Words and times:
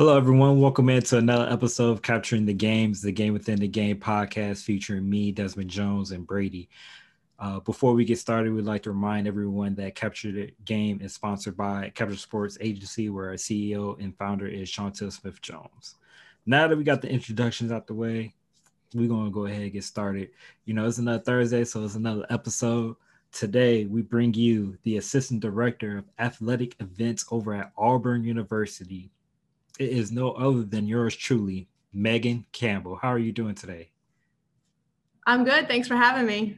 Hello, 0.00 0.16
everyone. 0.16 0.58
Welcome 0.58 0.88
into 0.88 1.18
another 1.18 1.46
episode 1.52 1.90
of 1.90 2.00
Capturing 2.00 2.46
the 2.46 2.54
Games, 2.54 3.02
the 3.02 3.12
Game 3.12 3.34
Within 3.34 3.58
the 3.60 3.68
Game 3.68 3.98
podcast 3.98 4.62
featuring 4.64 5.06
me, 5.06 5.30
Desmond 5.30 5.68
Jones, 5.68 6.12
and 6.12 6.26
Brady. 6.26 6.70
Uh, 7.38 7.60
before 7.60 7.92
we 7.92 8.06
get 8.06 8.18
started, 8.18 8.54
we'd 8.54 8.64
like 8.64 8.82
to 8.84 8.92
remind 8.92 9.26
everyone 9.26 9.74
that 9.74 9.94
Capture 9.94 10.32
the 10.32 10.54
Game 10.64 11.02
is 11.02 11.12
sponsored 11.12 11.54
by 11.54 11.92
Capture 11.94 12.16
Sports 12.16 12.56
Agency, 12.62 13.10
where 13.10 13.28
our 13.28 13.34
CEO 13.34 14.02
and 14.02 14.16
founder 14.16 14.46
is 14.46 14.70
Chantel 14.70 15.12
Smith 15.12 15.42
Jones. 15.42 15.96
Now 16.46 16.66
that 16.66 16.78
we 16.78 16.82
got 16.82 17.02
the 17.02 17.10
introductions 17.10 17.70
out 17.70 17.86
the 17.86 17.92
way, 17.92 18.32
we're 18.94 19.06
going 19.06 19.26
to 19.26 19.30
go 19.30 19.44
ahead 19.44 19.60
and 19.60 19.72
get 19.72 19.84
started. 19.84 20.30
You 20.64 20.72
know, 20.72 20.86
it's 20.86 20.96
another 20.96 21.22
Thursday, 21.22 21.64
so 21.64 21.84
it's 21.84 21.96
another 21.96 22.24
episode. 22.30 22.96
Today, 23.32 23.84
we 23.84 24.00
bring 24.00 24.32
you 24.32 24.78
the 24.82 24.96
Assistant 24.96 25.40
Director 25.40 25.98
of 25.98 26.08
Athletic 26.18 26.74
Events 26.80 27.26
over 27.30 27.52
at 27.52 27.72
Auburn 27.76 28.24
University, 28.24 29.10
it 29.80 29.88
is 29.88 30.12
no 30.12 30.32
other 30.32 30.62
than 30.62 30.86
yours 30.86 31.16
truly, 31.16 31.66
Meghan 31.96 32.44
Campbell. 32.52 32.96
How 32.96 33.08
are 33.08 33.18
you 33.18 33.32
doing 33.32 33.54
today? 33.54 33.88
I'm 35.26 35.42
good. 35.42 35.68
Thanks 35.68 35.88
for 35.88 35.96
having 35.96 36.26
me. 36.26 36.56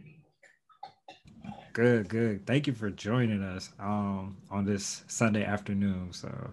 Good, 1.73 2.09
good. 2.09 2.45
Thank 2.47 2.67
you 2.67 2.73
for 2.73 2.91
joining 2.91 3.43
us 3.43 3.71
um, 3.79 4.37
on 4.51 4.65
this 4.65 5.05
Sunday 5.07 5.45
afternoon. 5.45 6.13
So, 6.13 6.51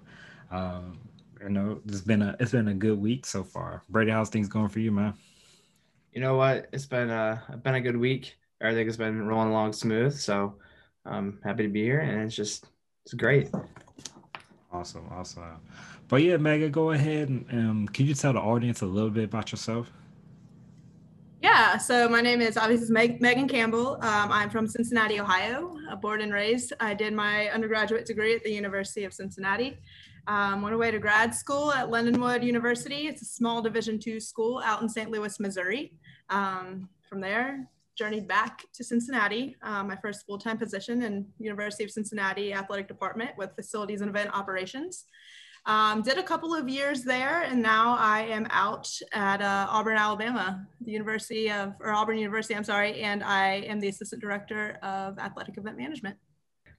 um, 0.51 0.99
you 1.41 1.49
know, 1.49 1.81
it's 1.87 2.01
been 2.01 2.21
a 2.21 2.35
it's 2.39 2.51
been 2.51 2.67
a 2.67 2.73
good 2.75 3.01
week 3.01 3.25
so 3.25 3.43
far. 3.43 3.81
Brady, 3.89 4.11
how's 4.11 4.29
things 4.29 4.47
going 4.47 4.69
for 4.69 4.79
you, 4.79 4.91
man? 4.91 5.15
You 6.13 6.21
know 6.21 6.35
what? 6.35 6.69
It's 6.71 6.85
been 6.85 7.09
a 7.09 7.59
been 7.63 7.75
a 7.75 7.81
good 7.81 7.97
week. 7.97 8.37
Everything 8.61 8.85
has 8.85 8.97
been 8.97 9.25
rolling 9.25 9.49
along 9.49 9.73
smooth. 9.73 10.13
So, 10.13 10.55
I'm 11.03 11.39
happy 11.43 11.63
to 11.63 11.69
be 11.69 11.81
here, 11.81 12.01
and 12.01 12.21
it's 12.21 12.35
just 12.35 12.67
it's 13.05 13.15
great. 13.15 13.49
Awesome, 14.71 15.09
awesome. 15.11 15.59
But 16.09 16.23
yeah, 16.23 16.37
Meghan, 16.37 16.71
go 16.71 16.89
ahead 16.89 17.29
and 17.29 17.45
um, 17.51 17.87
can 17.87 18.07
you 18.07 18.15
tell 18.15 18.33
the 18.33 18.39
audience 18.39 18.81
a 18.81 18.85
little 18.87 19.11
bit 19.11 19.25
about 19.25 19.51
yourself? 19.51 19.91
Yeah, 21.43 21.77
so 21.77 22.09
my 22.09 22.19
name 22.19 22.41
is 22.41 22.57
obviously 22.57 22.91
Meg- 22.91 23.21
Meghan 23.21 23.47
Campbell. 23.47 23.93
Um, 24.01 24.31
I'm 24.31 24.49
from 24.49 24.67
Cincinnati, 24.67 25.19
Ohio, 25.19 25.77
uh, 25.89 25.95
born 25.95 26.21
and 26.21 26.33
raised. 26.33 26.73
I 26.79 26.95
did 26.95 27.13
my 27.13 27.49
undergraduate 27.49 28.07
degree 28.07 28.35
at 28.35 28.43
the 28.43 28.51
University 28.51 29.05
of 29.05 29.13
Cincinnati. 29.13 29.77
Um, 30.27 30.63
went 30.63 30.73
away 30.73 30.89
to 30.89 30.99
grad 30.99 31.33
school 31.33 31.71
at 31.71 31.89
Lindenwood 31.89 32.43
University. 32.43 33.07
It's 33.07 33.21
a 33.21 33.25
small 33.25 33.61
Division 33.61 33.99
two 33.99 34.19
school 34.19 34.61
out 34.65 34.81
in 34.81 34.89
St. 34.89 35.11
Louis, 35.11 35.39
Missouri. 35.39 35.93
Um, 36.29 36.89
from 37.07 37.21
there, 37.21 37.69
journeyed 37.95 38.27
back 38.27 38.63
to 38.73 38.83
Cincinnati, 38.83 39.55
um, 39.61 39.87
my 39.87 39.95
first 39.97 40.25
full-time 40.25 40.57
position 40.57 41.03
in 41.03 41.27
University 41.37 41.83
of 41.83 41.91
Cincinnati 41.91 42.51
Athletic 42.51 42.87
Department 42.87 43.31
with 43.37 43.55
facilities 43.55 44.01
and 44.01 44.09
event 44.09 44.31
operations. 44.33 45.05
Um, 45.69 46.01
did 46.01 46.17
a 46.17 46.23
couple 46.23 46.55
of 46.55 46.67
years 46.67 47.03
there, 47.03 47.43
and 47.43 47.61
now 47.61 47.95
I 47.95 48.21
am 48.21 48.47
out 48.49 48.89
at 49.13 49.39
uh, 49.39 49.67
Auburn, 49.69 49.97
Alabama, 49.97 50.65
the 50.81 50.91
University 50.91 51.51
of, 51.51 51.75
or 51.79 51.91
Auburn 51.91 52.17
University, 52.17 52.55
I'm 52.55 52.63
sorry, 52.63 53.01
and 53.01 53.23
I 53.23 53.57
am 53.67 53.79
the 53.79 53.87
assistant 53.87 54.19
director 54.19 54.79
of 54.81 55.19
athletic 55.19 55.59
event 55.59 55.77
management. 55.77 56.17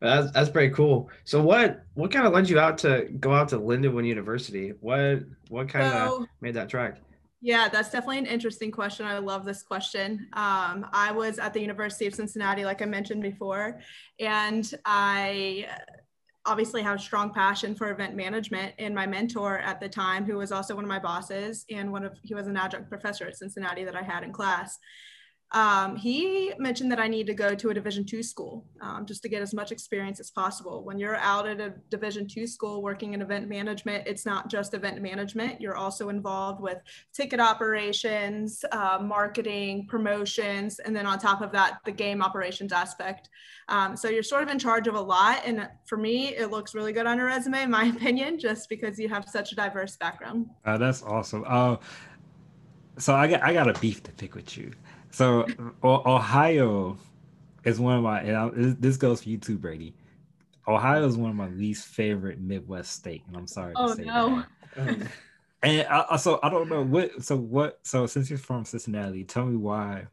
That's, 0.00 0.32
that's 0.32 0.50
pretty 0.50 0.74
cool. 0.74 1.08
So 1.24 1.40
what 1.40 1.84
what 1.94 2.10
kind 2.10 2.26
of 2.26 2.32
led 2.32 2.48
you 2.48 2.58
out 2.58 2.78
to 2.78 3.06
go 3.20 3.32
out 3.32 3.48
to 3.50 3.60
Lindenwood 3.60 4.08
University? 4.08 4.72
What 4.80 5.20
what 5.50 5.68
kind 5.68 5.86
of 5.86 6.08
so, 6.08 6.26
made 6.40 6.54
that 6.54 6.68
track? 6.68 6.98
Yeah, 7.40 7.68
that's 7.68 7.92
definitely 7.92 8.18
an 8.18 8.26
interesting 8.26 8.72
question. 8.72 9.06
I 9.06 9.18
love 9.18 9.44
this 9.44 9.62
question. 9.62 10.26
Um, 10.32 10.84
I 10.92 11.12
was 11.14 11.38
at 11.38 11.54
the 11.54 11.60
University 11.60 12.06
of 12.06 12.14
Cincinnati, 12.16 12.64
like 12.64 12.82
I 12.82 12.86
mentioned 12.86 13.22
before, 13.22 13.78
and 14.18 14.68
I 14.84 15.68
obviously 16.46 16.82
have 16.82 16.96
a 16.96 17.02
strong 17.02 17.32
passion 17.32 17.74
for 17.74 17.90
event 17.90 18.16
management 18.16 18.74
and 18.78 18.94
my 18.94 19.06
mentor 19.06 19.58
at 19.58 19.78
the 19.78 19.88
time 19.88 20.24
who 20.24 20.36
was 20.36 20.52
also 20.52 20.74
one 20.74 20.84
of 20.84 20.88
my 20.88 20.98
bosses 20.98 21.66
and 21.70 21.92
one 21.92 22.04
of 22.04 22.16
he 22.22 22.34
was 22.34 22.46
an 22.46 22.56
adjunct 22.56 22.88
professor 22.88 23.26
at 23.26 23.36
cincinnati 23.36 23.84
that 23.84 23.94
i 23.94 24.02
had 24.02 24.22
in 24.22 24.32
class 24.32 24.78
um, 25.52 25.96
he 25.96 26.52
mentioned 26.58 26.92
that 26.92 27.00
I 27.00 27.08
need 27.08 27.26
to 27.26 27.34
go 27.34 27.54
to 27.54 27.70
a 27.70 27.74
Division 27.74 28.04
two 28.04 28.22
school 28.22 28.64
um, 28.80 29.04
just 29.04 29.22
to 29.22 29.28
get 29.28 29.42
as 29.42 29.52
much 29.52 29.72
experience 29.72 30.20
as 30.20 30.30
possible. 30.30 30.84
When 30.84 30.98
you're 30.98 31.16
out 31.16 31.48
at 31.48 31.60
a 31.60 31.74
Division 31.90 32.28
two 32.28 32.46
school 32.46 32.82
working 32.82 33.14
in 33.14 33.22
event 33.22 33.48
management, 33.48 34.06
it's 34.06 34.24
not 34.24 34.48
just 34.48 34.74
event 34.74 35.02
management. 35.02 35.60
You're 35.60 35.76
also 35.76 36.08
involved 36.08 36.60
with 36.60 36.78
ticket 37.12 37.40
operations, 37.40 38.64
uh, 38.70 38.98
marketing, 39.02 39.86
promotions, 39.88 40.78
and 40.78 40.94
then 40.94 41.04
on 41.04 41.18
top 41.18 41.40
of 41.40 41.50
that, 41.52 41.78
the 41.84 41.92
game 41.92 42.22
operations 42.22 42.72
aspect. 42.72 43.28
Um, 43.68 43.96
so 43.96 44.08
you're 44.08 44.22
sort 44.22 44.44
of 44.44 44.50
in 44.50 44.58
charge 44.58 44.86
of 44.86 44.94
a 44.94 45.00
lot. 45.00 45.42
And 45.44 45.68
for 45.86 45.96
me, 45.96 46.28
it 46.28 46.50
looks 46.50 46.74
really 46.74 46.92
good 46.92 47.06
on 47.06 47.18
a 47.18 47.24
resume, 47.24 47.62
in 47.62 47.70
my 47.70 47.84
opinion, 47.96 48.38
just 48.38 48.68
because 48.68 49.00
you 49.00 49.08
have 49.08 49.28
such 49.28 49.50
a 49.50 49.56
diverse 49.56 49.96
background. 49.96 50.46
Uh, 50.64 50.78
that's 50.78 51.02
awesome. 51.02 51.44
Uh, 51.46 51.76
so 52.98 53.14
I 53.14 53.26
got 53.26 53.42
I 53.42 53.52
got 53.52 53.68
a 53.68 53.78
beef 53.80 54.02
to 54.04 54.12
pick 54.12 54.34
with 54.34 54.56
you. 54.56 54.72
So 55.10 55.46
Ohio 55.82 56.98
is 57.64 57.80
one 57.80 57.96
of 57.96 58.02
my. 58.02 58.20
And 58.20 58.80
this 58.80 58.96
goes 58.96 59.22
for 59.22 59.28
you 59.28 59.38
too, 59.38 59.58
Brady. 59.58 59.94
Ohio 60.68 61.06
is 61.06 61.16
one 61.16 61.30
of 61.30 61.36
my 61.36 61.48
least 61.48 61.88
favorite 61.88 62.40
Midwest 62.40 62.92
state, 62.92 63.22
and 63.26 63.36
I'm 63.36 63.46
sorry 63.46 63.72
oh, 63.76 63.88
to 63.88 63.94
say 63.96 64.04
no. 64.04 64.44
that. 64.76 65.08
and 65.62 65.86
I, 65.88 66.16
so 66.16 66.38
I 66.42 66.50
don't 66.50 66.68
know 66.68 66.82
what. 66.82 67.22
So 67.24 67.36
what? 67.36 67.80
So 67.82 68.06
since 68.06 68.30
you're 68.30 68.38
from 68.38 68.64
Cincinnati, 68.64 69.24
tell 69.24 69.46
me 69.46 69.56
why 69.56 70.06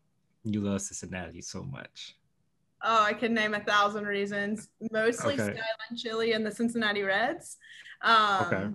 you 0.43 0.61
love 0.61 0.81
Cincinnati 0.81 1.41
so 1.41 1.63
much. 1.63 2.15
Oh, 2.83 3.03
I 3.03 3.13
can 3.13 3.33
name 3.33 3.53
a 3.53 3.59
thousand 3.59 4.05
reasons. 4.05 4.69
Mostly 4.91 5.33
okay. 5.33 5.43
Skyline 5.43 5.97
Chili 5.97 6.33
and 6.33 6.45
the 6.45 6.51
Cincinnati 6.51 7.01
Reds. 7.01 7.57
Um, 8.01 8.45
okay. 8.45 8.67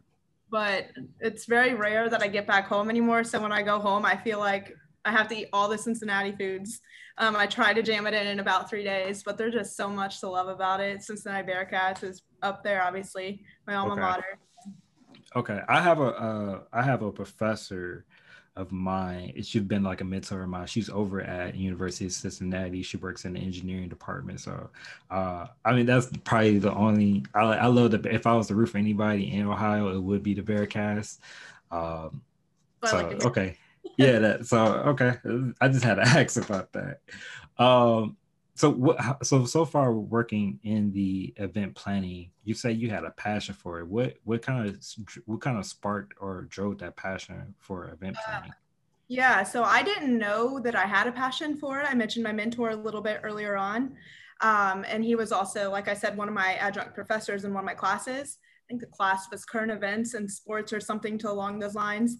But 0.50 0.88
it's 1.20 1.46
very 1.46 1.74
rare 1.74 2.10
that 2.10 2.22
I 2.22 2.28
get 2.28 2.46
back 2.46 2.66
home 2.66 2.90
anymore. 2.90 3.24
So 3.24 3.40
when 3.40 3.52
I 3.52 3.62
go 3.62 3.78
home, 3.78 4.04
I 4.04 4.16
feel 4.16 4.38
like 4.38 4.76
I 5.04 5.10
have 5.10 5.28
to 5.28 5.36
eat 5.36 5.48
all 5.52 5.68
the 5.68 5.78
Cincinnati 5.78 6.32
foods. 6.32 6.80
Um, 7.18 7.36
I 7.36 7.46
try 7.46 7.74
to 7.74 7.82
jam 7.82 8.06
it 8.06 8.14
in 8.14 8.26
in 8.26 8.40
about 8.40 8.70
three 8.70 8.84
days, 8.84 9.22
but 9.22 9.36
there's 9.36 9.54
just 9.54 9.76
so 9.76 9.88
much 9.88 10.20
to 10.20 10.28
love 10.28 10.48
about 10.48 10.80
it. 10.80 11.02
Cincinnati 11.02 11.50
Bearcats 11.50 12.02
is 12.04 12.22
up 12.42 12.62
there, 12.62 12.82
obviously, 12.82 13.44
my 13.66 13.74
alma 13.74 13.92
okay. 13.92 14.00
mater. 14.00 14.38
Okay, 15.34 15.60
I 15.68 15.80
have 15.80 16.00
a 16.00 16.04
uh, 16.04 16.60
I 16.72 16.82
have 16.82 17.02
a 17.02 17.10
professor 17.10 18.04
of 18.56 18.70
mine. 18.70 19.32
She's 19.42 19.62
been 19.62 19.82
like 19.82 20.02
a 20.02 20.04
mentor 20.04 20.42
of 20.42 20.48
mine. 20.48 20.66
She's 20.66 20.90
over 20.90 21.22
at 21.22 21.54
University 21.54 22.06
of 22.06 22.12
Cincinnati. 22.12 22.82
She 22.82 22.98
works 22.98 23.24
in 23.24 23.32
the 23.32 23.40
engineering 23.40 23.88
department. 23.88 24.40
So, 24.40 24.68
uh, 25.10 25.46
I 25.64 25.72
mean, 25.72 25.86
that's 25.86 26.10
probably 26.24 26.58
the 26.58 26.72
only. 26.74 27.24
I, 27.34 27.40
I 27.40 27.66
love 27.66 27.92
the. 27.92 28.14
If 28.14 28.26
I 28.26 28.34
was 28.34 28.48
to 28.48 28.54
root 28.54 28.70
for 28.70 28.78
anybody 28.78 29.32
in 29.32 29.46
Ohio, 29.46 29.94
it 29.96 30.00
would 30.00 30.22
be 30.22 30.34
the 30.34 30.42
Bearcats. 30.42 31.18
Um, 31.70 32.22
so 32.84 32.96
like 32.96 33.24
okay, 33.24 33.56
yeah, 33.96 34.18
that 34.18 34.46
so 34.46 34.64
okay. 34.64 35.14
I 35.60 35.68
just 35.68 35.84
had 35.84 35.94
to 35.94 36.02
ask 36.06 36.36
about 36.36 36.72
that. 36.72 37.00
Um, 37.58 38.16
so 38.54 38.70
what? 38.70 39.24
So 39.26 39.44
so 39.44 39.64
far, 39.64 39.92
working 39.92 40.60
in 40.62 40.92
the 40.92 41.32
event 41.36 41.74
planning, 41.74 42.30
you 42.44 42.54
say 42.54 42.72
you 42.72 42.90
had 42.90 43.04
a 43.04 43.10
passion 43.10 43.54
for 43.54 43.80
it. 43.80 43.86
What 43.86 44.14
what 44.24 44.42
kind 44.42 44.68
of 44.68 44.84
what 45.26 45.40
kind 45.40 45.58
of 45.58 45.66
sparked 45.66 46.14
or 46.20 46.42
drove 46.42 46.78
that 46.78 46.96
passion 46.96 47.54
for 47.58 47.90
event 47.90 48.16
uh, 48.18 48.20
planning? 48.24 48.50
Uh, 48.50 48.54
yeah, 49.08 49.42
so 49.42 49.62
I 49.62 49.82
didn't 49.82 50.16
know 50.16 50.60
that 50.60 50.74
I 50.74 50.84
had 50.84 51.06
a 51.06 51.12
passion 51.12 51.56
for 51.56 51.80
it. 51.80 51.86
I 51.88 51.94
mentioned 51.94 52.24
my 52.24 52.32
mentor 52.32 52.70
a 52.70 52.76
little 52.76 53.02
bit 53.02 53.20
earlier 53.22 53.56
on, 53.56 53.94
um, 54.40 54.84
and 54.88 55.04
he 55.04 55.14
was 55.16 55.32
also, 55.32 55.70
like 55.70 55.88
I 55.88 55.94
said, 55.94 56.16
one 56.16 56.28
of 56.28 56.34
my 56.34 56.54
adjunct 56.54 56.94
professors 56.94 57.44
in 57.44 57.52
one 57.52 57.64
of 57.64 57.66
my 57.66 57.74
classes. 57.74 58.38
I 58.40 58.64
think 58.68 58.80
the 58.80 58.86
class 58.86 59.30
was 59.30 59.44
current 59.44 59.70
events 59.70 60.14
and 60.14 60.30
sports 60.30 60.72
or 60.72 60.80
something 60.80 61.18
to 61.18 61.30
along 61.30 61.58
those 61.58 61.74
lines. 61.74 62.18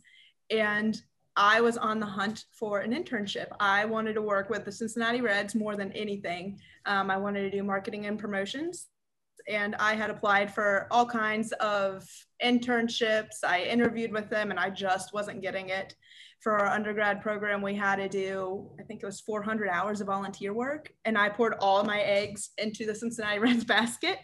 And 0.50 1.00
I 1.36 1.60
was 1.60 1.78
on 1.78 2.00
the 2.00 2.06
hunt 2.06 2.44
for 2.52 2.80
an 2.80 2.92
internship. 2.92 3.46
I 3.58 3.84
wanted 3.84 4.14
to 4.14 4.22
work 4.22 4.50
with 4.50 4.64
the 4.64 4.72
Cincinnati 4.72 5.20
Reds 5.20 5.54
more 5.54 5.76
than 5.76 5.92
anything. 5.92 6.58
Um, 6.84 7.10
I 7.10 7.16
wanted 7.16 7.50
to 7.50 7.56
do 7.56 7.62
marketing 7.62 8.06
and 8.06 8.18
promotions. 8.18 8.88
And 9.48 9.74
I 9.76 9.94
had 9.94 10.10
applied 10.10 10.54
for 10.54 10.86
all 10.90 11.06
kinds 11.06 11.52
of 11.52 12.06
internships. 12.44 13.42
I 13.44 13.62
interviewed 13.62 14.12
with 14.12 14.28
them 14.28 14.50
and 14.50 14.60
I 14.60 14.70
just 14.70 15.12
wasn't 15.12 15.42
getting 15.42 15.70
it. 15.70 15.96
For 16.42 16.58
our 16.58 16.66
undergrad 16.66 17.22
program, 17.22 17.62
we 17.62 17.76
had 17.76 17.96
to 17.96 18.08
do, 18.08 18.68
I 18.80 18.82
think 18.82 19.00
it 19.00 19.06
was 19.06 19.20
400 19.20 19.68
hours 19.68 20.00
of 20.00 20.08
volunteer 20.08 20.52
work. 20.52 20.92
And 21.04 21.16
I 21.16 21.28
poured 21.28 21.54
all 21.60 21.84
my 21.84 22.00
eggs 22.00 22.50
into 22.58 22.84
the 22.84 22.96
Cincinnati 22.96 23.38
Reds 23.40 23.64
basket. 23.64 24.18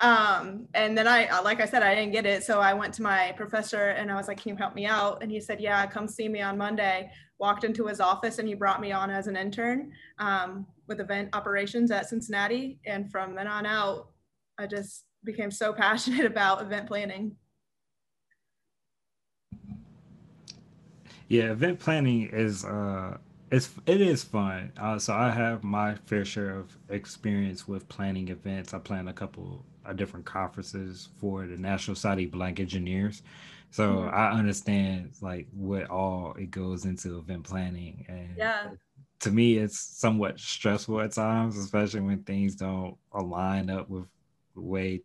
Um, 0.00 0.68
and 0.72 0.96
then 0.96 1.06
I, 1.06 1.40
like 1.40 1.60
I 1.60 1.66
said, 1.66 1.82
I 1.82 1.94
didn't 1.94 2.12
get 2.12 2.24
it. 2.24 2.44
So 2.44 2.60
I 2.60 2.72
went 2.72 2.94
to 2.94 3.02
my 3.02 3.34
professor 3.36 3.90
and 3.90 4.10
I 4.10 4.14
was 4.16 4.26
like, 4.26 4.40
can 4.40 4.48
you 4.48 4.56
help 4.56 4.74
me 4.74 4.86
out? 4.86 5.22
And 5.22 5.30
he 5.30 5.38
said, 5.38 5.60
yeah, 5.60 5.86
come 5.86 6.08
see 6.08 6.28
me 6.28 6.40
on 6.40 6.56
Monday. 6.56 7.10
Walked 7.38 7.64
into 7.64 7.86
his 7.86 8.00
office 8.00 8.38
and 8.38 8.48
he 8.48 8.54
brought 8.54 8.80
me 8.80 8.92
on 8.92 9.10
as 9.10 9.26
an 9.26 9.36
intern 9.36 9.92
um, 10.18 10.66
with 10.88 11.00
event 11.00 11.28
operations 11.34 11.90
at 11.90 12.08
Cincinnati. 12.08 12.80
And 12.86 13.10
from 13.10 13.34
then 13.34 13.46
on 13.46 13.66
out, 13.66 14.08
I 14.58 14.66
just 14.66 15.04
became 15.24 15.50
so 15.50 15.72
passionate 15.74 16.24
about 16.24 16.62
event 16.62 16.86
planning. 16.86 17.36
Yeah, 21.30 21.52
event 21.52 21.78
planning 21.78 22.28
is 22.32 22.64
uh 22.64 23.16
it's 23.52 23.70
it 23.86 24.00
is 24.00 24.24
fun. 24.24 24.72
Uh, 24.76 24.98
so 24.98 25.14
I 25.14 25.30
have 25.30 25.62
my 25.62 25.94
fair 25.94 26.24
share 26.24 26.50
of 26.50 26.76
experience 26.88 27.68
with 27.68 27.88
planning 27.88 28.28
events. 28.28 28.74
I 28.74 28.80
plan 28.80 29.06
a 29.06 29.12
couple 29.12 29.64
of 29.84 29.96
different 29.96 30.26
conferences 30.26 31.08
for 31.18 31.46
the 31.46 31.56
National 31.56 31.94
Society 31.94 32.24
of 32.24 32.32
Black 32.32 32.58
Engineers. 32.58 33.22
So 33.70 33.88
mm-hmm. 33.88 34.14
I 34.14 34.32
understand 34.32 35.12
like 35.20 35.46
what 35.52 35.88
all 35.88 36.34
it 36.34 36.50
goes 36.50 36.84
into 36.84 37.18
event 37.18 37.44
planning 37.44 38.04
and 38.08 38.36
yeah. 38.36 38.70
To 39.20 39.30
me, 39.30 39.58
it's 39.58 39.78
somewhat 39.78 40.40
stressful 40.40 40.98
at 41.02 41.12
times, 41.12 41.58
especially 41.58 42.00
when 42.00 42.22
things 42.22 42.54
don't 42.56 42.96
align 43.12 43.68
up 43.68 43.90
with 43.90 44.06
the 44.54 44.62
way 44.62 45.02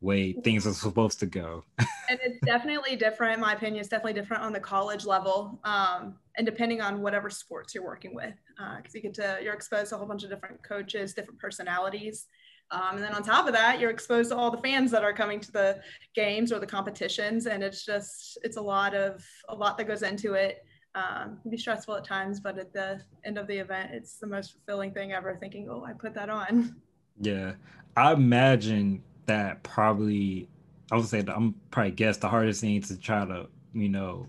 way 0.00 0.32
things 0.32 0.66
are 0.66 0.72
supposed 0.72 1.18
to 1.20 1.26
go. 1.26 1.64
and 1.78 2.18
it's 2.22 2.38
definitely 2.44 2.96
different. 2.96 3.40
My 3.40 3.54
opinion, 3.54 3.80
is 3.80 3.88
definitely 3.88 4.14
different 4.14 4.42
on 4.42 4.52
the 4.52 4.60
college 4.60 5.04
level, 5.04 5.58
um, 5.64 6.14
and 6.36 6.46
depending 6.46 6.80
on 6.80 7.02
whatever 7.02 7.30
sports 7.30 7.74
you're 7.74 7.84
working 7.84 8.14
with, 8.14 8.34
because 8.56 8.94
uh, 8.94 8.94
you 8.94 9.02
get 9.02 9.14
to 9.14 9.38
you're 9.42 9.54
exposed 9.54 9.90
to 9.90 9.96
a 9.96 9.98
whole 9.98 10.06
bunch 10.06 10.24
of 10.24 10.30
different 10.30 10.62
coaches, 10.62 11.14
different 11.14 11.40
personalities. 11.40 12.26
Um, 12.70 12.96
and 12.96 13.02
then 13.02 13.14
on 13.14 13.22
top 13.22 13.46
of 13.46 13.54
that, 13.54 13.80
you're 13.80 13.90
exposed 13.90 14.30
to 14.30 14.36
all 14.36 14.50
the 14.50 14.58
fans 14.58 14.90
that 14.90 15.02
are 15.02 15.14
coming 15.14 15.40
to 15.40 15.50
the 15.52 15.80
games 16.14 16.52
or 16.52 16.58
the 16.58 16.66
competitions, 16.66 17.46
and 17.46 17.62
it's 17.62 17.84
just 17.84 18.38
it's 18.44 18.56
a 18.56 18.62
lot 18.62 18.94
of 18.94 19.24
a 19.48 19.54
lot 19.54 19.78
that 19.78 19.88
goes 19.88 20.02
into 20.02 20.34
it. 20.34 20.64
Um, 20.94 21.38
it 21.38 21.42
can 21.42 21.50
be 21.50 21.56
stressful 21.56 21.96
at 21.96 22.04
times, 22.04 22.40
but 22.40 22.58
at 22.58 22.72
the 22.72 23.00
end 23.24 23.38
of 23.38 23.46
the 23.46 23.56
event, 23.56 23.90
it's 23.92 24.18
the 24.18 24.26
most 24.26 24.52
fulfilling 24.52 24.92
thing 24.92 25.12
ever. 25.12 25.36
Thinking, 25.36 25.68
oh, 25.70 25.84
I 25.84 25.92
put 25.92 26.14
that 26.14 26.28
on. 26.28 26.76
Yeah, 27.20 27.54
I 27.96 28.12
imagine 28.12 29.02
that 29.28 29.62
probably 29.62 30.48
I 30.90 30.96
would 30.96 31.06
say 31.06 31.24
I'm 31.28 31.54
probably 31.70 31.92
guess 31.92 32.16
the 32.16 32.28
hardest 32.28 32.60
thing 32.60 32.82
to 32.82 32.98
try 32.98 33.24
to 33.24 33.46
you 33.72 33.88
know 33.88 34.26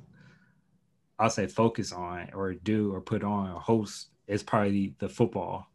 I'll 1.17 1.29
say 1.29 1.47
focus 1.47 1.91
on 1.91 2.29
or 2.33 2.53
do 2.53 2.93
or 2.93 3.01
put 3.01 3.23
on 3.23 3.51
or 3.51 3.59
host 3.59 4.07
is 4.27 4.43
probably 4.43 4.93
the 4.99 5.09
football. 5.09 5.65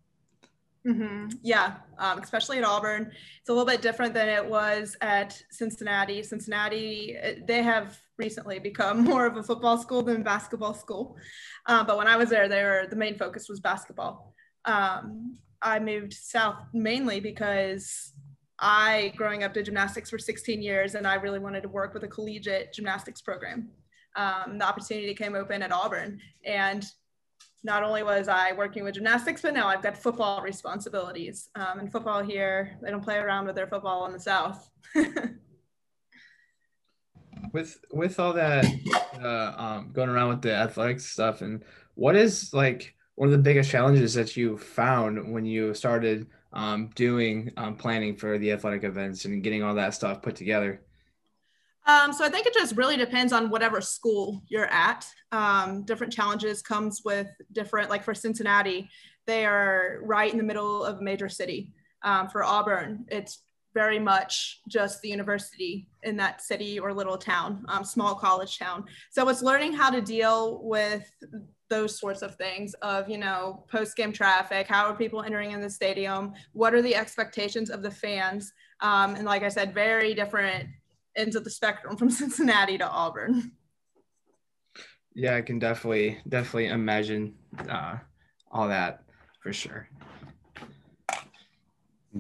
Mm-hmm. 0.86 1.36
Yeah, 1.42 1.76
um, 1.98 2.18
especially 2.18 2.58
at 2.58 2.64
Auburn, 2.64 3.10
it's 3.40 3.48
a 3.48 3.52
little 3.52 3.66
bit 3.66 3.80
different 3.80 4.12
than 4.12 4.28
it 4.28 4.44
was 4.44 4.96
at 5.00 5.42
Cincinnati. 5.50 6.22
Cincinnati, 6.22 7.16
they 7.46 7.62
have 7.62 7.98
recently 8.18 8.58
become 8.58 9.02
more 9.10 9.24
of 9.26 9.36
a 9.36 9.42
football 9.42 9.78
school 9.78 10.02
than 10.02 10.22
basketball 10.22 10.74
school, 10.74 11.16
uh, 11.66 11.82
but 11.84 11.96
when 11.96 12.06
I 12.06 12.16
was 12.16 12.28
there, 12.28 12.48
they 12.48 12.62
were 12.62 12.86
the 12.88 12.96
main 12.96 13.16
focus 13.16 13.48
was 13.48 13.60
basketball. 13.60 14.34
Um, 14.66 15.38
I 15.62 15.78
moved 15.78 16.12
south 16.12 16.62
mainly 16.74 17.20
because 17.20 18.12
I, 18.58 19.12
growing 19.16 19.42
up, 19.42 19.54
did 19.54 19.64
gymnastics 19.66 20.10
for 20.10 20.18
16 20.18 20.62
years, 20.62 20.94
and 20.94 21.06
I 21.06 21.14
really 21.14 21.38
wanted 21.38 21.62
to 21.62 21.68
work 21.68 21.94
with 21.94 22.04
a 22.04 22.08
collegiate 22.08 22.72
gymnastics 22.72 23.20
program. 23.20 23.68
Um, 24.16 24.58
the 24.58 24.64
opportunity 24.64 25.12
came 25.14 25.34
open 25.34 25.62
at 25.62 25.72
Auburn, 25.72 26.20
and 26.44 26.84
not 27.64 27.82
only 27.82 28.02
was 28.02 28.28
I 28.28 28.52
working 28.52 28.84
with 28.84 28.94
gymnastics, 28.94 29.42
but 29.42 29.54
now 29.54 29.66
I've 29.66 29.82
got 29.82 29.96
football 29.96 30.42
responsibilities. 30.42 31.48
Um, 31.56 31.80
and 31.80 31.90
football 31.90 32.22
here, 32.22 32.78
they 32.82 32.90
don't 32.90 33.02
play 33.02 33.16
around 33.16 33.46
with 33.46 33.56
their 33.56 33.66
football 33.66 34.06
in 34.06 34.12
the 34.12 34.20
South. 34.20 34.68
with 37.52 37.78
with 37.92 38.20
all 38.20 38.34
that 38.34 38.66
uh, 39.20 39.54
um, 39.56 39.90
going 39.92 40.10
around 40.10 40.28
with 40.28 40.42
the 40.42 40.54
athletics 40.54 41.06
stuff, 41.06 41.40
and 41.40 41.64
what 41.94 42.14
is 42.14 42.52
like 42.52 42.94
one 43.14 43.28
of 43.28 43.32
the 43.32 43.38
biggest 43.38 43.70
challenges 43.70 44.14
that 44.14 44.36
you 44.36 44.58
found 44.58 45.32
when 45.32 45.44
you 45.44 45.72
started 45.72 46.26
um, 46.54 46.90
doing 46.94 47.52
um, 47.56 47.76
planning 47.76 48.16
for 48.16 48.38
the 48.38 48.52
athletic 48.52 48.84
events 48.84 49.24
and 49.24 49.42
getting 49.42 49.62
all 49.62 49.74
that 49.74 49.94
stuff 49.94 50.22
put 50.22 50.36
together? 50.36 50.80
Um, 51.86 52.12
so 52.14 52.24
I 52.24 52.30
think 52.30 52.46
it 52.46 52.54
just 52.54 52.76
really 52.76 52.96
depends 52.96 53.32
on 53.32 53.50
whatever 53.50 53.80
school 53.82 54.42
you're 54.48 54.72
at. 54.72 55.06
Um, 55.32 55.82
different 55.82 56.12
challenges 56.12 56.62
comes 56.62 57.02
with 57.04 57.28
different, 57.52 57.90
like 57.90 58.02
for 58.02 58.14
Cincinnati, 58.14 58.88
they 59.26 59.44
are 59.44 60.00
right 60.02 60.30
in 60.30 60.38
the 60.38 60.44
middle 60.44 60.84
of 60.84 60.98
a 60.98 61.02
major 61.02 61.28
city. 61.28 61.72
Um, 62.02 62.28
for 62.28 62.42
Auburn, 62.42 63.04
it's 63.08 63.42
very 63.74 63.98
much 63.98 64.60
just 64.68 65.02
the 65.02 65.08
university 65.08 65.88
in 66.04 66.16
that 66.16 66.40
city 66.40 66.78
or 66.78 66.92
little 66.92 67.18
town, 67.18 67.64
um, 67.68 67.84
small 67.84 68.14
college 68.14 68.58
town. 68.58 68.84
So 69.10 69.28
it's 69.28 69.42
learning 69.42 69.72
how 69.72 69.90
to 69.90 70.00
deal 70.00 70.62
with 70.62 71.10
those 71.74 71.98
sorts 71.98 72.22
of 72.22 72.36
things 72.36 72.72
of 72.82 73.08
you 73.08 73.18
know 73.18 73.64
post 73.68 73.96
game 73.96 74.12
traffic 74.12 74.68
how 74.68 74.86
are 74.86 74.94
people 74.94 75.22
entering 75.22 75.50
in 75.50 75.60
the 75.60 75.68
stadium 75.68 76.32
what 76.52 76.72
are 76.72 76.82
the 76.82 76.94
expectations 76.94 77.68
of 77.68 77.82
the 77.82 77.90
fans 77.90 78.52
um, 78.80 79.16
and 79.16 79.24
like 79.24 79.42
i 79.42 79.48
said 79.48 79.74
very 79.74 80.14
different 80.14 80.68
ends 81.16 81.34
of 81.34 81.42
the 81.42 81.50
spectrum 81.50 81.96
from 82.00 82.10
cincinnati 82.10 82.78
to 82.78 82.88
auburn. 82.88 83.50
Yeah 85.16 85.34
i 85.34 85.42
can 85.42 85.58
definitely 85.58 86.18
definitely 86.28 86.68
imagine 86.68 87.34
uh, 87.68 87.96
all 88.52 88.68
that 88.68 89.02
for 89.42 89.52
sure 89.52 89.88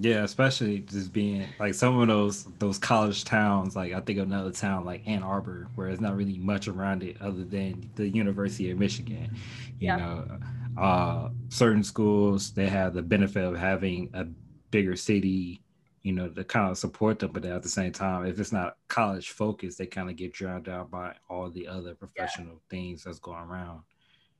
yeah, 0.00 0.24
especially 0.24 0.80
just 0.80 1.12
being 1.12 1.46
like 1.60 1.74
some 1.74 1.98
of 2.00 2.08
those 2.08 2.44
those 2.58 2.78
college 2.78 3.24
towns. 3.24 3.76
Like 3.76 3.92
I 3.92 4.00
think 4.00 4.18
of 4.18 4.26
another 4.26 4.50
town 4.50 4.84
like 4.84 5.06
Ann 5.06 5.22
Arbor, 5.22 5.68
where 5.76 5.88
there's 5.88 6.00
not 6.00 6.16
really 6.16 6.38
much 6.38 6.66
around 6.66 7.04
it 7.04 7.16
other 7.20 7.44
than 7.44 7.88
the 7.94 8.08
University 8.08 8.70
of 8.70 8.78
Michigan. 8.78 9.30
You 9.78 9.86
yeah. 9.88 9.96
know, 9.96 10.38
uh, 10.76 11.28
certain 11.48 11.84
schools 11.84 12.52
they 12.52 12.66
have 12.68 12.94
the 12.94 13.02
benefit 13.02 13.44
of 13.44 13.56
having 13.56 14.10
a 14.14 14.26
bigger 14.70 14.96
city. 14.96 15.60
You 16.02 16.12
know, 16.12 16.28
to 16.28 16.44
kind 16.44 16.70
of 16.70 16.76
support 16.76 17.18
them, 17.18 17.32
but 17.32 17.46
at 17.46 17.62
the 17.62 17.68
same 17.68 17.90
time, 17.90 18.26
if 18.26 18.38
it's 18.38 18.52
not 18.52 18.76
college 18.88 19.30
focused, 19.30 19.78
they 19.78 19.86
kind 19.86 20.10
of 20.10 20.16
get 20.16 20.34
drowned 20.34 20.68
out 20.68 20.90
by 20.90 21.14
all 21.30 21.48
the 21.48 21.66
other 21.66 21.94
professional 21.94 22.54
yeah. 22.54 22.68
things 22.68 23.04
that's 23.04 23.18
going 23.18 23.38
around. 23.38 23.80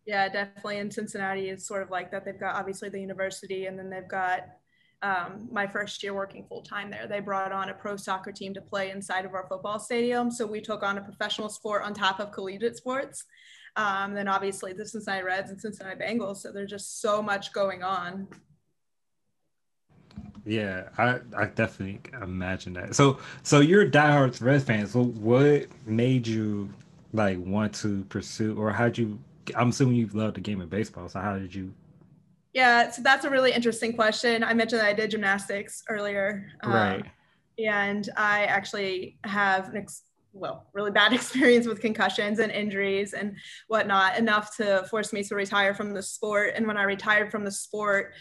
Yeah, 0.04 0.28
definitely. 0.28 0.76
In 0.76 0.90
Cincinnati, 0.90 1.48
it's 1.48 1.66
sort 1.66 1.82
of 1.82 1.90
like 1.90 2.10
that. 2.10 2.26
They've 2.26 2.38
got 2.38 2.56
obviously 2.56 2.90
the 2.90 3.00
university, 3.00 3.64
and 3.64 3.78
then 3.78 3.88
they've 3.88 4.06
got 4.06 4.40
um, 5.02 5.48
my 5.50 5.66
first 5.66 6.02
year 6.02 6.14
working 6.14 6.44
full 6.48 6.62
time 6.62 6.90
there. 6.90 7.06
They 7.06 7.20
brought 7.20 7.52
on 7.52 7.68
a 7.68 7.74
pro 7.74 7.96
soccer 7.96 8.32
team 8.32 8.54
to 8.54 8.60
play 8.60 8.90
inside 8.90 9.24
of 9.24 9.34
our 9.34 9.46
football 9.48 9.78
stadium. 9.78 10.30
So 10.30 10.46
we 10.46 10.60
took 10.60 10.82
on 10.82 10.98
a 10.98 11.02
professional 11.02 11.48
sport 11.48 11.82
on 11.82 11.92
top 11.94 12.20
of 12.20 12.32
collegiate 12.32 12.76
sports. 12.76 13.24
Um, 13.76 14.14
then 14.14 14.28
obviously 14.28 14.72
the 14.72 14.86
Cincinnati 14.86 15.24
Reds 15.24 15.50
and 15.50 15.60
Cincinnati 15.60 15.98
Bengals. 16.00 16.38
So 16.38 16.52
there's 16.52 16.70
just 16.70 17.00
so 17.00 17.22
much 17.22 17.52
going 17.52 17.82
on. 17.82 18.28
Yeah, 20.46 20.88
I, 20.98 21.20
I 21.36 21.46
definitely 21.46 22.00
imagine 22.22 22.74
that. 22.74 22.94
So 22.94 23.18
so 23.42 23.60
you're 23.60 23.82
a 23.82 23.90
diehard 23.90 24.40
Reds 24.40 24.64
fan. 24.64 24.86
So 24.86 25.04
what 25.04 25.66
made 25.86 26.26
you 26.26 26.72
like 27.12 27.38
want 27.38 27.74
to 27.76 28.04
pursue 28.04 28.56
or 28.58 28.72
how'd 28.72 28.98
you 28.98 29.18
I'm 29.54 29.70
assuming 29.70 29.96
you 29.96 30.08
love 30.12 30.34
the 30.34 30.40
game 30.40 30.60
of 30.60 30.70
baseball. 30.70 31.08
So 31.08 31.20
how 31.20 31.38
did 31.38 31.54
you 31.54 31.72
yeah, 32.54 32.90
so 32.90 33.02
that's 33.02 33.24
a 33.24 33.30
really 33.30 33.52
interesting 33.52 33.92
question. 33.94 34.44
I 34.44 34.54
mentioned 34.54 34.80
that 34.80 34.86
I 34.86 34.92
did 34.92 35.10
gymnastics 35.10 35.82
earlier. 35.88 36.46
Um, 36.62 36.72
right. 36.72 37.00
Um, 37.00 37.10
and 37.58 38.08
I 38.16 38.44
actually 38.44 39.18
have 39.24 39.68
an 39.68 39.76
ex- 39.76 40.04
well, 40.32 40.66
really 40.72 40.92
bad 40.92 41.12
experience 41.12 41.66
with 41.66 41.80
concussions 41.80 42.38
and 42.38 42.52
injuries 42.52 43.12
and 43.12 43.36
whatnot, 43.66 44.18
enough 44.18 44.56
to 44.56 44.86
force 44.88 45.12
me 45.12 45.24
to 45.24 45.34
retire 45.34 45.74
from 45.74 45.92
the 45.92 46.02
sport. 46.02 46.52
And 46.54 46.66
when 46.66 46.76
I 46.76 46.84
retired 46.84 47.30
from 47.30 47.44
the 47.44 47.50
sport, 47.50 48.12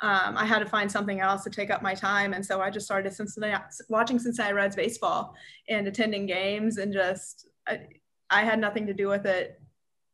um, 0.00 0.36
I 0.36 0.46
had 0.46 0.58
to 0.60 0.66
find 0.66 0.90
something 0.90 1.20
else 1.20 1.44
to 1.44 1.50
take 1.50 1.70
up 1.70 1.82
my 1.82 1.94
time. 1.94 2.32
And 2.32 2.44
so 2.44 2.60
I 2.60 2.70
just 2.70 2.86
started 2.86 3.12
Cincinnati, 3.12 3.62
watching 3.88 4.18
Cincinnati 4.18 4.54
Reds 4.54 4.74
baseball 4.74 5.34
and 5.68 5.86
attending 5.86 6.26
games 6.26 6.78
and 6.78 6.92
just, 6.92 7.46
I, 7.68 7.80
I 8.30 8.42
had 8.42 8.58
nothing 8.58 8.86
to 8.86 8.94
do 8.94 9.08
with 9.08 9.26
it 9.26 9.60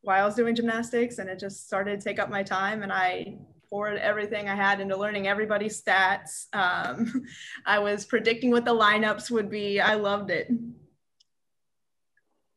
while 0.03 0.23
I 0.23 0.27
was 0.27 0.35
doing 0.35 0.55
gymnastics 0.55 1.19
and 1.19 1.31
it 1.31 1.39
just 1.39 1.67
started 1.67 2.01
to 2.01 2.05
take 2.05 2.19
up 2.19 2.29
my 2.29 2.43
time 2.43 2.83
and 2.83 2.93
I 2.93 3.39
poured 3.71 3.99
everything 3.99 4.49
I 4.49 4.55
had 4.55 4.81
into 4.81 4.97
learning 4.97 5.29
everybody's 5.29 5.81
stats. 5.81 6.47
Um, 6.53 7.25
I 7.67 7.79
was 7.79 8.05
predicting 8.05 8.51
what 8.51 8.65
the 8.65 8.75
lineups 8.75 9.31
would 9.31 9.51
be. 9.51 9.81
I 9.81 9.95
loved 9.95 10.31
it. 10.31 10.51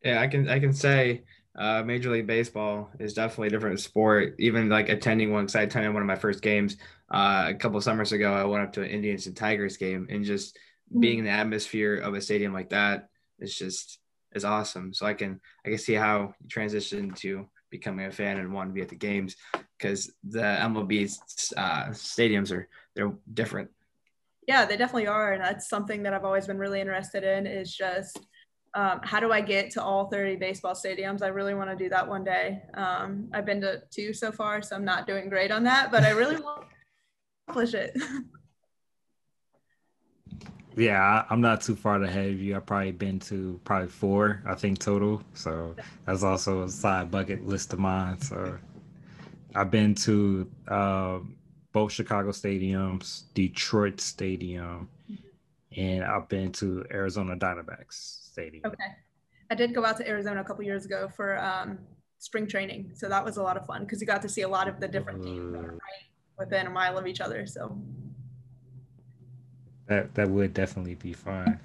Yeah, 0.04 0.20
I 0.20 0.28
can 0.28 0.50
I 0.50 0.60
can 0.60 0.74
say 0.74 1.24
uh, 1.56 1.84
Major 1.84 2.12
League 2.12 2.28
Baseball 2.28 2.90
is 3.00 3.14
definitely 3.14 3.48
a 3.48 3.52
different 3.52 3.80
sport. 3.80 4.36
Even 4.40 4.70
like 4.70 4.90
attending 4.90 5.32
one, 5.32 5.46
because 5.46 5.56
I 5.56 5.62
attended 5.64 5.94
one 5.94 6.02
of 6.02 6.08
my 6.08 6.16
first 6.16 6.42
games 6.42 6.78
uh, 7.12 7.46
a 7.50 7.54
couple 7.54 7.80
summers 7.82 8.12
ago. 8.12 8.34
I 8.34 8.44
went 8.46 8.64
up 8.64 8.74
to 8.74 8.82
an 8.82 8.90
Indians 8.90 9.28
and 9.28 9.36
Tigers 9.36 9.78
game, 9.78 10.08
and 10.10 10.26
just 10.26 10.56
mm-hmm. 10.56 11.00
being 11.02 11.20
in 11.20 11.26
the 11.26 11.32
atmosphere 11.32 11.98
of 11.98 12.14
a 12.14 12.22
stadium 12.22 12.54
like 12.54 12.70
that 12.70 13.10
is 13.40 13.56
just 13.56 14.00
is 14.34 14.46
awesome. 14.46 14.94
So 14.94 15.06
I 15.06 15.14
can 15.14 15.40
I 15.66 15.70
can 15.70 15.78
see 15.78 15.94
how 15.94 16.34
you 16.42 16.48
transition 16.50 17.12
to 17.16 17.48
becoming 17.70 18.06
a 18.06 18.12
fan 18.12 18.38
and 18.38 18.54
wanting 18.54 18.74
to 18.74 18.76
be 18.76 18.82
at 18.82 18.90
the 18.90 18.96
games 18.96 19.36
because 19.82 20.12
the 20.24 20.42
MLB 20.42 21.18
uh, 21.58 21.86
stadiums 21.90 22.52
are 22.52 22.68
they're 22.96 23.14
different. 23.34 23.70
Yeah, 24.48 24.66
they 24.66 24.78
definitely 24.78 25.08
are, 25.08 25.34
and 25.34 25.44
that's 25.44 25.70
something 25.70 26.04
that 26.04 26.14
I've 26.14 26.26
always 26.26 26.48
been 26.48 26.58
really 26.58 26.82
interested 26.82 27.24
in. 27.24 27.48
Is 27.48 27.76
just 27.76 28.20
um, 28.74 29.02
how 29.04 29.20
do 29.20 29.32
I 29.32 29.42
get 29.42 29.72
to 29.72 29.84
all 29.84 30.10
30 30.10 30.38
baseball 30.38 30.74
stadiums? 30.74 31.22
I 31.22 31.28
really 31.28 31.54
want 31.54 31.70
to 31.70 31.76
do 31.76 31.90
that 31.90 32.08
one 32.08 32.24
day. 32.24 32.62
Um, 32.74 33.30
I've 33.34 33.46
been 33.46 33.62
to 33.62 33.82
two 33.92 34.14
so 34.14 34.32
far, 34.32 34.62
so 34.62 34.76
I'm 34.76 34.86
not 34.86 35.08
doing 35.08 35.30
great 35.30 35.52
on 35.52 35.64
that, 35.64 35.92
but 35.92 36.04
I 36.04 36.12
really 36.12 36.40
want 36.40 36.62
to 36.62 36.68
accomplish 37.48 37.74
it. 37.74 37.98
Yeah, 40.78 41.26
I'm 41.30 41.42
not 41.42 41.60
too 41.60 41.76
far 41.76 42.02
ahead 42.02 42.30
of 42.30 42.42
you. 42.42 42.56
I've 42.56 42.66
probably 42.66 42.94
been 42.94 43.20
to 43.20 43.60
probably 43.66 43.90
four, 43.90 44.42
I 44.46 44.56
think 44.56 44.80
total. 44.80 45.22
So 45.34 45.76
that's 46.06 46.24
also 46.24 46.64
a 46.64 46.70
side 46.70 47.12
bucket 47.12 47.46
list 47.46 47.74
of 47.74 47.80
mine. 47.80 48.20
So 48.22 48.58
I've 49.56 49.72
been 49.72 49.96
to 49.96 50.50
um, 50.68 51.36
both 51.72 51.92
Chicago 51.92 52.32
stadiums, 52.32 53.24
Detroit 53.34 54.00
Stadium, 54.00 54.90
and 55.76 56.04
I've 56.04 56.28
been 56.28 56.52
to 56.54 56.86
Arizona 56.92 57.36
Diamondbacks 57.36 57.94
Stadium. 58.32 58.64
Okay. 58.66 58.84
I 59.50 59.56
did 59.56 59.76
go 59.76 59.86
out 59.86 59.98
to 59.98 60.08
Arizona 60.08 60.42
a 60.42 60.44
couple 60.44 60.64
years 60.64 60.86
ago 60.86 61.10
for 61.14 61.38
um, 61.40 61.80
spring 62.20 62.48
training, 62.48 62.92
so 62.94 63.10
that 63.10 63.24
was 63.24 63.38
a 63.38 63.44
lot 63.44 63.58
of 63.58 63.66
fun 63.66 63.84
because 63.84 64.00
you 64.00 64.08
got 64.08 64.22
to 64.22 64.30
see 64.30 64.42
a 64.42 64.48
lot 64.48 64.68
of 64.68 64.80
the 64.80 64.88
different 64.88 65.24
teams 65.24 65.52
that 65.52 65.60
are 65.60 65.72
right 65.74 66.06
within 66.40 66.68
a 66.68 66.70
mile 66.70 66.98
of 66.98 67.06
each 67.06 67.20
other. 67.20 67.46
So 67.46 67.78
that 69.88 70.14
that 70.16 70.30
would 70.30 70.54
definitely 70.54 70.96
be 70.96 71.14
fun. 71.14 71.60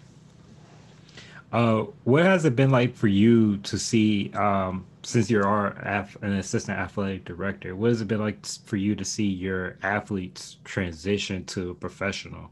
Uh, 1.52 1.84
what 2.04 2.24
has 2.24 2.44
it 2.44 2.56
been 2.56 2.70
like 2.70 2.94
for 2.94 3.06
you 3.06 3.56
to 3.58 3.78
see, 3.78 4.32
um, 4.34 4.84
since 5.02 5.30
you 5.30 5.40
are 5.42 5.68
an 6.22 6.32
assistant 6.34 6.78
athletic 6.78 7.24
director, 7.24 7.76
what 7.76 7.88
has 7.90 8.00
it 8.00 8.08
been 8.08 8.20
like 8.20 8.44
for 8.44 8.76
you 8.76 8.94
to 8.96 9.04
see 9.04 9.26
your 9.26 9.78
athletes 9.82 10.58
transition 10.64 11.44
to 11.44 11.74
professional? 11.74 12.50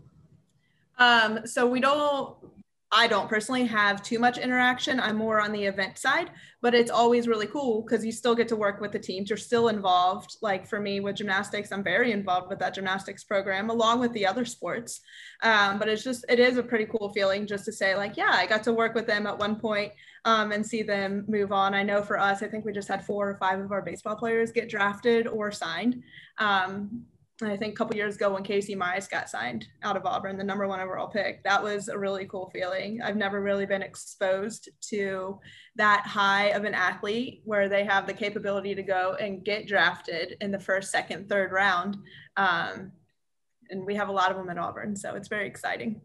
Um, 0.98 1.44
so 1.44 1.66
we 1.66 1.80
don't 1.80 2.36
I 2.96 3.08
don't 3.08 3.28
personally 3.28 3.66
have 3.66 4.04
too 4.04 4.20
much 4.20 4.38
interaction. 4.38 5.00
I'm 5.00 5.16
more 5.16 5.40
on 5.40 5.50
the 5.50 5.64
event 5.64 5.98
side, 5.98 6.30
but 6.62 6.76
it's 6.76 6.92
always 6.92 7.26
really 7.26 7.48
cool 7.48 7.82
because 7.82 8.06
you 8.06 8.12
still 8.12 8.36
get 8.36 8.46
to 8.48 8.56
work 8.56 8.80
with 8.80 8.92
the 8.92 9.00
teams. 9.00 9.28
You're 9.28 9.36
still 9.36 9.66
involved. 9.66 10.36
Like 10.42 10.64
for 10.64 10.78
me 10.78 11.00
with 11.00 11.16
gymnastics, 11.16 11.72
I'm 11.72 11.82
very 11.82 12.12
involved 12.12 12.48
with 12.48 12.60
that 12.60 12.72
gymnastics 12.72 13.24
program 13.24 13.68
along 13.68 13.98
with 13.98 14.12
the 14.12 14.24
other 14.24 14.44
sports. 14.44 15.00
Um, 15.42 15.80
but 15.80 15.88
it's 15.88 16.04
just, 16.04 16.24
it 16.28 16.38
is 16.38 16.56
a 16.56 16.62
pretty 16.62 16.86
cool 16.86 17.12
feeling 17.12 17.48
just 17.48 17.64
to 17.64 17.72
say, 17.72 17.96
like, 17.96 18.16
yeah, 18.16 18.30
I 18.32 18.46
got 18.46 18.62
to 18.62 18.72
work 18.72 18.94
with 18.94 19.08
them 19.08 19.26
at 19.26 19.38
one 19.38 19.56
point, 19.56 19.92
um, 20.24 20.52
and 20.52 20.64
see 20.64 20.82
them 20.82 21.24
move 21.26 21.50
on. 21.50 21.74
I 21.74 21.82
know 21.82 22.00
for 22.00 22.18
us, 22.18 22.44
I 22.44 22.46
think 22.46 22.64
we 22.64 22.72
just 22.72 22.88
had 22.88 23.04
four 23.04 23.28
or 23.28 23.36
five 23.38 23.58
of 23.58 23.72
our 23.72 23.82
baseball 23.82 24.14
players 24.14 24.52
get 24.52 24.70
drafted 24.70 25.26
or 25.26 25.50
signed. 25.50 26.00
Um, 26.38 27.04
I 27.42 27.56
think 27.56 27.72
a 27.72 27.76
couple 27.76 27.96
years 27.96 28.14
ago 28.14 28.32
when 28.32 28.44
Casey 28.44 28.76
Mize 28.76 29.10
got 29.10 29.28
signed 29.28 29.66
out 29.82 29.96
of 29.96 30.06
Auburn, 30.06 30.36
the 30.36 30.44
number 30.44 30.68
one 30.68 30.78
overall 30.78 31.08
pick, 31.08 31.42
that 31.42 31.60
was 31.60 31.88
a 31.88 31.98
really 31.98 32.26
cool 32.26 32.48
feeling. 32.54 33.02
I've 33.02 33.16
never 33.16 33.42
really 33.42 33.66
been 33.66 33.82
exposed 33.82 34.68
to 34.90 35.40
that 35.74 36.06
high 36.06 36.50
of 36.50 36.64
an 36.64 36.74
athlete 36.74 37.42
where 37.44 37.68
they 37.68 37.84
have 37.84 38.06
the 38.06 38.12
capability 38.12 38.76
to 38.76 38.84
go 38.84 39.16
and 39.20 39.44
get 39.44 39.66
drafted 39.66 40.36
in 40.40 40.52
the 40.52 40.60
first, 40.60 40.92
second, 40.92 41.28
third 41.28 41.50
round. 41.50 41.96
Um, 42.36 42.92
and 43.68 43.84
we 43.84 43.96
have 43.96 44.08
a 44.08 44.12
lot 44.12 44.30
of 44.30 44.36
them 44.36 44.48
at 44.48 44.58
Auburn, 44.58 44.94
so 44.94 45.16
it's 45.16 45.28
very 45.28 45.48
exciting. 45.48 46.00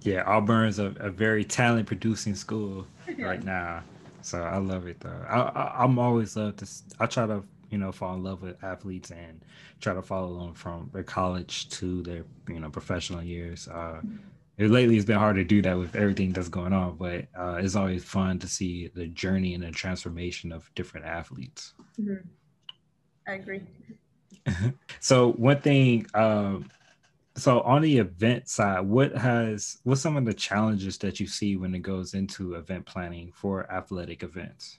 Yeah, 0.00 0.22
Auburn 0.26 0.66
is 0.66 0.78
a, 0.78 0.94
a 0.98 1.10
very 1.10 1.44
talent 1.44 1.86
producing 1.86 2.34
school 2.36 2.86
right 3.18 3.44
now. 3.44 3.82
So 4.22 4.40
I 4.40 4.56
love 4.56 4.86
it 4.86 4.98
though. 5.00 5.26
I, 5.28 5.40
I 5.40 5.84
am 5.84 5.98
always 5.98 6.36
love 6.36 6.56
to. 6.56 6.66
I 6.98 7.06
try 7.06 7.26
to 7.26 7.42
you 7.72 7.78
know 7.78 7.90
fall 7.90 8.14
in 8.14 8.22
love 8.22 8.42
with 8.42 8.62
athletes 8.62 9.10
and 9.10 9.44
try 9.80 9.94
to 9.94 10.02
follow 10.02 10.38
them 10.38 10.54
from 10.54 10.90
their 10.92 11.02
college 11.02 11.68
to 11.70 12.02
their 12.02 12.24
you 12.48 12.60
know 12.60 12.70
professional 12.70 13.22
years. 13.22 13.66
Uh, 13.66 14.00
it, 14.58 14.70
lately, 14.70 14.96
it's 14.96 15.06
been 15.06 15.18
hard 15.18 15.36
to 15.36 15.44
do 15.44 15.62
that 15.62 15.76
with 15.76 15.96
everything 15.96 16.32
that's 16.32 16.50
going 16.50 16.74
on, 16.74 16.96
but 16.96 17.26
uh, 17.36 17.54
it's 17.54 17.74
always 17.74 18.04
fun 18.04 18.38
to 18.40 18.46
see 18.46 18.88
the 18.94 19.06
journey 19.06 19.54
and 19.54 19.64
the 19.64 19.70
transformation 19.70 20.52
of 20.52 20.70
different 20.74 21.06
athletes. 21.06 21.72
Mm-hmm. 21.98 22.28
I 23.26 23.32
agree. 23.32 23.62
so 25.00 25.32
one 25.32 25.60
thing. 25.60 26.06
Um, 26.14 26.70
so 27.34 27.62
on 27.62 27.80
the 27.80 27.96
event 27.96 28.46
side, 28.46 28.80
what 28.80 29.16
has 29.16 29.78
what's 29.84 30.02
some 30.02 30.18
of 30.18 30.26
the 30.26 30.34
challenges 30.34 30.98
that 30.98 31.18
you 31.18 31.26
see 31.26 31.56
when 31.56 31.74
it 31.74 31.80
goes 31.80 32.12
into 32.12 32.54
event 32.54 32.84
planning 32.84 33.32
for 33.34 33.72
athletic 33.72 34.22
events? 34.22 34.78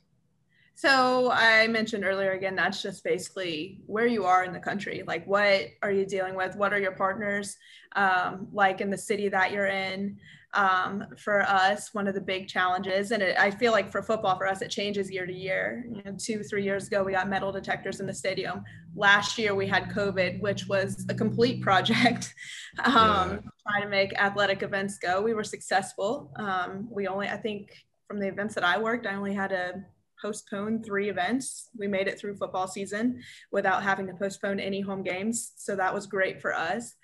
So 0.75 1.31
I 1.31 1.67
mentioned 1.67 2.03
earlier 2.03 2.31
again, 2.31 2.55
that's 2.55 2.81
just 2.81 3.03
basically 3.03 3.81
where 3.85 4.07
you 4.07 4.25
are 4.25 4.43
in 4.43 4.53
the 4.53 4.59
country. 4.59 5.03
Like, 5.05 5.25
what 5.27 5.67
are 5.83 5.91
you 5.91 6.05
dealing 6.05 6.35
with? 6.35 6.55
What 6.55 6.73
are 6.73 6.79
your 6.79 6.93
partners 6.93 7.57
um, 7.95 8.47
like 8.51 8.81
in 8.81 8.89
the 8.89 8.97
city 8.97 9.29
that 9.29 9.51
you're 9.51 9.67
in? 9.67 10.17
Um, 10.55 11.05
for 11.17 11.41
us, 11.41 11.95
one 11.95 12.07
of 12.07 12.13
the 12.13 12.21
big 12.21 12.47
challenges, 12.47 13.09
and 13.09 13.23
it, 13.23 13.35
I 13.39 13.49
feel 13.49 13.71
like 13.71 13.91
for 13.91 14.03
football, 14.03 14.37
for 14.37 14.47
us, 14.47 14.61
it 14.61 14.69
changes 14.69 15.09
year 15.09 15.25
to 15.25 15.33
year. 15.33 15.83
You 15.89 16.03
know, 16.05 16.15
two, 16.15 16.43
three 16.43 16.63
years 16.63 16.85
ago, 16.85 17.03
we 17.03 17.11
got 17.11 17.27
metal 17.27 17.51
detectors 17.51 17.99
in 17.99 18.05
the 18.05 18.13
stadium. 18.13 18.63
Last 18.95 19.39
year, 19.39 19.55
we 19.55 19.65
had 19.65 19.89
COVID, 19.89 20.41
which 20.41 20.67
was 20.67 21.07
a 21.09 21.15
complete 21.15 21.63
project 21.63 22.35
um, 22.85 22.93
yeah. 22.93 23.37
trying 23.67 23.81
to 23.81 23.89
make 23.89 24.13
athletic 24.19 24.61
events 24.61 24.99
go. 24.99 25.23
We 25.23 25.33
were 25.33 25.43
successful. 25.43 26.31
Um, 26.35 26.87
we 26.91 27.07
only, 27.07 27.29
I 27.29 27.37
think, 27.37 27.71
from 28.07 28.19
the 28.19 28.27
events 28.27 28.53
that 28.53 28.63
I 28.63 28.77
worked, 28.77 29.07
I 29.07 29.15
only 29.15 29.33
had 29.33 29.51
a 29.51 29.83
postponed 30.23 30.85
three 30.85 31.09
events. 31.09 31.69
We 31.77 31.87
made 31.87 32.07
it 32.07 32.17
through 32.17 32.37
football 32.37 32.67
season 32.67 33.21
without 33.51 33.83
having 33.83 34.07
to 34.07 34.13
postpone 34.13 34.59
any 34.59 34.81
home 34.81 35.03
games. 35.03 35.51
So 35.57 35.75
that 35.75 35.93
was 35.93 36.07
great 36.07 36.41
for 36.41 36.55
us. 36.55 36.95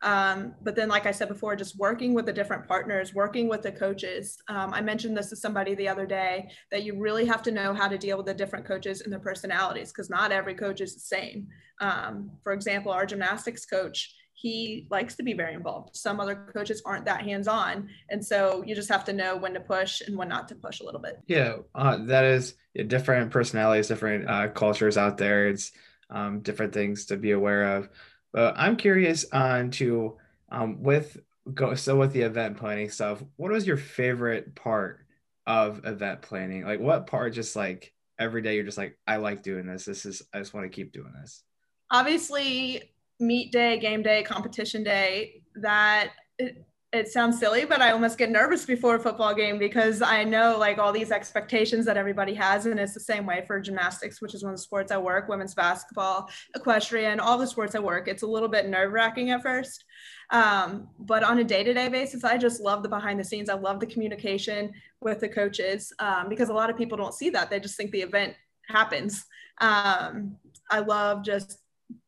Um, 0.00 0.54
but 0.62 0.76
then, 0.76 0.88
like 0.88 1.06
I 1.06 1.10
said 1.10 1.28
before, 1.28 1.56
just 1.56 1.76
working 1.76 2.14
with 2.14 2.26
the 2.26 2.32
different 2.32 2.68
partners, 2.68 3.14
working 3.14 3.48
with 3.48 3.62
the 3.62 3.72
coaches. 3.72 4.38
Um, 4.48 4.72
I 4.72 4.80
mentioned 4.80 5.16
this 5.16 5.28
to 5.30 5.36
somebody 5.36 5.74
the 5.74 5.88
other 5.88 6.06
day 6.06 6.50
that 6.70 6.84
you 6.84 6.96
really 6.96 7.26
have 7.26 7.42
to 7.42 7.50
know 7.50 7.74
how 7.74 7.88
to 7.88 7.98
deal 7.98 8.16
with 8.16 8.26
the 8.26 8.34
different 8.34 8.64
coaches 8.64 9.00
and 9.00 9.12
their 9.12 9.18
personalities 9.18 9.90
because 9.90 10.08
not 10.08 10.30
every 10.30 10.54
coach 10.54 10.80
is 10.80 10.94
the 10.94 11.00
same. 11.00 11.48
Um, 11.80 12.30
for 12.44 12.52
example, 12.52 12.92
our 12.92 13.06
gymnastics 13.06 13.66
coach, 13.66 14.14
he 14.40 14.86
likes 14.88 15.16
to 15.16 15.24
be 15.24 15.32
very 15.32 15.52
involved. 15.52 15.96
Some 15.96 16.20
other 16.20 16.36
coaches 16.54 16.80
aren't 16.86 17.04
that 17.06 17.22
hands 17.22 17.48
on. 17.48 17.88
And 18.08 18.24
so 18.24 18.62
you 18.64 18.76
just 18.76 18.88
have 18.88 19.04
to 19.06 19.12
know 19.12 19.36
when 19.36 19.52
to 19.54 19.58
push 19.58 20.00
and 20.00 20.16
when 20.16 20.28
not 20.28 20.46
to 20.48 20.54
push 20.54 20.78
a 20.78 20.84
little 20.84 21.00
bit. 21.00 21.20
Yeah, 21.26 21.56
uh, 21.74 21.98
that 22.04 22.22
is 22.22 22.54
different 22.86 23.32
personalities, 23.32 23.88
different 23.88 24.30
uh, 24.30 24.46
cultures 24.50 24.96
out 24.96 25.18
there. 25.18 25.48
It's 25.48 25.72
um, 26.08 26.38
different 26.38 26.72
things 26.72 27.06
to 27.06 27.16
be 27.16 27.32
aware 27.32 27.78
of. 27.78 27.88
But 28.32 28.54
I'm 28.56 28.76
curious 28.76 29.24
on 29.32 29.72
to 29.72 30.18
um, 30.52 30.84
with 30.84 31.18
go 31.52 31.74
so 31.74 31.96
with 31.96 32.12
the 32.12 32.20
event 32.22 32.58
planning 32.58 32.90
stuff. 32.90 33.20
What 33.34 33.50
was 33.50 33.66
your 33.66 33.76
favorite 33.76 34.54
part 34.54 35.00
of 35.48 35.84
event 35.84 36.22
planning? 36.22 36.64
Like 36.64 36.78
what 36.78 37.08
part 37.08 37.34
just 37.34 37.56
like 37.56 37.92
every 38.20 38.42
day 38.42 38.54
you're 38.54 38.64
just 38.64 38.78
like 38.78 38.96
I 39.04 39.16
like 39.16 39.42
doing 39.42 39.66
this. 39.66 39.84
This 39.84 40.06
is 40.06 40.22
I 40.32 40.38
just 40.38 40.54
want 40.54 40.70
to 40.70 40.76
keep 40.76 40.92
doing 40.92 41.12
this. 41.20 41.42
Obviously, 41.90 42.92
meet 43.20 43.52
day, 43.52 43.78
game 43.78 44.02
day, 44.02 44.22
competition 44.22 44.82
day, 44.84 45.42
that 45.56 46.10
it, 46.38 46.64
it 46.90 47.08
sounds 47.08 47.38
silly, 47.38 47.66
but 47.66 47.82
I 47.82 47.90
almost 47.90 48.16
get 48.16 48.30
nervous 48.30 48.64
before 48.64 48.94
a 48.94 48.98
football 48.98 49.34
game 49.34 49.58
because 49.58 50.00
I 50.00 50.24
know 50.24 50.56
like 50.58 50.78
all 50.78 50.90
these 50.90 51.12
expectations 51.12 51.84
that 51.84 51.98
everybody 51.98 52.32
has. 52.34 52.64
And 52.64 52.80
it's 52.80 52.94
the 52.94 53.00
same 53.00 53.26
way 53.26 53.44
for 53.46 53.60
gymnastics, 53.60 54.22
which 54.22 54.34
is 54.34 54.42
one 54.42 54.54
of 54.54 54.58
the 54.58 54.62
sports 54.62 54.90
I 54.90 54.96
work, 54.96 55.28
women's 55.28 55.54
basketball, 55.54 56.30
equestrian, 56.56 57.20
all 57.20 57.36
the 57.36 57.46
sports 57.46 57.74
I 57.74 57.80
work. 57.80 58.08
It's 58.08 58.22
a 58.22 58.26
little 58.26 58.48
bit 58.48 58.68
nerve 58.68 58.92
wracking 58.92 59.30
at 59.30 59.42
first. 59.42 59.84
Um, 60.30 60.88
but 60.98 61.22
on 61.22 61.38
a 61.40 61.44
day 61.44 61.62
to 61.62 61.74
day 61.74 61.88
basis, 61.88 62.24
I 62.24 62.38
just 62.38 62.60
love 62.62 62.82
the 62.82 62.88
behind 62.88 63.20
the 63.20 63.24
scenes. 63.24 63.50
I 63.50 63.54
love 63.54 63.80
the 63.80 63.86
communication 63.86 64.72
with 65.02 65.20
the 65.20 65.28
coaches 65.28 65.92
um, 65.98 66.30
because 66.30 66.48
a 66.48 66.54
lot 66.54 66.70
of 66.70 66.76
people 66.76 66.96
don't 66.96 67.14
see 67.14 67.28
that. 67.30 67.50
They 67.50 67.60
just 67.60 67.76
think 67.76 67.90
the 67.90 68.02
event 68.02 68.34
happens. 68.66 69.26
Um, 69.60 70.36
I 70.70 70.78
love 70.80 71.22
just 71.22 71.58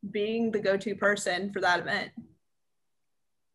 being 0.08 0.50
the 0.50 0.60
go-to 0.60 0.94
person 0.94 1.52
for 1.52 1.60
that 1.60 1.80
event. 1.80 2.10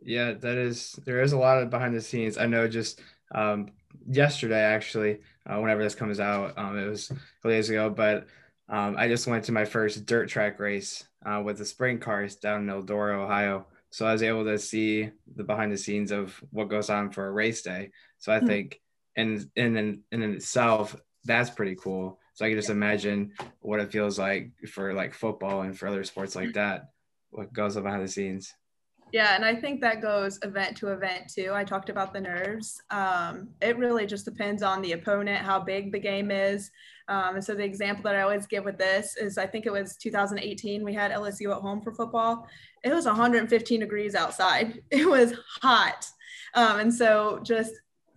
Yeah, 0.01 0.33
that 0.33 0.57
is 0.57 0.99
there 1.05 1.21
is 1.21 1.33
a 1.33 1.37
lot 1.37 1.61
of 1.61 1.69
behind 1.69 1.95
the 1.95 2.01
scenes. 2.01 2.37
I 2.37 2.45
know 2.45 2.67
just 2.67 3.01
um, 3.33 3.71
yesterday 4.07 4.61
actually, 4.61 5.19
uh, 5.49 5.59
whenever 5.59 5.83
this 5.83 5.95
comes 5.95 6.19
out, 6.19 6.57
um, 6.57 6.77
it 6.77 6.87
was 6.87 7.09
a 7.09 7.15
couple 7.15 7.51
days 7.51 7.69
ago, 7.69 7.89
but 7.89 8.27
um, 8.69 8.95
I 8.97 9.07
just 9.07 9.27
went 9.27 9.43
to 9.45 9.51
my 9.51 9.65
first 9.65 10.05
dirt 10.05 10.29
track 10.29 10.59
race 10.59 11.07
uh, 11.25 11.41
with 11.43 11.57
the 11.57 11.65
sprint 11.65 12.01
cars 12.01 12.35
down 12.35 12.61
in 12.61 12.75
Eldora, 12.75 13.23
Ohio. 13.23 13.67
So 13.89 14.05
I 14.05 14.11
was 14.11 14.23
able 14.23 14.43
to 14.45 14.59
see 14.59 15.09
the 15.35 15.43
behind 15.43 15.71
the 15.71 15.77
scenes 15.77 16.11
of 16.11 16.43
what 16.51 16.69
goes 16.69 16.89
on 16.89 17.11
for 17.11 17.27
a 17.27 17.31
race 17.31 17.61
day. 17.61 17.91
So 18.17 18.31
I 18.31 18.37
mm-hmm. 18.37 18.47
think 18.47 18.81
in 19.15 19.49
in 19.55 19.77
in, 19.77 20.03
in 20.11 20.21
itself, 20.21 20.95
that's 21.23 21.49
pretty 21.49 21.75
cool. 21.75 22.19
So 22.35 22.45
I 22.45 22.49
can 22.49 22.57
just 22.57 22.69
imagine 22.69 23.31
what 23.61 23.79
it 23.79 23.91
feels 23.91 24.19
like 24.19 24.51
for 24.69 24.93
like 24.93 25.13
football 25.13 25.61
and 25.61 25.77
for 25.77 25.87
other 25.87 26.03
sports 26.03 26.35
like 26.35 26.53
that, 26.53 26.89
what 27.29 27.53
goes 27.53 27.77
on 27.77 27.83
behind 27.83 28.03
the 28.03 28.09
scenes. 28.09 28.53
Yeah, 29.13 29.35
and 29.35 29.45
I 29.45 29.55
think 29.55 29.79
that 29.79 30.01
goes 30.01 30.37
event 30.43 30.75
to 30.77 30.89
event 30.89 31.31
too. 31.33 31.51
I 31.53 31.63
talked 31.63 31.89
about 31.89 32.11
the 32.11 32.19
nerves. 32.19 32.81
Um, 32.91 33.49
it 33.61 33.77
really 33.77 34.05
just 34.05 34.25
depends 34.25 34.61
on 34.61 34.81
the 34.81 34.91
opponent, 34.91 35.45
how 35.45 35.59
big 35.59 35.93
the 35.93 35.99
game 35.99 36.29
is. 36.29 36.69
Um, 37.07 37.35
and 37.35 37.43
so 37.43 37.55
the 37.55 37.63
example 37.63 38.03
that 38.03 38.17
I 38.17 38.23
always 38.23 38.47
give 38.47 38.65
with 38.65 38.77
this 38.77 39.15
is 39.15 39.37
I 39.37 39.47
think 39.47 39.65
it 39.65 39.71
was 39.71 39.95
2018, 39.95 40.83
we 40.83 40.93
had 40.93 41.11
LSU 41.11 41.55
at 41.55 41.61
home 41.61 41.81
for 41.81 41.93
football. 41.93 42.47
It 42.83 42.93
was 42.93 43.05
115 43.05 43.79
degrees 43.79 44.13
outside, 44.13 44.81
it 44.91 45.07
was 45.07 45.33
hot. 45.61 46.05
Um, 46.53 46.79
and 46.79 46.93
so 46.93 47.39
just 47.43 47.71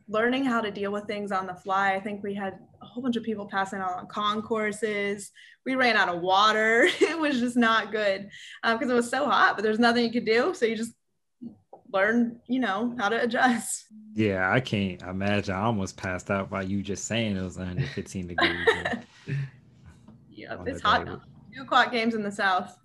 learning 0.09 0.45
how 0.45 0.61
to 0.61 0.71
deal 0.71 0.91
with 0.91 1.05
things 1.07 1.31
on 1.31 1.47
the 1.47 1.55
fly. 1.55 1.95
I 1.95 2.01
think 2.01 2.23
we 2.23 2.35
had 2.35 2.59
a 2.81 2.87
whole 2.87 3.03
bunch 3.03 3.17
of 3.17 3.23
people 3.23 3.47
passing 3.47 3.81
out 3.81 3.99
on 3.99 4.07
concourses. 4.07 5.31
We 5.67 5.75
ran 5.75 5.97
out 5.97 6.09
of 6.09 6.21
water. 6.21 6.89
it 7.01 7.19
was 7.19 7.39
just 7.41 7.57
not 7.57 7.93
good 7.93 8.31
because 8.63 8.83
um, 8.83 8.91
it 8.91 8.95
was 8.95 9.11
so 9.11 9.27
hot, 9.27 9.57
but 9.57 9.63
there's 9.63 9.79
nothing 9.79 10.05
you 10.05 10.13
could 10.13 10.25
do. 10.25 10.55
So 10.55 10.67
you 10.67 10.77
just 10.77 10.93
learn, 11.93 12.41
you 12.47 12.61
know, 12.61 12.95
how 12.99 13.09
to 13.09 13.23
adjust. 13.23 13.87
Yeah, 14.15 14.51
I 14.51 14.61
can't 14.61 15.01
imagine. 15.03 15.55
I 15.55 15.63
almost 15.63 15.97
passed 15.97 16.31
out 16.31 16.51
by 16.51 16.63
you 16.63 16.83
just 16.83 17.05
saying 17.05 17.37
it 17.37 17.43
was 17.43 17.57
115 17.57 18.29
degrees. 18.29 18.67
yep, 20.31 20.61
it's 20.67 20.81
hot 20.81 21.05
now. 21.05 21.23
Two 21.55 21.63
o'clock 21.63 21.93
games 21.93 22.15
in 22.15 22.23
the 22.23 22.33
South. 22.33 22.77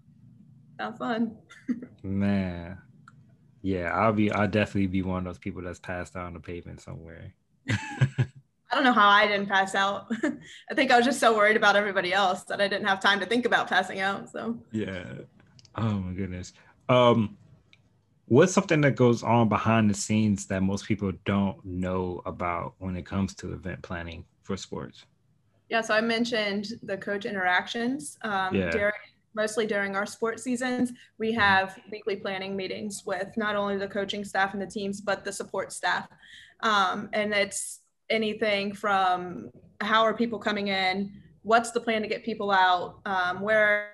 Sounds 0.77 0.98
fun. 0.98 1.38
Man, 2.03 2.77
Yeah, 3.63 3.91
I'll 3.93 4.13
be. 4.13 4.29
I'll 4.29 4.48
definitely 4.48 4.88
be 4.88 5.01
one 5.01 5.20
of 5.20 5.24
those 5.24 5.39
people 5.39 5.62
that's 5.62 5.79
passed 5.79 6.15
out 6.15 6.25
on 6.25 6.34
the 6.34 6.39
pavement 6.39 6.82
somewhere. 6.82 7.34
I 7.70 8.75
don't 8.75 8.84
know 8.84 8.91
how 8.91 9.08
I 9.08 9.25
didn't 9.25 9.48
pass 9.48 9.74
out. 9.74 10.08
I 10.70 10.74
think 10.74 10.91
I 10.91 10.98
was 10.98 11.05
just 11.05 11.20
so 11.20 11.36
worried 11.36 11.55
about 11.55 11.77
everybody 11.77 12.12
else 12.12 12.43
that 12.43 12.60
I 12.60 12.67
didn't 12.67 12.88
have 12.88 13.00
time 13.00 13.20
to 13.22 13.25
think 13.25 13.46
about 13.46 13.70
passing 13.70 14.01
out. 14.01 14.29
So 14.29 14.60
yeah. 14.72 15.05
Oh 15.75 15.93
my 15.93 16.13
goodness. 16.13 16.53
Um, 16.89 17.38
what's 18.25 18.51
something 18.51 18.82
that 18.82 18.96
goes 18.96 19.24
on 19.24 19.48
behind 19.48 19.89
the 19.89 19.93
scenes 19.93 20.46
that 20.48 20.62
most 20.62 20.86
people 20.86 21.13
don't 21.24 21.63
know 21.63 22.22
about 22.25 22.74
when 22.79 22.98
it 22.98 23.05
comes 23.05 23.34
to 23.36 23.53
event 23.53 23.82
planning 23.82 24.25
for 24.41 24.58
sports? 24.58 25.05
Yeah, 25.70 25.82
so 25.82 25.93
I 25.93 26.01
mentioned 26.01 26.67
the 26.84 26.98
coach 26.98 27.25
interactions. 27.25 28.17
Um, 28.24 28.53
yeah. 28.53 28.72
During, 28.72 28.93
mostly 29.35 29.65
during 29.65 29.95
our 29.95 30.05
sports 30.05 30.43
seasons, 30.43 30.91
we 31.17 31.31
have 31.33 31.79
weekly 31.91 32.15
planning 32.15 32.55
meetings 32.55 33.03
with 33.05 33.35
not 33.37 33.55
only 33.55 33.77
the 33.77 33.87
coaching 33.87 34.23
staff 34.23 34.53
and 34.53 34.61
the 34.61 34.67
teams, 34.67 35.01
but 35.01 35.23
the 35.23 35.31
support 35.31 35.71
staff. 35.71 36.07
Um, 36.61 37.09
and 37.13 37.33
it's 37.33 37.79
anything 38.09 38.73
from 38.73 39.49
how 39.81 40.03
are 40.03 40.13
people 40.13 40.39
coming 40.39 40.67
in, 40.67 41.11
what's 41.41 41.71
the 41.71 41.81
plan 41.81 42.01
to 42.01 42.07
get 42.07 42.23
people 42.23 42.51
out, 42.51 42.99
um, 43.05 43.41
where 43.41 43.89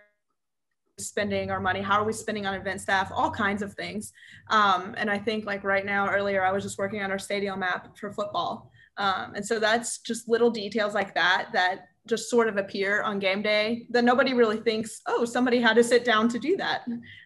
spending 0.99 1.49
our 1.49 1.59
money 1.59 1.81
how 1.81 1.99
are 1.99 2.03
we 2.03 2.13
spending 2.13 2.45
on 2.45 2.53
event 2.53 2.81
staff 2.81 3.11
all 3.15 3.31
kinds 3.31 3.61
of 3.61 3.73
things 3.73 4.11
um, 4.49 4.93
and 4.97 5.09
i 5.09 5.17
think 5.17 5.45
like 5.45 5.63
right 5.63 5.85
now 5.85 6.09
earlier 6.09 6.43
i 6.43 6.51
was 6.51 6.63
just 6.63 6.77
working 6.77 7.01
on 7.01 7.09
our 7.11 7.19
stadium 7.19 7.59
map 7.59 7.97
for 7.97 8.11
football 8.11 8.69
um, 8.97 9.33
and 9.33 9.45
so 9.45 9.59
that's 9.59 9.99
just 9.99 10.27
little 10.27 10.51
details 10.51 10.93
like 10.93 11.15
that 11.15 11.47
that 11.53 11.87
just 12.09 12.29
sort 12.29 12.47
of 12.47 12.57
appear 12.57 13.01
on 13.03 13.19
game 13.19 13.41
day 13.41 13.85
that 13.91 14.03
nobody 14.03 14.33
really 14.33 14.57
thinks 14.57 15.01
oh 15.07 15.23
somebody 15.23 15.61
had 15.61 15.75
to 15.75 15.83
sit 15.83 16.03
down 16.03 16.27
to 16.29 16.39
do 16.39 16.57
that. 16.57 16.81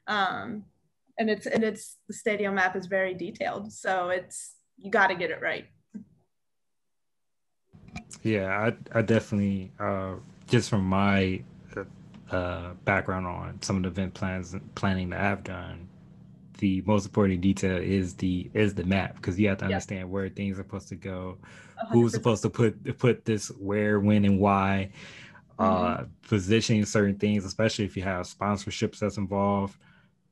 Um, 0.08 0.66
and 1.18 1.30
it's 1.30 1.46
and 1.46 1.64
it's 1.64 1.98
the 2.08 2.14
stadium 2.14 2.56
map 2.56 2.76
is 2.76 2.88
very 2.88 3.14
detailed 3.14 3.72
so 3.72 4.10
it's 4.10 4.56
you 4.78 4.92
got 4.92 5.08
to 5.08 5.16
get 5.16 5.32
it 5.32 5.42
right. 5.42 5.66
Yeah, 8.22 8.72
I, 8.94 9.00
I 9.00 9.02
definitely, 9.02 9.72
uh, 9.80 10.16
just 10.48 10.70
from 10.70 10.84
my 10.84 11.42
uh, 12.32 12.72
background 12.86 13.28
on 13.28 13.62
some 13.62 13.78
of 13.78 13.84
the 13.84 13.90
event 13.90 14.14
plans 14.14 14.56
planning 14.76 15.10
that 15.12 15.22
I've 15.22 15.44
done, 15.44 15.88
the 16.64 16.82
most 16.86 17.06
important 17.06 17.42
detail 17.42 17.76
is 17.76 18.14
the 18.14 18.50
is 18.54 18.74
the 18.74 18.86
map 18.86 19.18
because 19.18 19.38
you 19.38 19.50
have 19.50 19.58
to 19.58 19.66
understand 19.66 20.10
where 20.10 20.30
things 20.30 20.58
are 20.58 20.64
supposed 20.64 20.88
to 20.88 20.96
go, 20.96 21.38
100%. 21.84 21.92
who's 21.92 22.14
supposed 22.14 22.42
to 22.42 22.50
put 22.50 22.98
put 22.98 23.26
this 23.26 23.50
where, 23.50 24.00
when, 24.00 24.24
and 24.24 24.40
why. 24.40 24.90
Uh, 25.60 25.98
mm-hmm. 25.98 26.04
positioning 26.28 26.86
certain 26.86 27.16
things, 27.16 27.44
especially 27.46 27.84
if 27.86 27.98
you 27.98 28.02
have 28.02 28.26
sponsorships 28.26 29.00
that's 29.00 29.18
involved, 29.18 29.78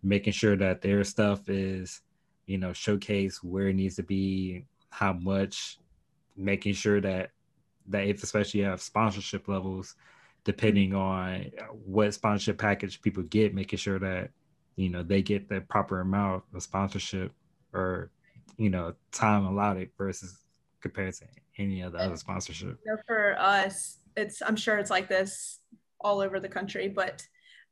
making 0.02 0.32
sure 0.32 0.56
that 0.56 0.82
their 0.82 1.04
stuff 1.04 1.48
is, 1.48 2.02
you 2.48 2.58
know, 2.58 2.72
showcase 2.72 3.44
where 3.44 3.68
it 3.68 3.76
needs 3.76 3.98
to 3.98 4.04
be, 4.04 4.66
how 4.90 5.12
much, 5.14 5.78
making 6.38 6.74
sure 6.74 7.02
that 7.02 7.32
that 7.88 8.08
if 8.08 8.24
especially 8.24 8.62
you 8.62 8.66
have 8.66 8.82
sponsorship 8.82 9.50
levels, 9.50 9.96
depending 10.46 10.96
on 10.96 11.52
what 11.86 12.14
sponsorship 12.14 12.58
package 12.58 13.02
people 13.02 13.24
get, 13.24 13.54
making 13.54 13.78
sure 13.78 14.00
that 14.00 14.32
you 14.76 14.90
know 14.90 15.04
they 15.04 15.22
get 15.22 15.50
the 15.50 15.62
proper 15.62 16.02
amount 16.02 16.44
of 16.54 16.64
sponsorship 16.64 17.32
or 17.74 18.10
you 18.58 18.70
know 18.70 18.94
time 19.12 19.46
allotted 19.46 19.90
versus 19.98 20.38
compared 20.82 21.14
to 21.14 21.26
any 21.58 21.82
of 21.82 21.94
the 21.94 22.00
other 22.00 22.18
sponsorship. 22.18 22.78
For 23.08 23.36
us, 23.40 24.00
it's 24.18 24.42
I'm 24.42 24.56
sure 24.56 24.78
it's 24.78 24.90
like 24.90 25.08
this 25.08 25.60
all 26.00 26.20
over 26.20 26.40
the 26.40 26.50
country, 26.50 26.88
but 26.88 27.24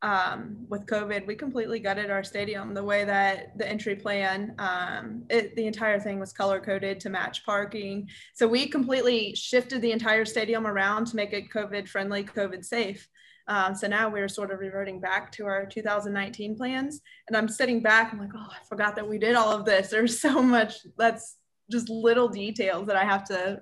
um, 0.02 0.66
with 0.70 0.86
COVID, 0.86 1.28
we 1.28 1.36
completely 1.36 1.80
gutted 1.80 2.10
our 2.10 2.24
stadium 2.24 2.74
the 2.74 2.84
way 2.84 3.04
that 3.04 3.58
the 3.58 3.68
entry 3.68 3.96
plan, 3.96 4.56
um, 4.58 5.24
it, 5.30 5.56
the 5.58 5.68
entire 5.68 6.00
thing 6.00 6.20
was 6.20 6.32
color 6.32 6.62
coded 6.62 7.02
to 7.02 7.10
match 7.10 7.46
parking. 7.46 8.08
So 8.34 8.48
we 8.48 8.68
completely 8.68 9.36
shifted 9.36 9.82
the 9.82 9.92
entire 9.92 10.24
stadium 10.24 10.66
around 10.66 11.08
to 11.08 11.18
make 11.18 11.34
it 11.34 11.50
COVID 11.50 11.90
friendly, 11.90 12.24
COVID 12.24 12.64
safe. 12.64 13.10
Um, 13.50 13.74
so 13.74 13.88
now 13.88 14.10
we're 14.10 14.28
sort 14.28 14.52
of 14.52 14.60
reverting 14.60 15.00
back 15.00 15.32
to 15.34 15.46
our 15.48 15.66
2019 15.66 16.56
plans. 16.56 17.02
And 17.28 17.36
I'm 17.36 17.50
sitting 17.50 17.82
back, 17.82 18.14
I'm 18.14 18.20
like, 18.20 18.30
oh, 18.36 18.48
I 18.50 18.64
forgot 18.70 18.96
that 18.96 19.10
we 19.10 19.18
did 19.18 19.36
all 19.36 19.52
of 19.52 19.66
this. 19.66 19.90
There's 19.90 20.22
so 20.22 20.42
much 20.42 20.76
that's 20.98 21.38
just 21.70 21.90
little 21.90 22.28
details 22.28 22.86
that 22.88 22.96
I 22.96 23.04
have 23.04 23.24
to 23.26 23.62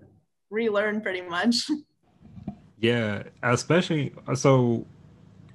relearn 0.52 1.02
pretty 1.02 1.22
much. 1.22 1.56
Yeah, 2.80 3.24
especially 3.42 4.14
so 4.36 4.86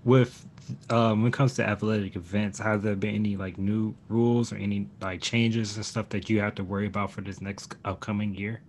with 0.05 0.45
um, 0.91 1.23
when 1.23 1.29
it 1.29 1.33
comes 1.33 1.55
to 1.55 1.65
athletic 1.65 2.17
events, 2.17 2.59
has 2.59 2.83
there 2.83 2.97
been 2.97 3.15
any 3.15 3.37
like 3.37 3.59
new 3.59 3.95
rules 4.09 4.53
or 4.53 4.57
any 4.57 4.89
like 5.01 5.21
changes 5.21 5.77
and 5.77 5.87
stuff 5.87 6.09
that 6.09 6.29
you 6.29 6.41
have 6.41 6.57
to 6.57 6.65
worry 6.65 6.89
about 6.89 7.13
for 7.13 7.21
this 7.21 7.41
next 7.41 7.77
upcoming 7.85 8.35
year? 8.35 8.63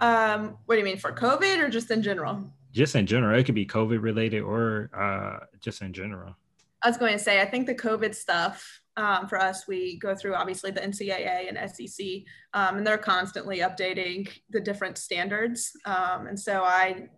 Um, 0.00 0.58
what 0.66 0.74
do 0.74 0.80
you 0.80 0.84
mean 0.84 0.96
for 0.96 1.12
COVID 1.12 1.60
or 1.60 1.68
just 1.68 1.88
in 1.92 2.02
general? 2.02 2.50
Just 2.72 2.96
in 2.96 3.06
general, 3.06 3.38
it 3.38 3.44
could 3.44 3.54
be 3.54 3.66
COVID 3.66 4.02
related 4.02 4.42
or 4.42 4.90
uh, 4.96 5.44
just 5.60 5.82
in 5.82 5.92
general. 5.92 6.36
I 6.82 6.88
was 6.88 6.96
going 6.96 7.12
to 7.12 7.18
say, 7.18 7.40
I 7.40 7.44
think 7.44 7.66
the 7.66 7.74
COVID 7.74 8.14
stuff 8.14 8.80
um, 8.96 9.28
for 9.28 9.40
us, 9.40 9.66
we 9.66 9.98
go 9.98 10.14
through 10.14 10.34
obviously 10.34 10.70
the 10.70 10.80
NCAA 10.80 11.48
and 11.48 11.70
SEC, 11.70 12.06
um, 12.54 12.78
and 12.78 12.86
they're 12.86 12.98
constantly 12.98 13.58
updating 13.58 14.28
the 14.50 14.60
different 14.60 14.98
standards. 14.98 15.70
Um, 15.86 16.26
and 16.26 16.38
so 16.38 16.62
I, 16.62 17.08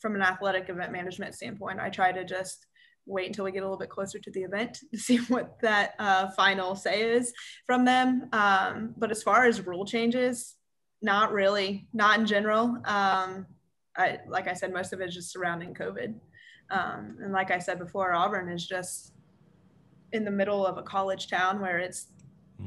from 0.00 0.14
an 0.14 0.22
athletic 0.22 0.68
event 0.68 0.92
management 0.92 1.34
standpoint, 1.34 1.80
I 1.80 1.88
try 1.88 2.12
to 2.12 2.24
just 2.24 2.66
wait 3.06 3.26
until 3.26 3.44
we 3.44 3.52
get 3.52 3.60
a 3.60 3.66
little 3.66 3.78
bit 3.78 3.90
closer 3.90 4.18
to 4.18 4.30
the 4.30 4.42
event 4.42 4.78
to 4.92 4.98
see 4.98 5.18
what 5.28 5.58
that 5.62 5.94
uh, 5.98 6.30
final 6.30 6.76
say 6.76 7.02
is 7.02 7.32
from 7.66 7.84
them. 7.84 8.28
Um, 8.32 8.94
but 8.96 9.10
as 9.10 9.22
far 9.22 9.44
as 9.44 9.66
rule 9.66 9.86
changes, 9.86 10.56
not 11.00 11.32
really, 11.32 11.88
not 11.92 12.18
in 12.18 12.26
general. 12.26 12.76
Um, 12.84 13.46
I, 13.96 14.18
like 14.28 14.48
I 14.48 14.54
said, 14.54 14.72
most 14.72 14.92
of 14.92 15.00
it 15.00 15.08
is 15.08 15.14
just 15.14 15.32
surrounding 15.32 15.74
COVID. 15.74 16.14
Um, 16.70 17.18
and 17.22 17.32
like 17.32 17.50
I 17.50 17.58
said 17.58 17.78
before, 17.78 18.12
Auburn 18.14 18.48
is 18.48 18.66
just 18.66 19.12
in 20.12 20.24
the 20.24 20.30
middle 20.30 20.66
of 20.66 20.78
a 20.78 20.82
college 20.82 21.28
town 21.28 21.60
where 21.60 21.78
it's 21.78 22.08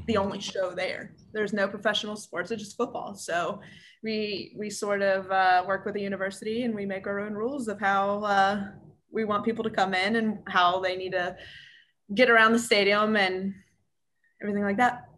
the 0.07 0.13
mm-hmm. 0.13 0.21
only 0.21 0.39
show 0.39 0.71
there. 0.71 1.13
There's 1.33 1.53
no 1.53 1.67
professional 1.67 2.15
sports, 2.15 2.51
it's 2.51 2.63
just 2.63 2.77
football. 2.77 3.15
So 3.15 3.61
we 4.03 4.53
we 4.57 4.69
sort 4.69 5.01
of 5.01 5.29
uh, 5.31 5.63
work 5.67 5.85
with 5.85 5.95
the 5.95 6.01
university 6.01 6.63
and 6.63 6.75
we 6.75 6.85
make 6.85 7.07
our 7.07 7.19
own 7.19 7.33
rules 7.33 7.67
of 7.67 7.79
how 7.79 8.23
uh, 8.23 8.67
we 9.11 9.25
want 9.25 9.45
people 9.45 9.63
to 9.63 9.69
come 9.69 9.93
in 9.93 10.17
and 10.17 10.39
how 10.47 10.79
they 10.79 10.95
need 10.95 11.13
to 11.13 11.35
get 12.13 12.29
around 12.29 12.51
the 12.53 12.59
stadium 12.59 13.15
and 13.15 13.53
everything 14.41 14.63
like 14.63 14.77
that. 14.77 15.09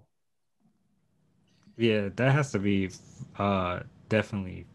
Yeah, 1.77 2.09
that 2.15 2.31
has 2.31 2.51
to 2.51 2.59
be 2.59 2.89
uh, 3.37 3.81
definitely 4.09 4.65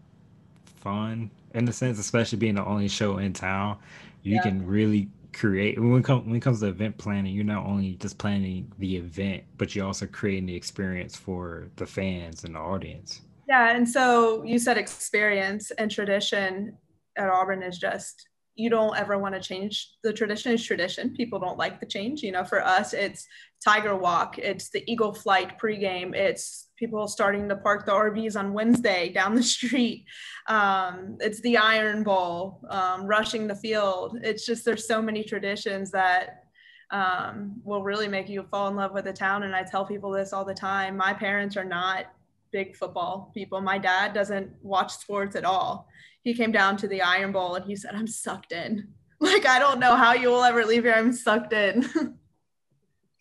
fun 0.83 1.31
in 1.55 1.65
the 1.65 1.73
sense, 1.73 1.99
especially 1.99 2.39
being 2.39 2.57
the 2.57 2.65
only 2.65 2.89
show 2.89 3.19
in 3.19 3.33
town. 3.33 3.79
You 4.23 4.37
yeah. 4.37 4.43
can 4.43 4.67
really 4.67 5.09
create 5.33 5.81
when 5.81 5.99
it, 5.99 6.05
comes, 6.05 6.27
when 6.27 6.37
it 6.37 6.41
comes 6.41 6.61
to 6.61 6.67
event 6.67 6.99
planning. 6.99 7.35
You're 7.35 7.45
not 7.45 7.67
only 7.67 7.95
just 7.95 8.19
planning 8.19 8.71
the 8.79 8.97
event, 8.97 9.45
but 9.59 9.75
you're 9.75 9.87
also 9.87 10.07
creating 10.07 10.47
the 10.47 10.55
experience 10.55 11.17
for 11.17 11.69
the 11.77 11.87
fans 11.87 12.45
and 12.45 12.55
the 12.55 12.61
audience. 12.61 13.23
Yeah, 13.49 13.75
and 13.75 13.89
so 13.89 14.43
you 14.45 14.59
said 14.59 14.79
experience 14.79 15.71
and 15.73 15.91
tradition 15.91 16.77
at 17.17 17.29
Auburn 17.29 17.63
is 17.63 17.79
just 17.79 18.29
you 18.55 18.69
don't 18.69 18.97
ever 18.97 19.19
want 19.19 19.35
to 19.35 19.41
change 19.41 19.95
the 20.03 20.13
tradition 20.13 20.53
is 20.53 20.65
tradition 20.65 21.15
people 21.15 21.39
don't 21.39 21.59
like 21.59 21.81
the 21.81 21.87
change 21.87 22.23
you 22.23 22.33
know 22.33 22.45
for 22.45 22.65
us 22.65 22.93
it's 22.93 23.27
tiger 23.65 23.97
walk 23.97 24.39
it's 24.39 24.69
the 24.71 24.83
eagle 24.91 25.15
flight 25.15 25.59
pregame 25.59 26.15
it's 26.15 26.69
people 26.77 27.07
starting 27.09 27.49
to 27.49 27.57
park 27.57 27.87
the 27.87 27.93
rvs 27.93 28.39
on 28.39 28.53
wednesday 28.53 29.11
down 29.11 29.35
the 29.35 29.43
street 29.57 30.05
um, 30.49 31.17
it's 31.21 31.41
the 31.41 31.57
iron 31.57 32.03
bowl 32.03 32.61
um, 32.69 33.07
rushing 33.07 33.47
the 33.47 33.55
field 33.55 34.19
it's 34.23 34.45
just 34.45 34.65
there's 34.65 34.87
so 34.87 35.01
many 35.01 35.25
traditions 35.25 35.91
that 35.91 36.45
um, 36.91 37.55
will 37.65 37.83
really 37.83 38.09
make 38.09 38.29
you 38.29 38.43
fall 38.51 38.69
in 38.69 38.77
love 38.77 38.93
with 38.93 39.05
the 39.05 39.13
town 39.13 39.45
and 39.45 39.57
i 39.57 39.63
tell 39.63 39.85
people 39.85 40.11
this 40.11 40.33
all 40.33 40.45
the 40.45 40.55
time 40.55 40.97
my 40.97 41.15
parents 41.15 41.57
are 41.57 41.65
not 41.65 42.07
big 42.51 42.77
football 42.77 43.31
people 43.33 43.63
my 43.63 43.79
dad 43.79 44.13
doesn't 44.13 44.51
watch 44.63 44.93
sports 44.93 45.37
at 45.37 45.45
all 45.45 45.89
he 46.23 46.35
came 46.35 46.53
down 46.53 46.77
to 46.79 46.89
the 46.89 47.03
Iron 47.03 47.33
Bowl 47.33 47.55
and 47.55 47.65
he 47.65 47.77
said, 47.77 47.95
I'm 47.95 48.07
sucked 48.07 48.53
in. 48.53 48.89
Like, 49.23 49.47
I 49.47 49.61
don't 49.61 49.79
know 49.79 49.95
how 49.95 50.15
you 50.15 50.31
will 50.31 50.43
ever 50.43 50.65
leave 50.65 50.83
here. 50.83 50.95
I'm 50.95 51.13
sucked 51.13 51.53
in. 51.53 51.89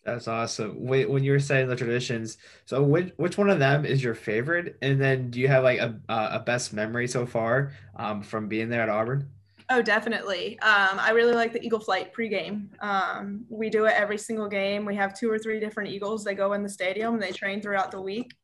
That's 0.04 0.26
awesome. 0.26 0.84
Wait, 0.84 1.08
when 1.08 1.22
you 1.22 1.30
were 1.30 1.38
saying 1.38 1.68
the 1.68 1.76
traditions, 1.76 2.38
so 2.64 2.82
which 2.82 3.12
which 3.18 3.38
one 3.38 3.48
of 3.48 3.60
them 3.60 3.84
is 3.84 4.02
your 4.02 4.16
favorite? 4.16 4.76
And 4.82 5.00
then 5.00 5.30
do 5.30 5.38
you 5.38 5.46
have 5.46 5.62
like 5.62 5.78
a 5.78 6.00
a 6.08 6.40
best 6.40 6.72
memory 6.72 7.06
so 7.06 7.24
far 7.24 7.70
um, 7.94 8.20
from 8.20 8.48
being 8.48 8.68
there 8.68 8.82
at 8.82 8.88
Auburn? 8.88 9.30
Oh, 9.70 9.80
definitely. 9.80 10.58
Um, 10.58 10.98
I 10.98 11.12
really 11.12 11.34
like 11.34 11.52
the 11.52 11.64
Eagle 11.64 11.80
Flight 11.80 12.12
pregame. 12.12 12.68
Um, 12.82 13.46
we 13.48 13.70
do 13.70 13.86
it 13.86 13.94
every 13.96 14.18
single 14.18 14.48
game. 14.48 14.84
We 14.84 14.96
have 14.96 15.16
two 15.16 15.30
or 15.30 15.38
three 15.38 15.60
different 15.60 15.90
Eagles. 15.90 16.24
They 16.24 16.34
go 16.34 16.52
in 16.54 16.64
the 16.64 16.68
stadium 16.68 17.14
and 17.14 17.22
they 17.22 17.30
train 17.30 17.62
throughout 17.62 17.92
the 17.92 18.00
week. 18.00 18.34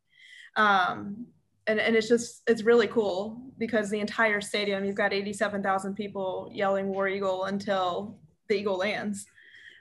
Um, 0.54 1.26
and, 1.68 1.78
and 1.78 1.94
it's 1.94 2.08
just 2.08 2.42
it's 2.46 2.62
really 2.62 2.88
cool 2.88 3.40
because 3.58 3.90
the 3.90 4.00
entire 4.00 4.40
stadium 4.40 4.84
you've 4.84 4.96
got 4.96 5.12
87,000 5.12 5.94
people 5.94 6.50
yelling 6.52 6.88
war 6.88 7.06
eagle 7.08 7.44
until 7.44 8.18
the 8.48 8.56
eagle 8.56 8.78
lands 8.78 9.26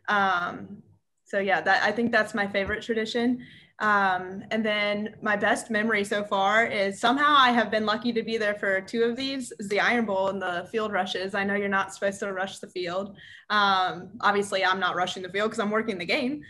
um, 0.09 0.83
so 1.25 1.39
yeah 1.39 1.61
that 1.61 1.83
I 1.83 1.91
think 1.91 2.11
that's 2.11 2.33
my 2.35 2.47
favorite 2.47 2.83
tradition 2.83 3.39
Um, 3.79 4.43
and 4.49 4.65
then 4.65 5.15
my 5.21 5.35
best 5.35 5.69
memory 5.69 6.03
so 6.03 6.23
far 6.23 6.65
is 6.65 6.99
somehow 6.99 7.35
I 7.37 7.51
have 7.51 7.69
been 7.69 7.85
lucky 7.85 8.11
to 8.13 8.23
be 8.23 8.37
there 8.37 8.55
for 8.55 8.81
two 8.81 9.03
of 9.03 9.15
these 9.15 9.53
is 9.59 9.69
the 9.69 9.79
Iron 9.79 10.05
Bowl 10.05 10.29
and 10.29 10.41
the 10.41 10.67
field 10.71 10.91
rushes. 10.91 11.35
I 11.35 11.43
know 11.43 11.53
you're 11.53 11.69
not 11.69 11.93
supposed 11.93 12.19
to 12.21 12.33
rush 12.33 12.57
the 12.57 12.67
field. 12.67 13.15
Um, 13.51 14.09
obviously, 14.21 14.65
I'm 14.65 14.79
not 14.79 14.95
rushing 14.95 15.21
the 15.21 15.29
field 15.29 15.51
because 15.51 15.59
I'm 15.59 15.69
working 15.69 15.99
the 15.99 16.05
game. 16.05 16.41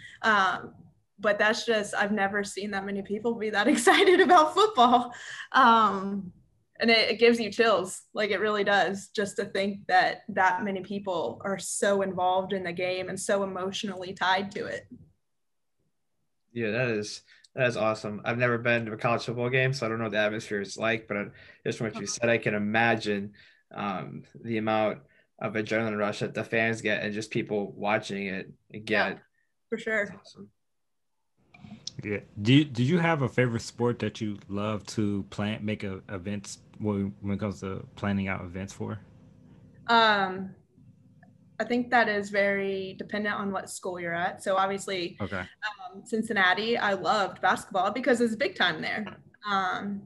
But 1.20 1.40
that's 1.40 1.66
just, 1.66 1.96
I've 1.96 2.12
never 2.12 2.44
seen 2.44 2.72
that 2.72 2.86
many 2.86 3.02
people 3.02 3.36
be 3.36 3.50
that 3.50 3.68
excited 3.74 4.20
about 4.20 4.54
football. 4.54 5.14
Um, 5.52 6.32
and 6.80 6.92
it, 6.92 7.12
it 7.12 7.20
gives 7.20 7.40
you 7.40 7.52
chills 7.52 8.04
like 8.14 8.30
it 8.30 8.40
really 8.40 8.64
does 8.64 9.08
just 9.08 9.38
to 9.38 9.46
think 9.46 9.88
that 9.88 10.22
that 10.30 10.64
many 10.64 10.82
people 10.82 11.42
are 11.44 11.58
so 11.58 12.04
involved 12.04 12.54
in 12.54 12.64
the 12.64 12.72
game 12.72 13.10
and 13.10 13.20
so 13.20 13.42
emotionally 13.42 14.14
tied 14.14 14.52
to 14.52 14.66
it 14.68 14.88
yeah, 16.58 16.72
that 16.72 16.90
is 16.90 17.22
that 17.54 17.68
is 17.68 17.78
awesome. 17.78 18.22
I've 18.26 18.40
never 18.40 18.58
been 18.58 18.86
to 18.88 18.94
a 18.94 18.98
college 18.98 19.26
football 19.26 19.50
game, 19.50 19.74
so 19.74 19.86
I 19.86 19.90
don't 19.90 20.00
know 20.00 20.06
what 20.06 20.14
the 20.14 20.18
atmosphere 20.18 20.62
is 20.62 20.76
like. 20.76 21.08
But 21.08 21.32
just 21.64 21.78
from 21.78 21.86
what 21.86 21.96
you 21.96 22.02
uh-huh. 22.02 22.18
said, 22.22 22.30
I 22.30 22.40
can 22.40 22.56
imagine 22.56 23.34
um, 23.74 24.24
the 24.44 24.58
amount 24.58 25.00
of 25.40 25.54
adrenaline 25.54 25.98
rush 25.98 26.20
that 26.20 26.34
the 26.34 26.44
fans 26.44 26.82
get 26.82 27.04
and 27.04 27.14
just 27.14 27.30
people 27.30 27.72
watching 27.74 28.26
it 28.26 28.52
get. 28.72 28.88
Yeah, 28.90 29.14
for 29.70 29.78
sure. 29.78 30.16
Awesome. 30.20 30.50
Yeah. 32.04 32.20
Do 32.42 32.54
you, 32.54 32.66
do 32.66 32.84
you 32.84 33.00
have 33.00 33.24
a 33.24 33.30
favorite 33.30 33.62
sport 33.62 34.00
that 34.00 34.22
you 34.22 34.38
love 34.50 34.86
to 34.88 35.24
plan 35.30 35.66
make 35.66 35.84
a, 35.84 36.02
events 36.10 36.60
when 36.80 37.14
when 37.22 37.36
it 37.36 37.40
comes 37.40 37.62
to 37.62 37.86
planning 37.96 38.28
out 38.28 38.44
events 38.44 38.74
for? 38.74 39.00
Um, 39.88 40.54
I 41.60 41.64
think 41.64 41.90
that 41.90 42.08
is 42.08 42.30
very 42.30 42.96
dependent 43.00 43.36
on 43.36 43.52
what 43.52 43.70
school 43.70 44.00
you're 44.00 44.14
at. 44.14 44.44
So 44.44 44.56
obviously, 44.56 45.18
okay. 45.20 45.40
Um, 45.40 46.04
Cincinnati, 46.06 46.78
I 46.78 46.94
loved 46.94 47.42
basketball 47.42 47.92
because 47.92 48.22
it's 48.22 48.36
big 48.36 48.56
time 48.56 48.82
there. 48.82 49.06
Um, 49.50 50.04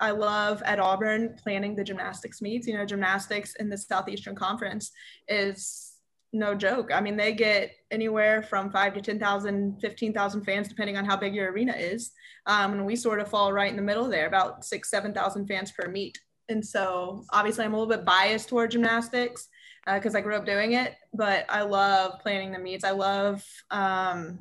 I 0.00 0.10
love 0.10 0.60
at 0.64 0.80
Auburn 0.80 1.36
planning 1.40 1.76
the 1.76 1.84
gymnastics 1.84 2.42
meets. 2.42 2.66
You 2.66 2.76
know, 2.76 2.84
gymnastics 2.84 3.54
in 3.60 3.68
the 3.68 3.78
Southeastern 3.78 4.34
Conference 4.34 4.90
is 5.28 5.91
no 6.32 6.54
joke. 6.54 6.90
I 6.92 7.00
mean, 7.00 7.16
they 7.16 7.32
get 7.32 7.72
anywhere 7.90 8.42
from 8.42 8.70
five 8.70 8.94
to 8.94 9.00
10,000, 9.00 9.80
15,000 9.80 10.44
fans, 10.44 10.68
depending 10.68 10.96
on 10.96 11.04
how 11.04 11.16
big 11.16 11.34
your 11.34 11.52
arena 11.52 11.72
is. 11.72 12.12
Um, 12.46 12.72
and 12.72 12.86
we 12.86 12.96
sort 12.96 13.20
of 13.20 13.28
fall 13.28 13.52
right 13.52 13.70
in 13.70 13.76
the 13.76 13.82
middle 13.82 14.08
there, 14.08 14.26
about 14.26 14.64
six, 14.64 14.90
7,000 14.90 15.46
fans 15.46 15.72
per 15.72 15.88
meet. 15.88 16.18
And 16.48 16.64
so 16.64 17.24
obviously 17.30 17.64
I'm 17.64 17.74
a 17.74 17.78
little 17.78 17.94
bit 17.94 18.04
biased 18.04 18.48
toward 18.48 18.70
gymnastics 18.70 19.48
because 19.86 20.14
uh, 20.14 20.18
I 20.18 20.20
grew 20.20 20.36
up 20.36 20.46
doing 20.46 20.72
it. 20.72 20.94
But 21.12 21.44
I 21.48 21.62
love 21.62 22.20
planning 22.20 22.52
the 22.52 22.58
meets. 22.58 22.84
I 22.84 22.90
love 22.90 23.44
um, 23.70 24.38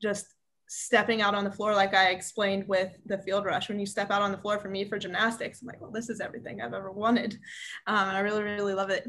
just 0.00 0.26
stepping 0.68 1.22
out 1.22 1.34
on 1.34 1.44
the 1.44 1.50
floor, 1.50 1.74
like 1.74 1.94
I 1.94 2.10
explained 2.10 2.68
with 2.68 2.92
the 3.06 3.18
field 3.18 3.44
rush. 3.46 3.68
When 3.68 3.80
you 3.80 3.86
step 3.86 4.10
out 4.10 4.22
on 4.22 4.32
the 4.32 4.38
floor 4.38 4.58
for 4.58 4.68
me 4.68 4.84
for 4.84 4.98
gymnastics, 4.98 5.62
I'm 5.62 5.66
like, 5.66 5.80
well, 5.80 5.90
this 5.90 6.10
is 6.10 6.20
everything 6.20 6.60
I've 6.60 6.74
ever 6.74 6.92
wanted. 6.92 7.38
Um, 7.86 8.08
and 8.08 8.16
I 8.16 8.20
really, 8.20 8.42
really 8.42 8.74
love 8.74 8.90
it. 8.90 9.08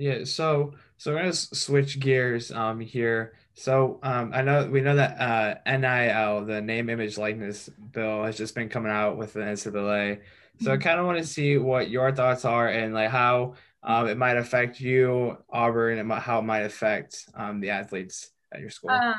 Yeah, 0.00 0.24
so 0.24 0.72
so 0.96 1.12
we're 1.12 1.18
gonna 1.18 1.32
switch 1.34 2.00
gears 2.00 2.50
um 2.50 2.80
here. 2.80 3.34
So 3.52 4.00
um 4.02 4.32
I 4.34 4.40
know 4.40 4.66
we 4.66 4.80
know 4.80 4.96
that 4.96 5.20
uh 5.20 5.54
NIL, 5.66 6.46
the 6.46 6.62
name 6.62 6.88
image 6.88 7.18
likeness 7.18 7.68
bill, 7.92 8.24
has 8.24 8.38
just 8.38 8.54
been 8.54 8.70
coming 8.70 8.90
out 8.90 9.18
with 9.18 9.34
the 9.34 9.40
NCAA. 9.40 10.20
So 10.62 10.70
I 10.70 10.74
mm-hmm. 10.74 10.82
kind 10.82 11.00
of 11.00 11.04
want 11.04 11.18
to 11.18 11.26
see 11.26 11.58
what 11.58 11.90
your 11.90 12.12
thoughts 12.12 12.46
are 12.46 12.68
and 12.68 12.94
like 12.94 13.10
how 13.10 13.54
um, 13.82 14.08
it 14.08 14.16
might 14.16 14.36
affect 14.36 14.80
you, 14.80 15.36
Auburn, 15.50 15.98
and 15.98 16.12
how 16.12 16.38
it 16.38 16.42
might 16.42 16.60
affect 16.60 17.26
um, 17.34 17.60
the 17.60 17.70
athletes 17.70 18.30
at 18.52 18.60
your 18.60 18.68
school. 18.68 18.90
Um, 18.90 19.14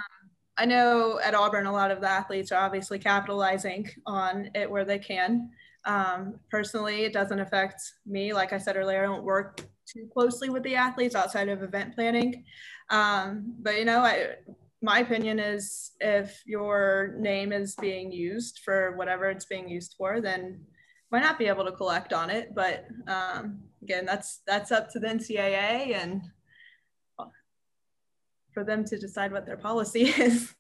I 0.58 0.66
know 0.66 1.20
at 1.24 1.34
Auburn, 1.34 1.66
a 1.66 1.72
lot 1.72 1.90
of 1.90 2.02
the 2.02 2.10
athletes 2.10 2.52
are 2.52 2.64
obviously 2.64 3.00
capitalizing 3.00 3.90
on 4.06 4.52
it 4.54 4.70
where 4.70 4.86
they 4.86 5.00
can. 5.00 5.50
Um, 5.86 6.40
personally, 6.52 7.04
it 7.06 7.14
doesn't 7.14 7.40
affect 7.40 7.82
me. 8.06 8.34
Like 8.34 8.54
I 8.54 8.60
said 8.60 8.76
earlier, 8.78 9.04
I 9.04 9.08
don't 9.08 9.24
work 9.24 9.62
too 9.94 10.08
closely 10.14 10.50
with 10.50 10.64
the 10.64 10.76
athletes 10.76 11.16
outside 11.16 11.50
of 11.50 11.64
event 11.64 11.96
planning. 11.96 12.46
Um, 12.90 13.56
but 13.60 13.78
you 13.78 13.86
know, 13.86 14.00
I, 14.00 14.36
my 14.82 15.00
opinion 15.00 15.40
is 15.40 15.92
if 16.00 16.42
your 16.46 17.16
name 17.20 17.52
is 17.52 17.76
being 17.76 18.12
used 18.12 18.60
for 18.64 18.96
whatever 18.96 19.30
it's 19.30 19.46
being 19.46 19.70
used 19.70 19.96
for, 19.98 20.22
then 20.22 20.62
might 21.12 21.22
not 21.22 21.38
be 21.38 21.48
able 21.48 21.66
to 21.66 21.72
collect 21.72 22.14
on 22.14 22.30
it, 22.30 22.56
but 22.56 22.86
um, 23.08 23.60
again, 23.82 24.06
that's 24.06 24.42
that's 24.48 24.72
up 24.72 24.90
to 24.92 25.00
the 25.00 25.08
NCAA 25.08 25.96
and 25.96 26.22
for 28.54 28.64
them 28.64 28.84
to 28.86 28.98
decide 28.98 29.32
what 29.32 29.46
their 29.46 29.58
policy 29.58 30.04
is. 30.18 30.54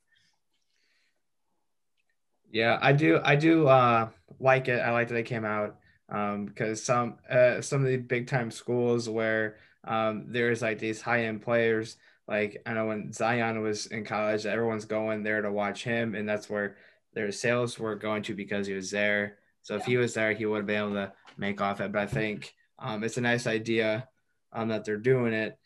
Yeah, 2.52 2.78
I 2.82 2.92
do. 2.92 3.22
I 3.24 3.36
do 3.38 3.68
uh, 3.68 4.10
like 4.40 4.68
it. 4.68 4.80
I 4.80 4.92
like 4.92 5.08
that 5.08 5.14
they 5.14 5.24
came 5.24 5.46
out 5.46 5.78
um, 6.12 6.46
because 6.46 6.84
some 6.84 7.18
uh, 7.30 7.62
some 7.62 7.82
of 7.82 7.88
the 7.88 7.98
big 7.98 8.28
time 8.28 8.52
schools 8.52 9.10
where 9.10 9.56
um, 9.86 10.26
there's 10.28 10.62
like 10.62 10.78
these 10.78 11.02
high 11.02 11.26
end 11.26 11.42
players. 11.42 11.98
Like 12.28 12.62
I 12.66 12.74
know 12.74 12.88
when 12.88 13.12
Zion 13.12 13.62
was 13.62 13.88
in 13.88 14.06
college, 14.06 14.46
everyone's 14.46 14.86
going 14.86 15.24
there 15.24 15.42
to 15.42 15.52
watch 15.52 15.84
him, 15.84 16.14
and 16.16 16.28
that's 16.28 16.50
where 16.50 16.78
their 17.14 17.32
sales 17.32 17.80
were 17.80 17.96
going 17.96 18.24
to 18.24 18.36
because 18.36 18.68
he 18.68 18.74
was 18.74 18.92
there. 18.92 19.38
So 19.64 19.76
if 19.76 19.86
he 19.86 19.98
was 19.98 20.14
there, 20.14 20.34
he 20.34 20.46
would 20.46 20.58
have 20.58 20.66
been 20.68 20.78
able 20.78 20.94
to 20.94 21.14
make 21.38 21.62
off 21.62 21.82
it. 21.82 21.92
But 21.92 22.04
I 22.04 22.08
think 22.08 22.54
um, 22.80 23.04
it's 23.04 23.18
a 23.18 23.22
nice 23.22 23.48
idea 23.48 24.08
um, 24.54 24.70
that 24.70 24.86
they're 24.86 24.98
doing 24.98 25.34
it. 25.34 25.58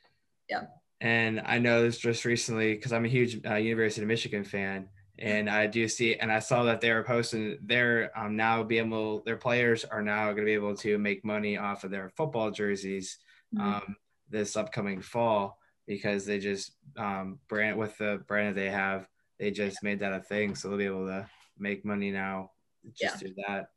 Yeah. 0.50 0.64
And 1.02 1.42
I 1.46 1.60
know 1.60 1.84
this 1.84 1.98
just 1.98 2.26
recently 2.26 2.74
because 2.74 2.94
I'm 2.94 3.06
a 3.06 3.10
huge 3.10 3.46
uh, 3.46 3.56
University 3.56 4.02
of 4.02 4.08
Michigan 4.08 4.44
fan, 4.44 4.88
and 5.18 5.50
I 5.50 5.68
do 5.68 5.88
see, 5.88 6.16
and 6.16 6.32
I 6.32 6.40
saw 6.40 6.64
that 6.64 6.82
they 6.82 6.92
were 6.92 7.04
posting. 7.04 7.58
They're 7.62 8.12
um, 8.18 8.36
now 8.36 8.64
be 8.64 8.80
able, 8.80 9.22
their 9.24 9.38
players 9.38 9.86
are 9.86 10.02
now 10.02 10.26
going 10.26 10.38
to 10.38 10.46
be 10.46 10.54
able 10.54 10.76
to 10.78 10.98
make 10.98 11.24
money 11.24 11.58
off 11.58 11.84
of 11.84 11.92
their 11.92 12.10
football 12.10 12.52
jerseys 12.52 13.18
mm-hmm. 13.54 13.76
um, 13.76 13.96
this 14.30 14.58
upcoming 14.58 15.02
fall 15.02 15.58
because 15.88 16.26
they 16.26 16.40
just 16.40 16.72
um, 16.98 17.40
brand 17.48 17.78
with 17.78 17.98
the 17.98 18.24
brand 18.28 18.56
that 18.56 18.60
they 18.60 18.70
have, 18.70 19.08
they 19.40 19.52
just 19.52 19.84
made 19.84 20.00
that 20.00 20.14
a 20.14 20.20
thing, 20.20 20.56
so 20.56 20.68
they'll 20.68 20.78
be 20.78 20.86
able 20.86 21.08
to 21.08 21.28
make 21.58 21.86
money 21.86 22.12
now. 22.12 22.52
Just 22.94 23.22
yeah. 23.22 23.28
do 23.28 23.34
that. 23.48 23.68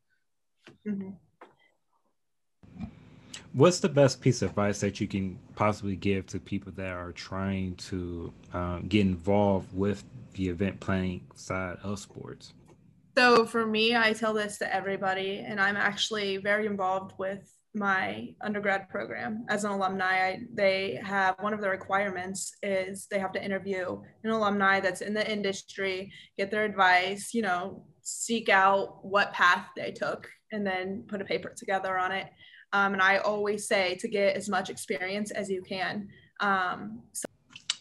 Mm-hmm. 0.87 1.11
What's 3.53 3.81
the 3.81 3.88
best 3.88 4.20
piece 4.20 4.42
of 4.42 4.51
advice 4.51 4.81
that 4.81 5.01
you 5.01 5.09
can 5.09 5.38
possibly 5.58 5.96
give 5.96 6.24
to 6.24 6.38
people 6.38 6.70
that 6.76 6.92
are 6.92 7.10
trying 7.10 7.74
to 7.74 8.32
um, 8.54 8.86
get 8.86 9.00
involved 9.00 9.76
with 9.76 10.04
the 10.34 10.48
event 10.48 10.78
planning 10.78 11.20
side 11.34 11.76
of 11.82 11.98
sports? 11.98 12.54
So 13.16 13.44
for 13.44 13.66
me, 13.66 13.96
I 13.96 14.12
tell 14.12 14.32
this 14.32 14.58
to 14.58 14.72
everybody, 14.72 15.40
and 15.44 15.60
I'm 15.60 15.76
actually 15.76 16.36
very 16.36 16.66
involved 16.66 17.14
with 17.18 17.52
my 17.74 18.28
undergrad 18.40 18.88
program 18.88 19.44
as 19.48 19.64
an 19.64 19.72
alumni 19.72 20.28
I, 20.28 20.40
they 20.54 21.00
have 21.02 21.34
one 21.40 21.52
of 21.52 21.60
the 21.60 21.68
requirements 21.68 22.52
is 22.62 23.06
they 23.10 23.18
have 23.18 23.32
to 23.32 23.44
interview 23.44 24.00
an 24.24 24.30
alumni 24.30 24.80
that's 24.80 25.02
in 25.02 25.12
the 25.12 25.30
industry 25.30 26.10
get 26.38 26.50
their 26.50 26.64
advice 26.64 27.34
you 27.34 27.42
know 27.42 27.84
seek 28.00 28.48
out 28.48 29.04
what 29.04 29.34
path 29.34 29.66
they 29.76 29.92
took 29.92 30.28
and 30.52 30.66
then 30.66 31.04
put 31.08 31.20
a 31.20 31.24
paper 31.24 31.52
together 31.56 31.98
on 31.98 32.12
it. 32.12 32.26
Um, 32.72 32.92
and 32.92 33.02
I 33.02 33.18
always 33.18 33.66
say 33.66 33.94
to 33.96 34.09
get 34.09 34.37
as 34.37 34.48
much 34.48 34.70
experience 34.70 35.31
as 35.31 35.50
you 35.50 35.62
can. 35.62 36.09
Um, 36.40 37.02
so-, 37.12 37.28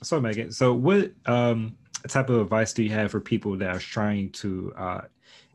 so, 0.04 0.22
Meghan, 0.22 0.54
so 0.54 0.74
what 0.74 1.12
um, 1.26 1.78
type 2.08 2.30
of 2.30 2.42
advice 2.42 2.74
do 2.74 2.84
you 2.84 2.90
have 2.92 3.12
for 3.12 3.20
people 3.20 3.58
that 3.58 3.70
are 3.70 3.80
trying 3.80 4.32
to 4.32 4.74
uh, 4.78 5.02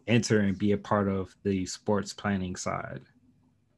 enter 0.07 0.41
and 0.41 0.59
be 0.59 0.73
a 0.73 0.79
part 0.79 1.09
of 1.09 1.35
the 1.45 1.65
sports 1.67 2.13
planning 2.13 2.57
side? 2.57 3.01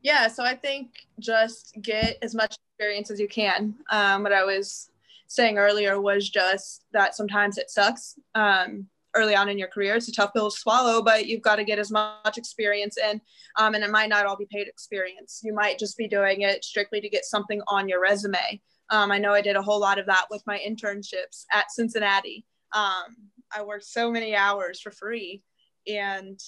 Yeah, 0.02 0.28
so 0.28 0.44
I 0.44 0.54
think 0.54 1.06
just 1.18 1.78
get 1.80 2.18
as 2.20 2.34
much 2.34 2.56
experience 2.68 3.10
as 3.10 3.18
you 3.18 3.28
can. 3.28 3.74
Um, 3.90 4.22
what 4.22 4.32
I 4.32 4.44
was 4.44 4.90
saying 5.28 5.56
earlier 5.58 6.00
was 6.00 6.28
just 6.28 6.84
that 6.92 7.14
sometimes 7.14 7.56
it 7.56 7.70
sucks. 7.70 8.18
Um, 8.34 8.86
early 9.14 9.34
on 9.34 9.48
in 9.48 9.58
your 9.58 9.68
career. 9.68 9.94
It's 9.94 10.08
a 10.08 10.12
tough 10.12 10.32
pill 10.32 10.50
to 10.50 10.56
swallow, 10.56 11.02
but 11.02 11.26
you've 11.26 11.42
got 11.42 11.56
to 11.56 11.64
get 11.64 11.78
as 11.78 11.90
much 11.90 12.36
experience 12.36 12.96
in. 12.98 13.20
Um, 13.56 13.74
and 13.74 13.84
it 13.84 13.90
might 13.90 14.08
not 14.08 14.26
all 14.26 14.36
be 14.36 14.48
paid 14.50 14.68
experience. 14.68 15.40
You 15.44 15.54
might 15.54 15.78
just 15.78 15.96
be 15.96 16.08
doing 16.08 16.42
it 16.42 16.64
strictly 16.64 17.00
to 17.00 17.08
get 17.08 17.24
something 17.24 17.60
on 17.68 17.88
your 17.88 18.00
resume. 18.00 18.60
Um, 18.90 19.10
I 19.10 19.18
know 19.18 19.32
I 19.32 19.40
did 19.40 19.56
a 19.56 19.62
whole 19.62 19.80
lot 19.80 19.98
of 19.98 20.06
that 20.06 20.26
with 20.30 20.42
my 20.46 20.58
internships 20.58 21.44
at 21.52 21.70
Cincinnati. 21.70 22.44
Um, 22.74 23.16
I 23.54 23.62
worked 23.62 23.84
so 23.84 24.10
many 24.10 24.34
hours 24.34 24.80
for 24.80 24.90
free, 24.90 25.42
and 25.86 26.38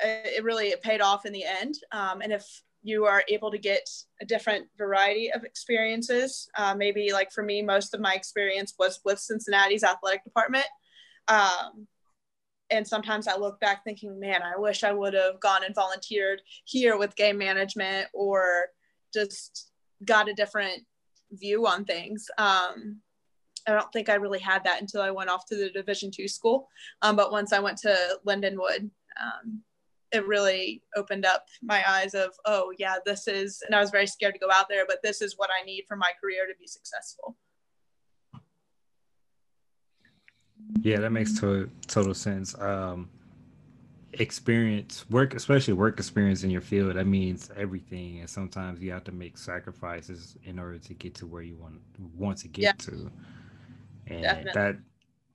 it 0.00 0.44
really 0.44 0.68
it 0.68 0.82
paid 0.82 1.00
off 1.00 1.24
in 1.24 1.32
the 1.32 1.44
end. 1.44 1.76
Um, 1.92 2.20
and 2.20 2.32
if 2.32 2.44
you 2.82 3.04
are 3.04 3.24
able 3.28 3.50
to 3.50 3.58
get 3.58 3.88
a 4.20 4.24
different 4.24 4.66
variety 4.76 5.32
of 5.32 5.44
experiences, 5.44 6.48
uh, 6.56 6.74
maybe 6.74 7.12
like 7.12 7.32
for 7.32 7.42
me, 7.42 7.62
most 7.62 7.94
of 7.94 8.00
my 8.00 8.14
experience 8.14 8.74
was 8.78 9.00
with 9.04 9.18
Cincinnati's 9.18 9.82
athletic 9.82 10.24
department. 10.24 10.66
Um, 11.28 11.86
and 12.70 12.86
sometimes 12.86 13.28
I 13.28 13.36
look 13.36 13.60
back 13.60 13.84
thinking, 13.84 14.18
man, 14.18 14.42
I 14.42 14.58
wish 14.58 14.84
I 14.84 14.92
would 14.92 15.14
have 15.14 15.38
gone 15.40 15.64
and 15.64 15.74
volunteered 15.74 16.42
here 16.64 16.98
with 16.98 17.16
game 17.16 17.38
management 17.38 18.08
or 18.12 18.66
just 19.14 19.70
got 20.04 20.28
a 20.28 20.34
different 20.34 20.82
view 21.32 21.66
on 21.66 21.84
things. 21.84 22.26
Um, 22.38 23.00
I 23.68 23.72
don't 23.72 23.92
think 23.92 24.08
I 24.08 24.14
really 24.14 24.38
had 24.38 24.64
that 24.64 24.80
until 24.80 25.02
I 25.02 25.10
went 25.10 25.30
off 25.30 25.46
to 25.46 25.56
the 25.56 25.70
Division 25.70 26.10
two 26.10 26.28
school. 26.28 26.68
Um, 27.02 27.16
but 27.16 27.32
once 27.32 27.52
I 27.52 27.60
went 27.60 27.78
to 27.78 27.96
Lindenwood, 28.26 28.90
um, 29.20 29.62
it 30.12 30.26
really 30.26 30.82
opened 30.96 31.26
up 31.26 31.46
my 31.62 31.82
eyes 31.88 32.14
of, 32.14 32.30
oh 32.44 32.72
yeah, 32.78 32.96
this 33.04 33.26
is, 33.26 33.62
and 33.66 33.74
I 33.74 33.80
was 33.80 33.90
very 33.90 34.06
scared 34.06 34.34
to 34.34 34.40
go 34.40 34.50
out 34.52 34.68
there, 34.68 34.84
but 34.86 35.02
this 35.02 35.20
is 35.20 35.34
what 35.36 35.50
I 35.50 35.64
need 35.64 35.84
for 35.88 35.96
my 35.96 36.12
career 36.20 36.46
to 36.46 36.54
be 36.58 36.66
successful. 36.66 37.36
Yeah, 40.82 41.00
that 41.00 41.10
makes 41.10 41.38
to- 41.40 41.70
total 41.86 42.14
sense. 42.14 42.58
Um, 42.58 43.08
experience 44.20 45.04
work 45.10 45.34
especially 45.34 45.74
work 45.74 45.98
experience 45.98 46.42
in 46.42 46.50
your 46.50 46.60
field 46.60 46.94
that 46.94 47.06
means 47.06 47.50
everything 47.56 48.20
and 48.20 48.30
sometimes 48.30 48.80
you 48.80 48.90
have 48.90 49.04
to 49.04 49.12
make 49.12 49.36
sacrifices 49.36 50.36
in 50.44 50.58
order 50.58 50.78
to 50.78 50.94
get 50.94 51.14
to 51.14 51.26
where 51.26 51.42
you 51.42 51.56
want 51.56 51.80
want 52.16 52.38
to 52.38 52.48
get 52.48 52.62
yeah. 52.62 52.72
to 52.72 53.10
and 54.06 54.22
Definitely. 54.22 54.52
that 54.54 54.76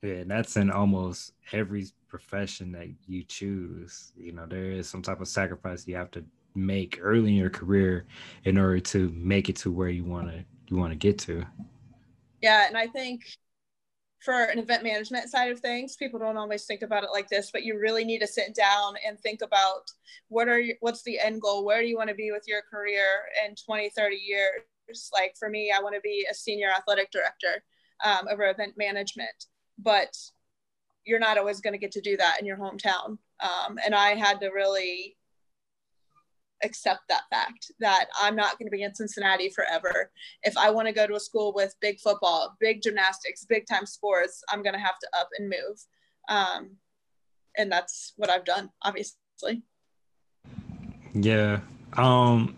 yeah 0.02 0.24
that's 0.26 0.56
in 0.56 0.70
almost 0.70 1.32
every 1.52 1.86
profession 2.08 2.72
that 2.72 2.88
you 3.06 3.22
choose 3.24 4.12
you 4.16 4.32
know 4.32 4.46
there 4.46 4.72
is 4.72 4.88
some 4.88 5.02
type 5.02 5.20
of 5.20 5.28
sacrifice 5.28 5.86
you 5.86 5.96
have 5.96 6.10
to 6.10 6.24
make 6.54 6.98
early 7.00 7.28
in 7.30 7.36
your 7.36 7.50
career 7.50 8.04
in 8.44 8.58
order 8.58 8.80
to 8.80 9.10
make 9.14 9.48
it 9.48 9.56
to 9.56 9.70
where 9.70 9.88
you 9.88 10.04
want 10.04 10.28
to 10.28 10.44
you 10.68 10.76
want 10.76 10.90
to 10.90 10.96
get 10.96 11.18
to 11.18 11.44
yeah 12.40 12.66
and 12.66 12.76
i 12.76 12.86
think 12.86 13.22
for 14.24 14.44
an 14.44 14.58
event 14.58 14.82
management 14.82 15.28
side 15.28 15.50
of 15.50 15.60
things 15.60 15.96
people 15.96 16.18
don't 16.18 16.36
always 16.36 16.64
think 16.64 16.82
about 16.82 17.04
it 17.04 17.10
like 17.12 17.28
this 17.28 17.50
but 17.50 17.64
you 17.64 17.78
really 17.78 18.04
need 18.04 18.20
to 18.20 18.26
sit 18.26 18.54
down 18.54 18.94
and 19.06 19.18
think 19.18 19.42
about 19.42 19.90
what 20.28 20.48
are 20.48 20.62
what's 20.80 21.02
the 21.02 21.18
end 21.18 21.40
goal? 21.40 21.64
Where 21.64 21.80
do 21.80 21.86
you 21.86 21.96
want 21.96 22.08
to 22.08 22.14
be 22.14 22.32
with 22.32 22.44
your 22.46 22.62
career 22.62 23.04
in 23.44 23.54
20 23.54 23.90
30 23.90 24.16
years? 24.16 25.10
Like 25.12 25.36
for 25.38 25.48
me 25.48 25.72
i 25.76 25.80
want 25.80 25.94
to 25.94 26.00
be 26.00 26.26
a 26.30 26.34
senior 26.34 26.68
athletic 26.70 27.10
director 27.10 27.62
um, 28.04 28.26
over 28.30 28.48
event 28.50 28.74
management 28.76 29.46
but 29.78 30.16
you're 31.04 31.18
not 31.18 31.38
always 31.38 31.60
going 31.60 31.72
to 31.72 31.78
get 31.78 31.92
to 31.92 32.00
do 32.00 32.16
that 32.16 32.36
in 32.38 32.46
your 32.46 32.56
hometown. 32.56 33.18
Um, 33.40 33.78
and 33.84 33.94
i 33.94 34.10
had 34.10 34.40
to 34.40 34.48
really 34.48 35.16
accept 36.62 37.00
that 37.08 37.22
fact 37.30 37.72
that 37.80 38.06
I'm 38.20 38.36
not 38.36 38.58
going 38.58 38.66
to 38.66 38.76
be 38.76 38.82
in 38.82 38.94
Cincinnati 38.94 39.50
forever. 39.50 40.10
If 40.42 40.56
I 40.56 40.70
want 40.70 40.88
to 40.88 40.94
go 40.94 41.06
to 41.06 41.14
a 41.14 41.20
school 41.20 41.52
with 41.54 41.74
big 41.80 42.00
football, 42.00 42.56
big 42.60 42.82
gymnastics, 42.82 43.44
big 43.44 43.66
time 43.66 43.86
sports, 43.86 44.42
I'm 44.50 44.62
going 44.62 44.74
to 44.74 44.80
have 44.80 44.98
to 45.00 45.08
up 45.18 45.28
and 45.38 45.48
move. 45.48 45.86
Um, 46.28 46.76
and 47.56 47.70
that's 47.70 48.12
what 48.16 48.30
I've 48.30 48.44
done, 48.44 48.70
obviously. 48.82 49.62
Yeah. 51.14 51.60
Um, 51.94 52.56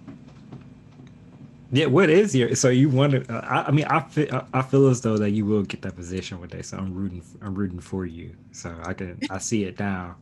yeah, 1.72 1.86
what 1.86 2.08
is 2.08 2.36
your 2.36 2.54
so 2.54 2.68
you 2.68 2.88
want 2.88 3.26
to? 3.26 3.34
I, 3.34 3.64
I, 3.66 3.70
mean, 3.72 3.86
I 3.86 4.00
feel 4.00 4.46
I 4.52 4.62
feel 4.62 4.86
as 4.86 5.00
though 5.00 5.18
that 5.18 5.30
you 5.30 5.44
will 5.44 5.62
get 5.62 5.82
that 5.82 5.96
position 5.96 6.38
one 6.38 6.48
day. 6.48 6.62
So 6.62 6.76
I'm 6.76 6.94
rooting, 6.94 7.22
I'm 7.42 7.54
rooting 7.54 7.80
for 7.80 8.06
you. 8.06 8.36
So 8.52 8.76
I 8.84 8.94
can 8.94 9.18
I 9.28 9.38
see 9.38 9.64
it 9.64 9.80
now 9.80 10.16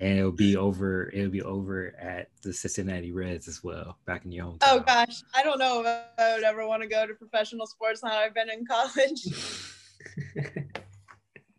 and 0.00 0.18
it'll 0.18 0.32
be 0.32 0.56
over. 0.56 1.10
It'll 1.10 1.30
be 1.30 1.42
over 1.42 1.94
at 1.98 2.28
the 2.42 2.52
Cincinnati 2.52 3.12
Reds 3.12 3.48
as 3.48 3.62
well, 3.62 3.98
back 4.06 4.24
in 4.24 4.32
your 4.32 4.44
home. 4.44 4.58
Oh 4.62 4.80
gosh, 4.80 5.22
I 5.34 5.42
don't 5.42 5.58
know 5.58 5.80
if 5.80 5.86
I 6.18 6.34
would 6.34 6.44
ever 6.44 6.66
want 6.66 6.82
to 6.82 6.88
go 6.88 7.06
to 7.06 7.14
professional 7.14 7.66
sports 7.66 8.02
now 8.02 8.12
I've 8.12 8.34
been 8.34 8.50
in 8.50 8.66
college. 8.66 9.26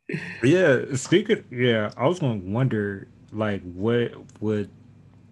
yeah, 0.43 0.95
speaking. 0.95 1.43
Yeah, 1.52 1.91
I 1.98 2.08
was 2.08 2.19
gonna 2.19 2.41
wonder, 2.43 3.08
like, 3.32 3.62
what 3.63 4.12
would 4.41 4.69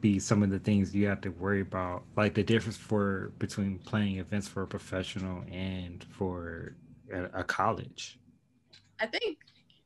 be 0.03 0.19
some 0.19 0.43
of 0.43 0.49
the 0.49 0.59
things 0.59 0.93
you 0.93 1.07
have 1.07 1.21
to 1.21 1.29
worry 1.29 1.61
about, 1.61 2.03
like 2.17 2.33
the 2.33 2.43
difference 2.43 2.75
for 2.75 3.31
between 3.39 3.79
playing 3.79 4.17
events 4.17 4.49
for 4.49 4.63
a 4.63 4.67
professional 4.67 5.43
and 5.49 6.03
for 6.03 6.75
a, 7.11 7.39
a 7.39 7.43
college. 7.43 8.19
I 8.99 9.07
think 9.07 9.37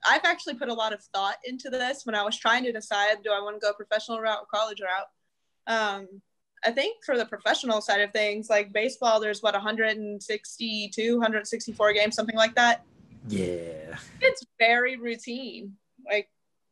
I've 0.10 0.26
actually 0.26 0.56
put 0.56 0.70
a 0.70 0.74
lot 0.74 0.94
of 0.94 1.04
thought 1.14 1.38
into 1.46 1.70
this 1.70 2.06
when 2.06 2.16
I 2.16 2.24
was 2.24 2.38
trying 2.38 2.64
to 2.64 2.72
decide 2.72 3.18
do 3.24 3.32
I 3.32 3.42
want 3.42 3.60
to 3.60 3.66
go 3.66 3.74
professional 3.74 4.20
route 4.20 4.40
or 4.42 4.46
college 4.60 4.82
route. 4.82 5.08
Um, 5.68 6.08
I 6.66 6.72
think 6.72 7.04
for 7.06 7.18
the 7.18 7.26
professional 7.26 7.82
side 7.82 8.02
of 8.02 8.12
things, 8.12 8.50
like 8.50 8.74
baseball, 8.74 9.20
there's 9.20 9.44
what 9.44 9.54
162, 9.54 11.14
164 11.14 11.94
games, 11.94 12.16
something 12.16 12.36
like 12.36 12.56
that. 12.56 12.84
Yeah. 13.28 13.98
It's 14.22 14.46
very 14.58 14.98
routine. 14.98 15.74
Like 16.10 16.30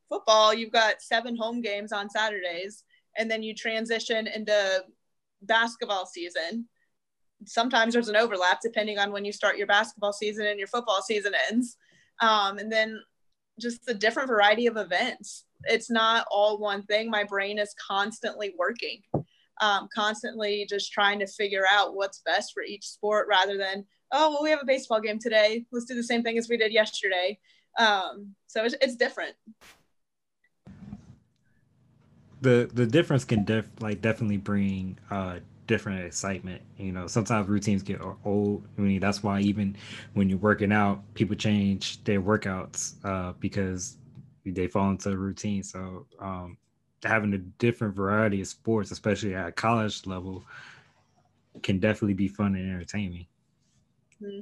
football, 0.09 0.53
you've 0.53 0.71
got 0.71 1.01
seven 1.01 1.35
home 1.35 1.61
games 1.61 1.91
on 1.91 2.09
Saturdays, 2.09 2.83
and 3.17 3.29
then 3.29 3.43
you 3.43 3.53
transition 3.53 4.27
into 4.27 4.83
basketball 5.41 6.05
season. 6.05 6.67
Sometimes 7.45 7.93
there's 7.93 8.09
an 8.09 8.15
overlap 8.15 8.59
depending 8.61 8.97
on 8.97 9.11
when 9.11 9.25
you 9.25 9.31
start 9.31 9.57
your 9.57 9.67
basketball 9.67 10.13
season 10.13 10.47
and 10.47 10.57
your 10.57 10.67
football 10.67 11.01
season 11.01 11.33
ends. 11.49 11.77
Um, 12.21 12.57
and 12.57 12.71
then 12.71 12.99
just 13.59 13.85
the 13.85 13.93
different 13.93 14.27
variety 14.27 14.67
of 14.67 14.77
events. 14.77 15.45
It's 15.63 15.89
not 15.89 16.25
all 16.31 16.57
one 16.57 16.83
thing. 16.83 17.09
My 17.09 17.23
brain 17.23 17.57
is 17.57 17.73
constantly 17.75 18.53
working, 18.57 19.01
um, 19.61 19.87
constantly 19.93 20.65
just 20.69 20.91
trying 20.91 21.19
to 21.19 21.27
figure 21.27 21.65
out 21.69 21.95
what's 21.95 22.21
best 22.25 22.53
for 22.53 22.63
each 22.63 22.87
sport 22.87 23.27
rather 23.29 23.57
than, 23.57 23.85
oh, 24.11 24.31
well, 24.31 24.43
we 24.43 24.49
have 24.49 24.61
a 24.61 24.65
baseball 24.65 24.99
game 24.99 25.19
today. 25.19 25.65
Let's 25.71 25.85
do 25.85 25.95
the 25.95 26.03
same 26.03 26.23
thing 26.23 26.37
as 26.37 26.49
we 26.49 26.57
did 26.57 26.71
yesterday. 26.71 27.39
Um, 27.79 28.35
so 28.47 28.63
it's, 28.63 28.75
it's 28.81 28.95
different. 28.95 29.35
The 32.41 32.69
the 32.73 32.85
difference 32.85 33.25
can 33.25 33.43
def 33.43 33.65
like 33.79 34.01
definitely 34.01 34.37
bring 34.37 34.99
uh 35.09 35.39
different 35.67 36.05
excitement. 36.05 36.61
You 36.77 36.91
know, 36.91 37.07
sometimes 37.07 37.47
routines 37.47 37.83
get 37.83 38.01
old. 38.23 38.67
I 38.77 38.81
mean, 38.81 38.99
that's 38.99 39.23
why 39.23 39.39
even 39.41 39.75
when 40.13 40.29
you're 40.29 40.39
working 40.39 40.71
out, 40.71 41.01
people 41.13 41.35
change 41.35 42.03
their 42.03 42.21
workouts 42.21 42.95
uh, 43.03 43.33
because 43.39 43.97
they 44.45 44.67
fall 44.67 44.91
into 44.91 45.09
a 45.09 45.17
routine. 45.17 45.63
So 45.63 46.05
um, 46.19 46.57
having 47.03 47.33
a 47.33 47.37
different 47.37 47.95
variety 47.95 48.41
of 48.41 48.47
sports, 48.47 48.91
especially 48.91 49.35
at 49.35 49.55
college 49.55 50.05
level, 50.05 50.43
can 51.63 51.79
definitely 51.79 52.13
be 52.13 52.27
fun 52.27 52.55
and 52.55 52.69
entertaining. 52.69 53.25
Mm-hmm. 54.21 54.41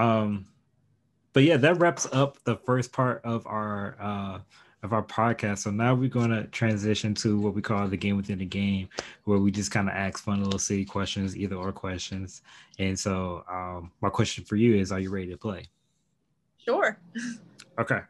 Um, 0.00 0.46
but 1.32 1.42
yeah, 1.42 1.56
that 1.58 1.78
wraps 1.78 2.08
up 2.12 2.42
the 2.44 2.56
first 2.56 2.92
part 2.92 3.20
of 3.24 3.46
our 3.46 3.96
uh, 4.00 4.38
of 4.82 4.92
our 4.92 5.02
podcast. 5.02 5.58
So 5.58 5.70
now 5.70 5.94
we're 5.94 6.08
going 6.08 6.30
to 6.30 6.44
transition 6.44 7.14
to 7.16 7.38
what 7.38 7.54
we 7.54 7.62
call 7.62 7.86
the 7.88 7.96
game 7.96 8.16
within 8.16 8.38
the 8.38 8.46
game, 8.46 8.88
where 9.24 9.38
we 9.38 9.50
just 9.50 9.70
kind 9.70 9.88
of 9.88 9.94
ask 9.94 10.24
fun 10.24 10.42
little 10.42 10.58
silly 10.58 10.84
questions, 10.84 11.36
either 11.36 11.56
or 11.56 11.72
questions. 11.72 12.42
And 12.78 12.98
so, 12.98 13.44
um, 13.50 13.92
my 14.00 14.08
question 14.08 14.44
for 14.44 14.56
you 14.56 14.76
is: 14.76 14.92
Are 14.92 15.00
you 15.00 15.10
ready 15.10 15.30
to 15.30 15.36
play? 15.36 15.68
Sure. 16.58 16.98
Okay. 17.78 18.00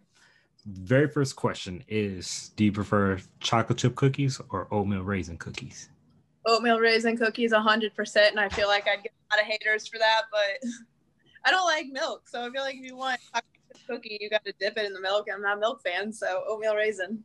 Very 0.66 1.08
first 1.08 1.36
question 1.36 1.82
is: 1.88 2.50
Do 2.56 2.64
you 2.64 2.72
prefer 2.72 3.18
chocolate 3.40 3.78
chip 3.78 3.96
cookies 3.96 4.40
or 4.50 4.68
oatmeal 4.70 5.02
raisin 5.02 5.38
cookies? 5.38 5.88
Oatmeal 6.46 6.78
raisin 6.78 7.16
cookies, 7.16 7.52
hundred 7.52 7.94
percent. 7.94 8.30
And 8.32 8.40
I 8.40 8.48
feel 8.48 8.68
like 8.68 8.86
I'd 8.86 9.02
get 9.02 9.12
a 9.12 9.36
lot 9.36 9.42
of 9.42 9.50
haters 9.50 9.88
for 9.88 9.98
that, 9.98 10.22
but 10.30 10.70
I 11.44 11.50
don't 11.50 11.66
like 11.66 11.86
milk, 11.86 12.28
so 12.28 12.46
I 12.46 12.50
feel 12.50 12.62
like 12.62 12.76
if 12.76 12.84
you 12.84 12.96
want 12.96 13.20
cookie, 13.86 14.18
you 14.20 14.30
got 14.30 14.44
to 14.44 14.52
dip 14.58 14.76
it 14.76 14.86
in 14.86 14.92
the 14.92 15.00
milk. 15.00 15.26
I'm 15.32 15.42
not 15.42 15.56
a 15.56 15.60
milk 15.60 15.82
fan, 15.82 16.12
so 16.12 16.44
oatmeal 16.46 16.74
raisin. 16.74 17.22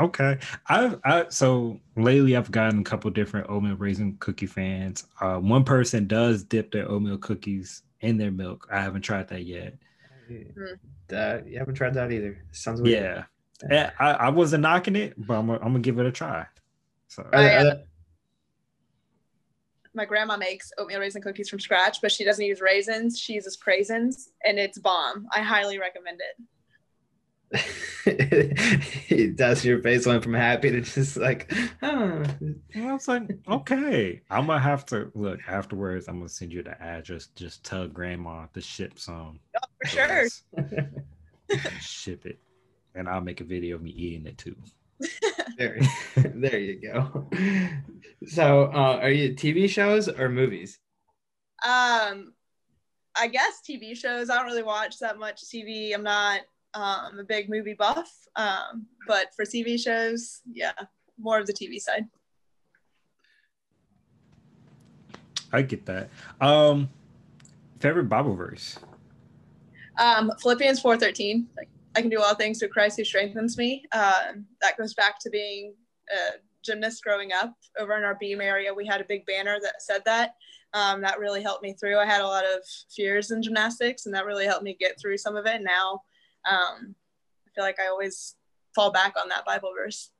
Okay, 0.00 0.38
I've 0.68 0.98
I, 1.04 1.26
so 1.28 1.78
lately 1.96 2.34
I've 2.34 2.50
gotten 2.50 2.80
a 2.80 2.84
couple 2.84 3.10
different 3.10 3.50
oatmeal 3.50 3.76
raisin 3.76 4.16
cookie 4.20 4.46
fans. 4.46 5.06
Uh, 5.20 5.36
one 5.36 5.64
person 5.64 6.06
does 6.06 6.42
dip 6.44 6.72
their 6.72 6.90
oatmeal 6.90 7.18
cookies 7.18 7.82
in 8.00 8.16
their 8.16 8.30
milk. 8.30 8.66
I 8.72 8.80
haven't 8.80 9.02
tried 9.02 9.28
that 9.28 9.44
yet. 9.44 9.74
Mm. 10.30 10.78
That 11.08 11.46
you 11.46 11.58
haven't 11.58 11.74
tried 11.74 11.94
that 11.94 12.10
either. 12.10 12.42
Sounds 12.52 12.80
weird. 12.80 13.24
Yeah, 13.70 13.90
I, 13.98 14.12
I 14.12 14.28
wasn't 14.30 14.62
knocking 14.62 14.96
it, 14.96 15.14
but 15.16 15.34
I'm, 15.34 15.50
I'm 15.50 15.58
gonna 15.58 15.80
give 15.80 15.98
it 15.98 16.06
a 16.06 16.12
try. 16.12 16.46
So. 17.08 17.28
I, 17.32 17.82
my 19.94 20.04
grandma 20.04 20.36
makes 20.36 20.72
oatmeal 20.78 21.00
raisin 21.00 21.22
cookies 21.22 21.48
from 21.48 21.60
scratch, 21.60 22.00
but 22.00 22.12
she 22.12 22.24
doesn't 22.24 22.44
use 22.44 22.60
raisins. 22.60 23.18
She 23.18 23.34
uses 23.34 23.56
craisins, 23.56 24.28
and 24.44 24.58
it's 24.58 24.78
bomb. 24.78 25.26
I 25.32 25.40
highly 25.40 25.78
recommend 25.78 26.20
it. 26.20 26.46
it 28.06 29.36
does 29.36 29.62
your 29.62 29.78
face 29.82 30.06
went 30.06 30.22
from 30.22 30.32
happy 30.32 30.70
to 30.70 30.80
just 30.80 31.18
like, 31.18 31.52
huh. 31.80 32.24
I 32.74 32.92
was 32.92 33.06
like, 33.08 33.30
okay, 33.46 34.22
I'm 34.30 34.46
gonna 34.46 34.58
have 34.58 34.86
to 34.86 35.12
look 35.14 35.40
afterwards. 35.46 36.08
I'm 36.08 36.18
gonna 36.18 36.30
send 36.30 36.52
you 36.52 36.62
the 36.62 36.80
address. 36.82 37.26
Just 37.34 37.62
tell 37.64 37.86
grandma 37.86 38.46
to 38.54 38.60
ship 38.62 38.98
some. 38.98 39.38
Oh, 39.56 39.66
for 39.82 39.88
sure. 39.88 40.26
ship 41.80 42.24
it, 42.24 42.38
and 42.94 43.06
I'll 43.06 43.20
make 43.20 43.42
a 43.42 43.44
video 43.44 43.76
of 43.76 43.82
me 43.82 43.90
eating 43.90 44.26
it 44.26 44.38
too 44.38 44.56
there, 45.58 45.78
there 46.16 46.58
you 46.58 46.80
go. 46.80 47.28
So, 48.26 48.64
uh, 48.72 48.98
are 49.02 49.10
you 49.10 49.34
TV 49.34 49.68
shows 49.68 50.08
or 50.08 50.28
movies? 50.28 50.78
Um, 51.64 52.34
I 53.16 53.28
guess 53.28 53.60
TV 53.68 53.96
shows. 53.96 54.30
I 54.30 54.36
don't 54.36 54.46
really 54.46 54.62
watch 54.62 54.98
that 55.00 55.18
much 55.18 55.42
TV. 55.42 55.94
I'm 55.94 56.02
not 56.02 56.40
um, 56.74 57.18
a 57.18 57.24
big 57.24 57.48
movie 57.48 57.74
buff, 57.74 58.10
um, 58.36 58.86
but 59.06 59.34
for 59.34 59.44
TV 59.44 59.78
shows, 59.78 60.40
yeah, 60.50 60.72
more 61.18 61.38
of 61.38 61.46
the 61.46 61.52
TV 61.52 61.78
side. 61.78 62.06
I 65.52 65.62
get 65.62 65.84
that. 65.86 66.08
Um, 66.40 66.88
favorite 67.80 68.08
Bible 68.08 68.34
verse. 68.34 68.78
Um, 69.98 70.32
Philippians 70.40 70.80
four 70.80 70.96
thirteen. 70.96 71.48
Like 71.56 71.68
I 71.94 72.00
can 72.00 72.10
do 72.10 72.20
all 72.20 72.34
things 72.34 72.58
through 72.58 72.68
Christ 72.68 72.96
who 72.96 73.04
strengthens 73.04 73.58
me. 73.58 73.84
Um, 73.92 74.46
that 74.60 74.78
goes 74.78 74.94
back 74.94 75.18
to 75.20 75.30
being 75.30 75.74
a 76.10 76.38
gymnast 76.64 77.02
growing 77.02 77.32
up. 77.32 77.54
Over 77.78 77.96
in 77.96 78.04
our 78.04 78.14
beam 78.14 78.40
area, 78.40 78.72
we 78.72 78.86
had 78.86 79.00
a 79.00 79.04
big 79.04 79.26
banner 79.26 79.58
that 79.62 79.82
said 79.82 80.02
that. 80.04 80.34
Um, 80.74 81.02
that 81.02 81.18
really 81.18 81.42
helped 81.42 81.62
me 81.62 81.74
through. 81.74 81.98
I 81.98 82.06
had 82.06 82.22
a 82.22 82.26
lot 82.26 82.44
of 82.44 82.64
fears 82.94 83.30
in 83.30 83.42
gymnastics, 83.42 84.06
and 84.06 84.14
that 84.14 84.24
really 84.24 84.46
helped 84.46 84.64
me 84.64 84.74
get 84.78 84.98
through 84.98 85.18
some 85.18 85.36
of 85.36 85.44
it. 85.44 85.60
Now, 85.62 86.02
um, 86.50 86.94
I 87.46 87.50
feel 87.54 87.64
like 87.64 87.78
I 87.78 87.88
always 87.88 88.36
fall 88.74 88.90
back 88.90 89.14
on 89.20 89.28
that 89.28 89.44
Bible 89.44 89.72
verse 89.76 90.10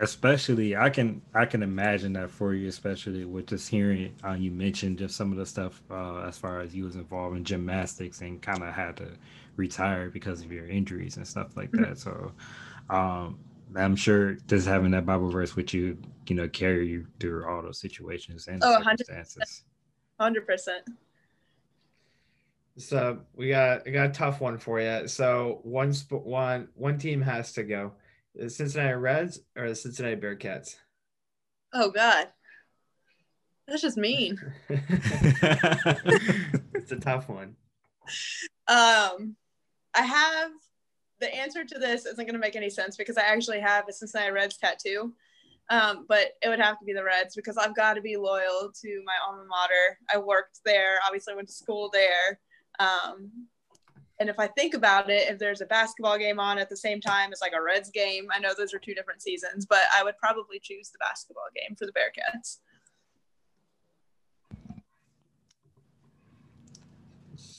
especially 0.00 0.76
i 0.76 0.90
can 0.90 1.22
i 1.34 1.46
can 1.46 1.62
imagine 1.62 2.12
that 2.12 2.28
for 2.28 2.52
you 2.52 2.68
especially 2.68 3.24
with 3.24 3.46
just 3.46 3.68
hearing 3.68 4.12
uh, 4.24 4.32
you 4.32 4.50
mentioned 4.50 4.98
just 4.98 5.16
some 5.16 5.30
of 5.30 5.38
the 5.38 5.46
stuff 5.46 5.82
uh, 5.90 6.18
as 6.22 6.36
far 6.36 6.60
as 6.60 6.74
you 6.74 6.84
was 6.84 6.96
involved 6.96 7.36
in 7.36 7.44
gymnastics 7.44 8.20
and 8.20 8.42
kind 8.42 8.62
of 8.62 8.74
had 8.74 8.96
to 8.96 9.08
retire 9.56 10.10
because 10.10 10.42
of 10.42 10.52
your 10.52 10.66
injuries 10.66 11.16
and 11.16 11.26
stuff 11.26 11.56
like 11.56 11.70
mm-hmm. 11.72 11.84
that 11.84 11.98
so 11.98 12.32
um, 12.90 13.38
i'm 13.76 13.96
sure 13.96 14.34
just 14.46 14.66
having 14.66 14.90
that 14.90 15.06
bible 15.06 15.30
verse 15.30 15.56
with 15.56 15.74
you 15.74 15.96
you 16.26 16.34
know 16.34 16.48
carry 16.48 16.88
you 16.88 17.06
through 17.20 17.48
all 17.48 17.62
those 17.62 17.80
situations 17.80 18.48
and 18.48 18.60
oh, 18.62 18.78
circumstances 18.78 19.64
100%, 20.20 20.46
100%. 20.46 20.68
so 22.76 23.18
we 23.34 23.48
got 23.48 23.86
I 23.86 23.90
got 23.90 24.10
a 24.10 24.12
tough 24.12 24.40
one 24.40 24.58
for 24.58 24.80
you 24.80 25.08
so 25.08 25.60
one 25.62 25.92
sp- 25.94 26.24
one 26.24 26.68
one 26.74 26.98
team 26.98 27.22
has 27.22 27.52
to 27.54 27.62
go 27.62 27.92
the 28.34 28.50
Cincinnati 28.50 28.94
Reds 28.94 29.40
or 29.56 29.68
the 29.68 29.74
Cincinnati 29.74 30.16
Bearcats? 30.16 30.76
Oh 31.72 31.90
God, 31.90 32.28
that's 33.66 33.82
just 33.82 33.96
mean. 33.96 34.38
it's 34.68 34.92
a 36.92 37.00
tough 37.00 37.28
one. 37.28 37.56
Um, 38.66 39.36
I 39.94 40.02
have 40.02 40.50
the 41.20 41.34
answer 41.34 41.64
to 41.64 41.78
this 41.78 42.06
isn't 42.06 42.26
going 42.26 42.34
to 42.34 42.38
make 42.38 42.56
any 42.56 42.70
sense 42.70 42.96
because 42.96 43.16
I 43.16 43.22
actually 43.22 43.60
have 43.60 43.88
a 43.88 43.92
Cincinnati 43.92 44.32
Reds 44.32 44.56
tattoo. 44.56 45.12
Um, 45.70 46.04
but 46.08 46.32
it 46.42 46.48
would 46.48 46.60
have 46.60 46.78
to 46.78 46.84
be 46.84 46.92
the 46.92 47.04
Reds 47.04 47.34
because 47.34 47.56
I've 47.56 47.74
got 47.74 47.94
to 47.94 48.02
be 48.02 48.16
loyal 48.16 48.70
to 48.82 49.02
my 49.06 49.14
alma 49.26 49.44
mater. 49.48 49.98
I 50.12 50.18
worked 50.18 50.60
there, 50.64 50.98
obviously 51.06 51.34
went 51.34 51.48
to 51.48 51.54
school 51.54 51.90
there. 51.92 52.38
Um, 52.78 53.30
and 54.20 54.28
if 54.28 54.38
I 54.38 54.46
think 54.46 54.74
about 54.74 55.10
it, 55.10 55.28
if 55.28 55.38
there's 55.38 55.60
a 55.60 55.66
basketball 55.66 56.18
game 56.18 56.38
on 56.38 56.58
at 56.58 56.68
the 56.68 56.76
same 56.76 57.00
time 57.00 57.32
as 57.32 57.40
like 57.40 57.52
a 57.56 57.62
Reds 57.62 57.90
game, 57.90 58.28
I 58.32 58.38
know 58.38 58.52
those 58.56 58.74
are 58.74 58.78
two 58.78 58.94
different 58.94 59.22
seasons, 59.22 59.66
but 59.66 59.82
I 59.94 60.04
would 60.04 60.18
probably 60.18 60.60
choose 60.62 60.90
the 60.90 60.98
basketball 61.00 61.44
game 61.54 61.74
for 61.76 61.86
the 61.86 61.92
Bearcats. 61.92 62.58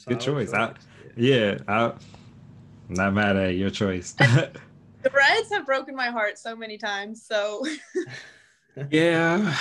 Good 0.07 0.19
choice. 0.19 0.53
I, 0.53 0.73
yeah, 1.15 1.57
I, 1.67 1.85
am 1.85 1.99
not 2.89 3.13
mad 3.13 3.35
at 3.35 3.55
your 3.55 3.69
choice. 3.69 4.11
the 4.13 4.51
Reds 5.03 5.51
have 5.51 5.65
broken 5.65 5.95
my 5.95 6.07
heart 6.07 6.37
so 6.37 6.55
many 6.55 6.77
times, 6.77 7.25
so. 7.25 7.65
yeah, 8.89 9.55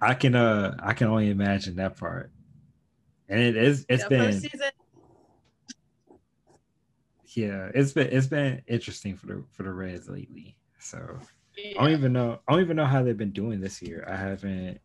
I 0.00 0.14
can. 0.14 0.34
Uh, 0.34 0.76
I 0.82 0.92
can 0.94 1.08
only 1.08 1.30
imagine 1.30 1.76
that 1.76 1.96
part. 1.96 2.30
And 3.28 3.40
it 3.40 3.56
is. 3.56 3.86
It's 3.88 4.02
yeah, 4.04 4.08
been. 4.08 4.32
Season, 4.32 4.70
yeah, 7.38 7.70
it's 7.74 7.92
been 7.92 8.08
it's 8.08 8.26
been 8.26 8.62
interesting 8.66 9.16
for 9.16 9.26
the 9.26 9.44
for 9.52 9.62
the 9.62 9.72
Reds 9.72 10.08
lately. 10.08 10.56
So 10.80 11.18
yeah. 11.56 11.74
I 11.78 11.84
don't 11.84 11.92
even 11.92 12.12
know 12.12 12.40
I 12.48 12.52
don't 12.52 12.62
even 12.62 12.76
know 12.76 12.84
how 12.84 13.02
they've 13.02 13.16
been 13.16 13.30
doing 13.30 13.60
this 13.60 13.80
year. 13.82 14.06
I 14.10 14.16
haven't. 14.16 14.80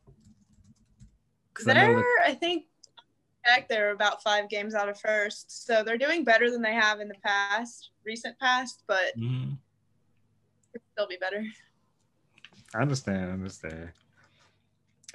They're 1.66 2.00
I, 2.00 2.04
I 2.32 2.34
think 2.34 2.66
heck 3.44 3.68
they're 3.68 3.92
about 3.92 4.24
five 4.24 4.50
games 4.50 4.76
out 4.76 4.90
of 4.90 5.00
first, 5.00 5.66
so 5.66 5.84
they're 5.84 5.98
doing 5.98 6.24
better 6.24 6.50
than 6.50 6.62
they 6.62 6.74
have 6.74 7.00
in 7.00 7.08
the 7.08 7.16
past, 7.24 7.92
recent 8.06 8.38
past, 8.40 8.84
but 8.88 9.18
mm-hmm. 9.18 9.54
still 10.94 11.08
be 11.08 11.18
better. 11.20 11.44
I 12.76 12.82
understand. 12.82 13.30
I 13.30 13.34
understand. 13.34 13.90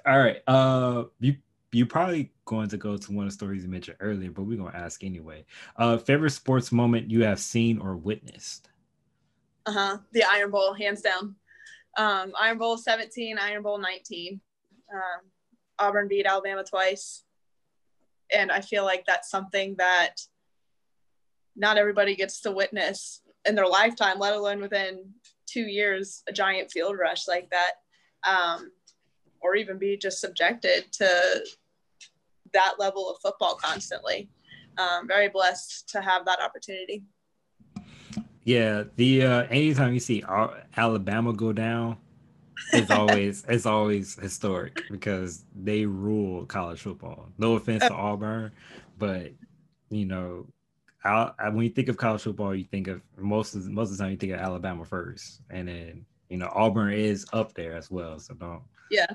All 0.07 0.19
right. 0.19 0.39
Uh, 0.47 1.05
you 1.21 1.37
you 1.73 1.85
probably 1.85 2.33
going 2.47 2.69
to 2.69 2.79
go 2.79 2.97
to 2.97 3.13
one 3.13 3.27
of 3.27 3.31
the 3.31 3.35
stories 3.35 3.63
you 3.63 3.69
mentioned 3.69 3.99
earlier, 4.01 4.31
but 4.31 4.45
we're 4.45 4.57
gonna 4.57 4.77
ask 4.77 5.05
anyway. 5.05 5.45
Uh, 5.77 5.99
favorite 5.99 6.31
sports 6.31 6.73
moment 6.73 7.11
you 7.11 7.25
have 7.25 7.41
seen 7.41 7.79
or 7.79 7.97
witnessed? 7.97 8.71
Uh 9.67 9.73
huh. 9.73 9.99
The 10.13 10.25
Iron 10.25 10.51
Bowl, 10.51 10.73
hands 10.73 11.03
down. 11.03 11.35
Um, 11.97 12.33
Iron 12.41 12.59
Bowl 12.59 12.79
17, 12.79 13.39
Iron 13.39 13.63
Bowl 13.63 13.79
19. 13.79 14.41
Um, 14.93 15.01
Auburn 15.79 16.09
beat 16.09 16.27
Alabama 16.27 16.65
twice, 16.65 17.25
and 18.35 18.51
I 18.51 18.61
feel 18.61 18.85
like 18.85 19.05
that's 19.07 19.31
something 19.31 19.77
that 19.79 20.17
not 21.57 21.79
everybody 21.79 22.15
gets 22.15 22.41
to 22.43 22.53
witness 22.53 23.23
in 23.47 23.55
their 23.55 23.67
lifetime, 23.67 24.19
let 24.19 24.35
alone 24.35 24.61
within 24.61 25.11
two 25.47 25.63
years, 25.63 26.23
a 26.29 26.33
giant 26.33 26.71
field 26.71 26.97
rush 26.99 27.27
like 27.27 27.51
that. 27.51 27.73
Um, 28.29 28.71
or 29.41 29.55
even 29.57 29.79
be 29.79 29.97
just 29.97 30.21
subjected 30.21 30.91
to 30.93 31.45
that 32.53 32.75
level 32.79 33.11
of 33.11 33.21
football 33.21 33.55
constantly. 33.55 34.29
Um, 34.79 35.07
very 35.09 35.29
blessed 35.29 35.89
to 35.91 36.01
have 36.01 36.25
that 36.27 36.41
opportunity. 36.41 37.03
Yeah, 38.45 38.85
the 38.97 39.23
uh, 39.23 39.43
anytime 39.45 39.93
you 39.93 40.01
see 40.01 40.25
Alabama 40.77 41.33
go 41.33 41.53
down, 41.53 41.99
it's 42.73 42.91
always 42.91 43.45
it's 43.49 43.67
always 43.67 44.15
historic 44.17 44.83
because 44.91 45.45
they 45.55 45.87
rule 45.87 46.47
college 46.47 46.81
football. 46.81 47.29
No 47.39 47.55
offense 47.55 47.83
to 47.83 47.95
Auburn, 47.95 48.53
but 48.99 49.33
you 49.91 50.05
know, 50.05 50.47
I, 51.05 51.49
when 51.51 51.65
you 51.65 51.71
think 51.71 51.89
of 51.89 51.97
college 51.97 52.23
football, 52.23 52.55
you 52.55 52.65
think 52.65 52.89
of 52.89 53.01
most 53.17 53.55
of 53.55 53.67
most 53.69 53.91
of 53.91 53.97
the 53.97 54.05
time 54.05 54.13
you 54.13 54.17
think 54.19 54.33
of 54.33 54.41
Alabama 54.41 54.85
first, 54.85 55.41
and 55.51 55.69
then 55.69 56.05
you 56.29 56.37
know 56.37 56.51
Auburn 56.55 56.93
is 56.93 57.27
up 57.33 57.55
there 57.55 57.77
as 57.77 57.91
well. 57.91 58.19
So 58.19 58.35
don't 58.35 58.63
yeah. 58.91 59.07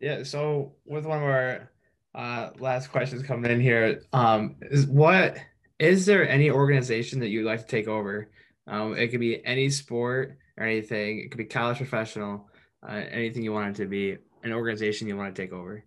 Yeah. 0.00 0.22
So 0.22 0.74
with 0.84 1.06
one 1.06 1.18
of 1.18 1.24
our 1.24 1.70
uh, 2.14 2.50
last 2.58 2.88
questions 2.88 3.22
coming 3.22 3.50
in 3.50 3.60
here, 3.60 4.02
um, 4.12 4.56
is 4.60 4.86
what 4.86 5.36
is 5.78 6.06
there 6.06 6.28
any 6.28 6.50
organization 6.50 7.20
that 7.20 7.28
you'd 7.28 7.46
like 7.46 7.60
to 7.60 7.66
take 7.66 7.88
over? 7.88 8.30
Um, 8.66 8.96
it 8.96 9.08
could 9.08 9.20
be 9.20 9.44
any 9.44 9.68
sport 9.70 10.38
or 10.56 10.66
anything. 10.66 11.18
It 11.18 11.30
could 11.30 11.38
be 11.38 11.44
college 11.44 11.78
professional, 11.78 12.48
uh, 12.86 13.02
anything 13.10 13.42
you 13.42 13.52
want 13.52 13.78
it 13.78 13.82
to 13.82 13.88
be, 13.88 14.16
an 14.42 14.52
organization 14.52 15.08
you 15.08 15.16
want 15.16 15.34
to 15.34 15.42
take 15.42 15.52
over. 15.52 15.84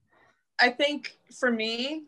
I 0.60 0.70
think 0.70 1.18
for 1.40 1.52
me, 1.52 2.04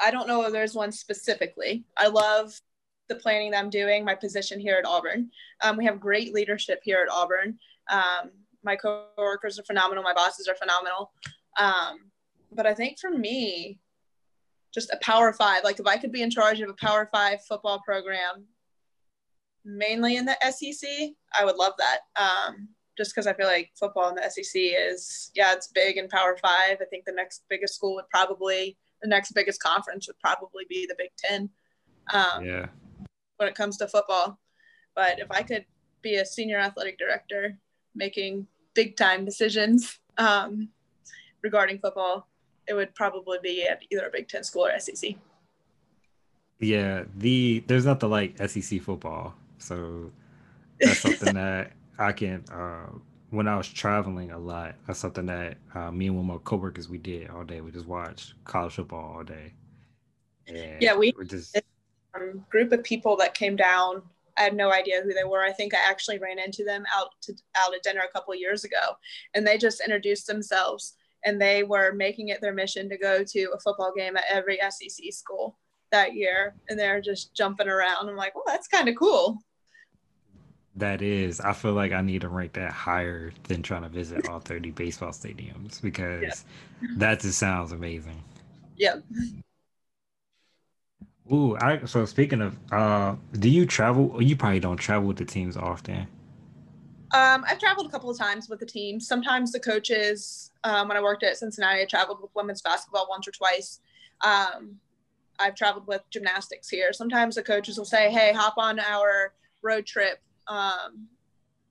I 0.00 0.10
don't 0.10 0.28
know 0.28 0.44
if 0.44 0.52
there's 0.52 0.74
one 0.74 0.92
specifically. 0.92 1.84
I 1.96 2.08
love 2.08 2.60
the 3.08 3.16
planning 3.16 3.50
that 3.50 3.58
I'm 3.58 3.70
doing, 3.70 4.04
my 4.04 4.14
position 4.14 4.60
here 4.60 4.76
at 4.76 4.86
Auburn. 4.86 5.30
Um, 5.62 5.76
we 5.76 5.84
have 5.86 6.00
great 6.00 6.34
leadership 6.34 6.80
here 6.82 7.02
at 7.02 7.12
Auburn. 7.12 7.58
Um, 7.90 8.30
my 8.62 8.76
coworkers 8.76 9.58
are 9.58 9.64
phenomenal. 9.64 10.04
My 10.04 10.12
bosses 10.12 10.46
are 10.46 10.54
phenomenal. 10.54 11.12
Um, 11.58 12.10
but 12.52 12.66
I 12.66 12.74
think 12.74 12.98
for 12.98 13.10
me, 13.10 13.78
just 14.72 14.90
a 14.90 14.98
Power 14.98 15.32
Five, 15.32 15.64
like 15.64 15.80
if 15.80 15.86
I 15.86 15.96
could 15.96 16.12
be 16.12 16.22
in 16.22 16.30
charge 16.30 16.60
of 16.60 16.68
a 16.68 16.74
Power 16.74 17.08
Five 17.10 17.42
football 17.44 17.80
program, 17.80 18.44
mainly 19.68 20.16
in 20.16 20.24
the 20.24 20.36
SEC, 20.50 20.88
I 21.38 21.44
would 21.44 21.56
love 21.56 21.74
that. 21.78 22.00
Um, 22.20 22.68
just 22.96 23.14
because 23.14 23.28
I 23.28 23.34
feel 23.34 23.46
like 23.46 23.70
football 23.78 24.08
in 24.08 24.16
the 24.16 24.28
SEC 24.28 24.50
is, 24.54 25.30
yeah, 25.34 25.52
it's 25.52 25.68
big 25.68 25.98
in 25.98 26.08
Power 26.08 26.36
Five. 26.42 26.78
I 26.80 26.84
think 26.90 27.04
the 27.04 27.12
next 27.12 27.44
biggest 27.48 27.74
school 27.74 27.94
would 27.94 28.08
probably, 28.10 28.76
the 29.02 29.08
next 29.08 29.32
biggest 29.32 29.62
conference 29.62 30.08
would 30.08 30.18
probably 30.18 30.64
be 30.68 30.86
the 30.86 30.96
Big 30.98 31.10
Ten. 31.16 31.50
Um, 32.12 32.44
yeah 32.44 32.66
when 33.38 33.48
it 33.48 33.54
comes 33.54 33.76
to 33.78 33.88
football. 33.88 34.38
But 34.94 35.18
if 35.18 35.30
I 35.30 35.42
could 35.42 35.64
be 36.02 36.16
a 36.16 36.26
senior 36.26 36.58
athletic 36.58 36.98
director 36.98 37.56
making 37.94 38.46
big 38.74 38.96
time 38.96 39.24
decisions 39.24 39.98
um, 40.18 40.68
regarding 41.42 41.78
football, 41.78 42.28
it 42.68 42.74
would 42.74 42.94
probably 42.94 43.38
be 43.42 43.66
at 43.66 43.80
either 43.90 44.06
a 44.06 44.10
Big 44.10 44.28
Ten 44.28 44.44
school 44.44 44.66
or 44.66 44.78
SEC. 44.78 45.14
Yeah, 46.60 47.04
the 47.16 47.62
there's 47.66 47.86
not 47.86 48.00
the 48.00 48.08
like 48.08 48.36
SEC 48.48 48.82
football, 48.82 49.34
so 49.58 50.10
that's 50.80 51.00
something 51.00 51.34
that 51.34 51.72
I 51.98 52.12
can. 52.12 52.44
Uh, 52.52 52.98
when 53.30 53.46
I 53.46 53.56
was 53.56 53.68
traveling 53.68 54.30
a 54.30 54.38
lot, 54.38 54.74
that's 54.86 54.98
something 54.98 55.26
that 55.26 55.58
uh, 55.74 55.90
me 55.90 56.06
and 56.06 56.16
one 56.16 56.24
of 56.24 56.40
my 56.40 56.44
coworkers 56.44 56.88
we 56.88 56.98
did 56.98 57.28
all 57.28 57.44
day. 57.44 57.60
We 57.60 57.70
just 57.70 57.86
watched 57.86 58.34
college 58.44 58.74
football 58.74 59.16
all 59.16 59.22
day. 59.22 59.52
And 60.46 60.80
yeah, 60.80 60.96
we 60.96 61.12
we 61.18 61.26
just 61.26 61.56
um, 62.14 62.44
group 62.50 62.72
of 62.72 62.82
people 62.82 63.16
that 63.16 63.34
came 63.34 63.56
down. 63.56 64.02
I 64.38 64.42
had 64.42 64.54
no 64.54 64.72
idea 64.72 65.02
who 65.02 65.12
they 65.12 65.24
were. 65.24 65.42
I 65.42 65.52
think 65.52 65.74
I 65.74 65.78
actually 65.88 66.18
ran 66.18 66.38
into 66.38 66.64
them 66.64 66.84
out 66.94 67.08
to 67.22 67.34
out 67.56 67.74
at 67.74 67.82
dinner 67.82 68.02
a 68.08 68.12
couple 68.12 68.32
of 68.32 68.40
years 68.40 68.64
ago, 68.64 68.96
and 69.34 69.46
they 69.46 69.58
just 69.58 69.80
introduced 69.80 70.26
themselves. 70.26 70.94
And 71.24 71.40
they 71.40 71.64
were 71.64 71.92
making 71.92 72.28
it 72.28 72.40
their 72.40 72.54
mission 72.54 72.88
to 72.88 72.96
go 72.96 73.24
to 73.24 73.50
a 73.52 73.58
football 73.58 73.92
game 73.94 74.16
at 74.16 74.22
every 74.30 74.58
SEC 74.70 75.12
school 75.12 75.58
that 75.90 76.14
year, 76.14 76.54
and 76.68 76.78
they're 76.78 77.00
just 77.00 77.34
jumping 77.34 77.68
around. 77.68 78.08
I'm 78.08 78.16
like, 78.16 78.36
well, 78.36 78.44
that's 78.46 78.68
kind 78.68 78.88
of 78.88 78.94
cool. 78.96 79.42
That 80.78 81.02
is, 81.02 81.40
I 81.40 81.54
feel 81.54 81.72
like 81.72 81.90
I 81.90 82.02
need 82.02 82.20
to 82.20 82.28
rank 82.28 82.52
that 82.52 82.70
higher 82.70 83.32
than 83.44 83.62
trying 83.62 83.82
to 83.82 83.88
visit 83.88 84.28
all 84.28 84.38
30 84.38 84.70
baseball 84.70 85.10
stadiums 85.10 85.82
because 85.82 86.22
yeah. 86.80 86.88
that 86.98 87.20
just 87.20 87.38
sounds 87.38 87.72
amazing. 87.72 88.22
Yeah. 88.76 88.96
Ooh, 91.32 91.56
I 91.56 91.84
so 91.84 92.04
speaking 92.06 92.40
of, 92.40 92.56
uh, 92.72 93.16
do 93.32 93.50
you 93.50 93.66
travel? 93.66 94.22
You 94.22 94.36
probably 94.36 94.60
don't 94.60 94.76
travel 94.76 95.08
with 95.08 95.16
the 95.16 95.24
teams 95.24 95.56
often. 95.56 96.06
Um, 97.12 97.44
I've 97.48 97.58
traveled 97.58 97.86
a 97.86 97.90
couple 97.90 98.08
of 98.08 98.16
times 98.16 98.48
with 98.48 98.60
the 98.60 98.66
team. 98.66 99.00
Sometimes 99.00 99.50
the 99.50 99.60
coaches, 99.60 100.52
um, 100.62 100.88
when 100.88 100.96
I 100.96 101.02
worked 101.02 101.24
at 101.24 101.36
Cincinnati, 101.36 101.82
I 101.82 101.86
traveled 101.86 102.22
with 102.22 102.30
women's 102.34 102.62
basketball 102.62 103.08
once 103.10 103.26
or 103.26 103.32
twice. 103.32 103.80
Um, 104.22 104.76
I've 105.40 105.54
traveled 105.56 105.86
with 105.86 106.02
gymnastics 106.10 106.68
here. 106.68 106.92
Sometimes 106.92 107.34
the 107.34 107.42
coaches 107.42 107.76
will 107.78 107.84
say, 107.84 108.10
"Hey, 108.10 108.32
hop 108.32 108.54
on 108.56 108.78
our 108.78 109.34
road 109.62 109.86
trip, 109.86 110.20
um, 110.48 111.08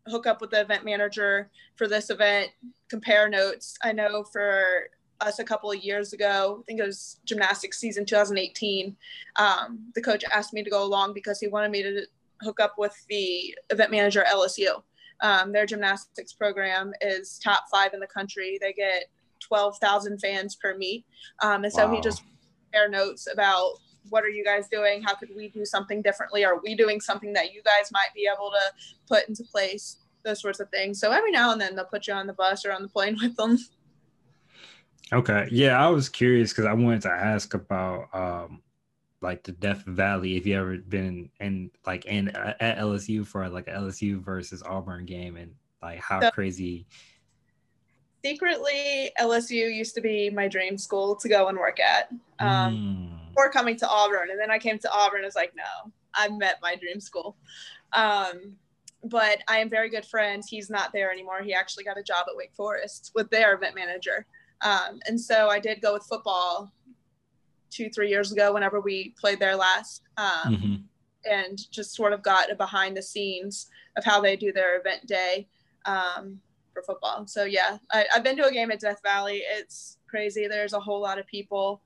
hook 0.07 0.27
up 0.27 0.41
with 0.41 0.51
the 0.51 0.61
event 0.61 0.85
manager 0.85 1.49
for 1.75 1.87
this 1.87 2.09
event, 2.09 2.49
compare 2.89 3.29
notes." 3.29 3.77
I 3.83 3.91
know 3.91 4.23
for 4.23 4.89
us 5.21 5.39
a 5.39 5.43
couple 5.43 5.71
of 5.71 5.83
years 5.83 6.13
ago, 6.13 6.59
I 6.59 6.63
think 6.65 6.79
it 6.79 6.85
was 6.85 7.19
gymnastics 7.25 7.79
season 7.79 8.05
2018. 8.05 8.95
Um, 9.37 9.91
the 9.95 10.01
coach 10.01 10.23
asked 10.31 10.53
me 10.53 10.63
to 10.63 10.69
go 10.69 10.83
along 10.83 11.13
because 11.13 11.39
he 11.39 11.47
wanted 11.47 11.71
me 11.71 11.83
to 11.83 12.05
hook 12.41 12.59
up 12.59 12.75
with 12.77 12.93
the 13.09 13.55
event 13.69 13.91
manager 13.91 14.23
at 14.23 14.33
LSU. 14.33 14.81
Um, 15.21 15.51
their 15.51 15.65
gymnastics 15.65 16.33
program 16.33 16.93
is 17.01 17.39
top 17.39 17.65
five 17.71 17.93
in 17.93 17.99
the 17.99 18.07
country. 18.07 18.57
They 18.61 18.73
get 18.73 19.05
12,000 19.39 20.19
fans 20.19 20.55
per 20.55 20.77
meet. 20.77 21.05
Um, 21.41 21.63
and 21.63 21.73
so 21.73 21.87
wow. 21.87 21.95
he 21.95 22.01
just 22.01 22.23
compare 22.65 22.89
notes 22.89 23.27
about 23.31 23.73
what 24.09 24.23
are 24.23 24.29
you 24.29 24.43
guys 24.43 24.67
doing? 24.69 25.01
How 25.03 25.15
could 25.15 25.29
we 25.35 25.49
do 25.49 25.65
something 25.65 26.01
differently? 26.01 26.45
Are 26.45 26.59
we 26.59 26.75
doing 26.75 26.99
something 26.99 27.33
that 27.33 27.53
you 27.53 27.61
guys 27.63 27.91
might 27.91 28.13
be 28.15 28.29
able 28.33 28.51
to 28.51 28.73
put 29.07 29.27
into 29.27 29.43
place? 29.43 29.97
Those 30.23 30.41
sorts 30.41 30.59
of 30.59 30.69
things. 30.69 30.99
So 30.99 31.11
every 31.11 31.31
now 31.31 31.51
and 31.51 31.61
then 31.61 31.75
they'll 31.75 31.85
put 31.85 32.07
you 32.07 32.13
on 32.13 32.27
the 32.27 32.33
bus 32.33 32.65
or 32.65 32.73
on 32.73 32.81
the 32.81 32.89
plane 32.89 33.17
with 33.21 33.35
them. 33.35 33.57
Okay. 35.13 35.47
Yeah, 35.51 35.83
I 35.83 35.89
was 35.89 36.09
curious 36.09 36.51
because 36.51 36.65
I 36.65 36.73
wanted 36.73 37.03
to 37.03 37.11
ask 37.11 37.53
about 37.53 38.13
um 38.13 38.61
like 39.21 39.43
the 39.43 39.51
Death 39.53 39.83
Valley. 39.85 40.37
If 40.37 40.45
you 40.45 40.59
ever 40.59 40.77
been 40.77 41.29
in 41.39 41.71
like 41.85 42.05
in 42.05 42.29
uh, 42.29 42.53
at 42.59 42.77
LSU 42.77 43.25
for 43.25 43.47
like 43.49 43.67
a 43.67 43.71
LSU 43.71 44.19
versus 44.19 44.63
Auburn 44.63 45.05
game 45.05 45.37
and 45.37 45.53
like 45.81 45.99
how 45.99 46.21
so, 46.21 46.31
crazy. 46.31 46.85
Secretly, 48.23 49.11
LSU 49.19 49.73
used 49.73 49.95
to 49.95 50.01
be 50.01 50.29
my 50.29 50.47
dream 50.47 50.77
school 50.77 51.15
to 51.15 51.29
go 51.29 51.47
and 51.47 51.57
work 51.57 51.79
at. 51.79 52.09
Um, 52.39 53.19
mm. 53.26 53.26
Before 53.37 53.51
coming 53.51 53.77
to 53.77 53.87
Auburn, 53.87 54.31
and 54.31 54.39
then 54.39 54.49
I 54.49 54.57
came 54.57 54.79
to 54.79 54.91
Auburn. 54.91 55.21
I 55.21 55.25
was 55.25 55.35
like, 55.35 55.53
no, 55.55 55.91
I 56.15 56.27
met 56.27 56.57
my 56.59 56.75
dream 56.75 56.99
school. 56.99 57.37
Um, 57.93 58.55
but 59.03 59.43
I 59.47 59.59
am 59.59 59.69
very 59.69 59.91
good 59.91 60.07
friends. 60.07 60.47
He's 60.49 60.71
not 60.71 60.91
there 60.91 61.11
anymore. 61.11 61.43
He 61.43 61.53
actually 61.53 61.83
got 61.83 61.99
a 61.99 62.03
job 62.03 62.25
at 62.27 62.35
Wake 62.35 62.55
Forest 62.55 63.11
with 63.13 63.29
their 63.29 63.53
event 63.53 63.75
manager. 63.75 64.25
Um, 64.61 64.99
and 65.07 65.21
so 65.21 65.49
I 65.49 65.59
did 65.59 65.81
go 65.81 65.93
with 65.93 66.03
football 66.09 66.73
two, 67.69 67.91
three 67.91 68.09
years 68.09 68.31
ago 68.31 68.51
whenever 68.53 68.81
we 68.81 69.13
played 69.19 69.39
there 69.39 69.55
last. 69.55 70.01
Um, 70.17 70.55
mm-hmm. 70.55 70.75
And 71.31 71.59
just 71.69 71.93
sort 71.93 72.13
of 72.13 72.23
got 72.23 72.51
a 72.51 72.55
behind 72.55 72.97
the 72.97 73.03
scenes 73.03 73.67
of 73.97 74.03
how 74.03 74.19
they 74.19 74.35
do 74.35 74.51
their 74.51 74.79
event 74.79 75.05
day 75.05 75.47
um, 75.85 76.39
for 76.73 76.81
football. 76.81 77.27
So, 77.27 77.43
yeah, 77.43 77.77
I, 77.91 78.07
have 78.09 78.23
been 78.23 78.37
to 78.37 78.47
a 78.47 78.51
game 78.51 78.71
at 78.71 78.79
Death 78.79 79.01
Valley. 79.03 79.43
It's 79.47 79.99
crazy. 80.09 80.47
There's 80.47 80.73
a 80.73 80.79
whole 80.79 81.01
lot 81.01 81.19
of 81.19 81.27
people. 81.27 81.83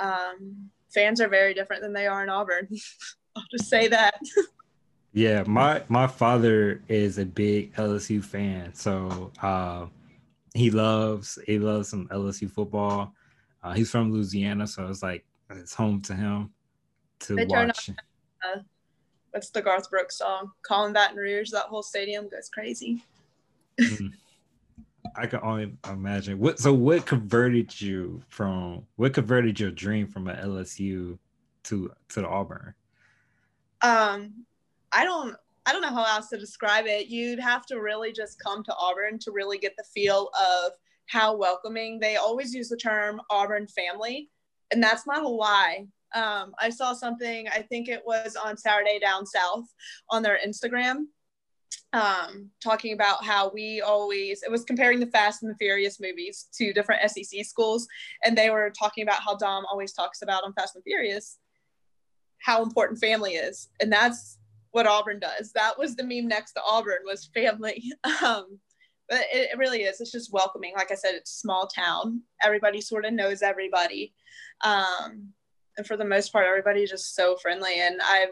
Um, 0.00 0.70
fans 0.92 1.20
are 1.20 1.28
very 1.28 1.54
different 1.54 1.82
than 1.82 1.92
they 1.92 2.06
are 2.06 2.22
in 2.22 2.28
Auburn. 2.28 2.68
I'll 3.36 3.44
just 3.50 3.68
say 3.68 3.88
that. 3.88 4.20
yeah, 5.12 5.44
my 5.46 5.82
my 5.88 6.06
father 6.06 6.82
is 6.88 7.18
a 7.18 7.24
big 7.24 7.74
LSU 7.74 8.22
fan, 8.22 8.74
so 8.74 9.30
uh, 9.42 9.86
he 10.54 10.70
loves 10.70 11.38
he 11.46 11.58
loves 11.58 11.88
some 11.88 12.08
LSU 12.08 12.50
football. 12.50 13.14
Uh, 13.62 13.72
he's 13.72 13.90
from 13.90 14.12
Louisiana, 14.12 14.66
so 14.66 14.86
it's 14.88 15.02
like 15.02 15.24
it's 15.50 15.74
home 15.74 16.00
to 16.02 16.14
him 16.14 16.50
to 17.20 17.36
they 17.36 17.44
watch. 17.46 17.88
On, 17.88 17.96
uh, 18.44 18.62
what's 19.30 19.50
the 19.50 19.62
Garth 19.62 19.90
Brooks 19.90 20.18
song? 20.18 20.52
Calling 20.62 20.92
Baton 20.92 21.16
Rouge. 21.16 21.50
That 21.50 21.66
whole 21.66 21.82
stadium 21.82 22.28
goes 22.28 22.48
crazy. 22.48 23.02
mm. 23.80 24.12
I 25.16 25.26
can 25.26 25.40
only 25.42 25.76
imagine. 25.88 26.38
What 26.38 26.58
so 26.58 26.72
what 26.72 27.06
converted 27.06 27.80
you 27.80 28.22
from 28.28 28.86
what 28.96 29.14
converted 29.14 29.58
your 29.58 29.70
dream 29.70 30.06
from 30.06 30.28
an 30.28 30.36
LSU 30.36 31.18
to 31.64 31.92
to 32.08 32.20
the 32.20 32.28
Auburn? 32.28 32.74
Um, 33.82 34.44
I 34.92 35.04
don't 35.04 35.36
I 35.66 35.72
don't 35.72 35.82
know 35.82 35.88
how 35.88 36.04
else 36.04 36.28
to 36.30 36.38
describe 36.38 36.86
it. 36.86 37.08
You'd 37.08 37.40
have 37.40 37.66
to 37.66 37.80
really 37.80 38.12
just 38.12 38.42
come 38.42 38.64
to 38.64 38.74
Auburn 38.78 39.18
to 39.20 39.32
really 39.32 39.58
get 39.58 39.76
the 39.76 39.84
feel 39.84 40.30
of 40.34 40.72
how 41.06 41.36
welcoming 41.36 41.98
they 41.98 42.16
always 42.16 42.54
use 42.54 42.68
the 42.68 42.76
term 42.76 43.20
Auburn 43.30 43.66
family, 43.66 44.30
and 44.72 44.82
that's 44.82 45.06
not 45.06 45.22
a 45.22 45.28
lie. 45.28 45.86
Um, 46.14 46.54
I 46.58 46.70
saw 46.70 46.94
something, 46.94 47.48
I 47.48 47.60
think 47.60 47.88
it 47.88 48.02
was 48.06 48.34
on 48.34 48.56
Saturday 48.56 48.98
Down 48.98 49.26
South 49.26 49.64
on 50.08 50.22
their 50.22 50.38
Instagram, 50.46 51.04
um, 51.92 52.50
talking 52.62 52.92
about 52.92 53.24
how 53.24 53.50
we 53.52 53.80
always, 53.80 54.42
it 54.42 54.50
was 54.50 54.64
comparing 54.64 55.00
the 55.00 55.06
Fast 55.06 55.42
and 55.42 55.50
the 55.50 55.56
Furious 55.56 56.00
movies 56.00 56.48
to 56.54 56.72
different 56.72 57.08
SEC 57.10 57.44
schools. 57.44 57.86
And 58.24 58.36
they 58.36 58.50
were 58.50 58.70
talking 58.70 59.02
about 59.02 59.22
how 59.22 59.36
Dom 59.36 59.64
always 59.70 59.92
talks 59.92 60.22
about 60.22 60.44
on 60.44 60.52
Fast 60.52 60.74
and 60.74 60.84
Furious 60.84 61.38
how 62.40 62.62
important 62.62 63.00
family 63.00 63.32
is. 63.32 63.68
And 63.80 63.92
that's 63.92 64.38
what 64.70 64.86
Auburn 64.86 65.18
does. 65.18 65.52
That 65.52 65.78
was 65.78 65.96
the 65.96 66.04
meme 66.04 66.28
next 66.28 66.52
to 66.52 66.62
Auburn 66.62 66.98
was 67.04 67.30
family. 67.34 67.92
Um, 68.24 68.58
but 69.08 69.20
it, 69.32 69.50
it, 69.52 69.58
really 69.58 69.84
is. 69.84 70.02
It's 70.02 70.12
just 70.12 70.34
welcoming. 70.34 70.74
Like 70.76 70.92
I 70.92 70.94
said, 70.94 71.14
it's 71.14 71.30
a 71.30 71.38
small 71.38 71.66
town. 71.66 72.20
Everybody 72.44 72.82
sort 72.82 73.06
of 73.06 73.14
knows 73.14 73.40
everybody. 73.40 74.12
Um, 74.62 75.32
and 75.78 75.86
for 75.86 75.96
the 75.96 76.04
most 76.04 76.30
part, 76.30 76.46
everybody's 76.46 76.90
just 76.90 77.14
so 77.14 77.36
friendly. 77.36 77.80
And 77.80 78.00
I've 78.02 78.28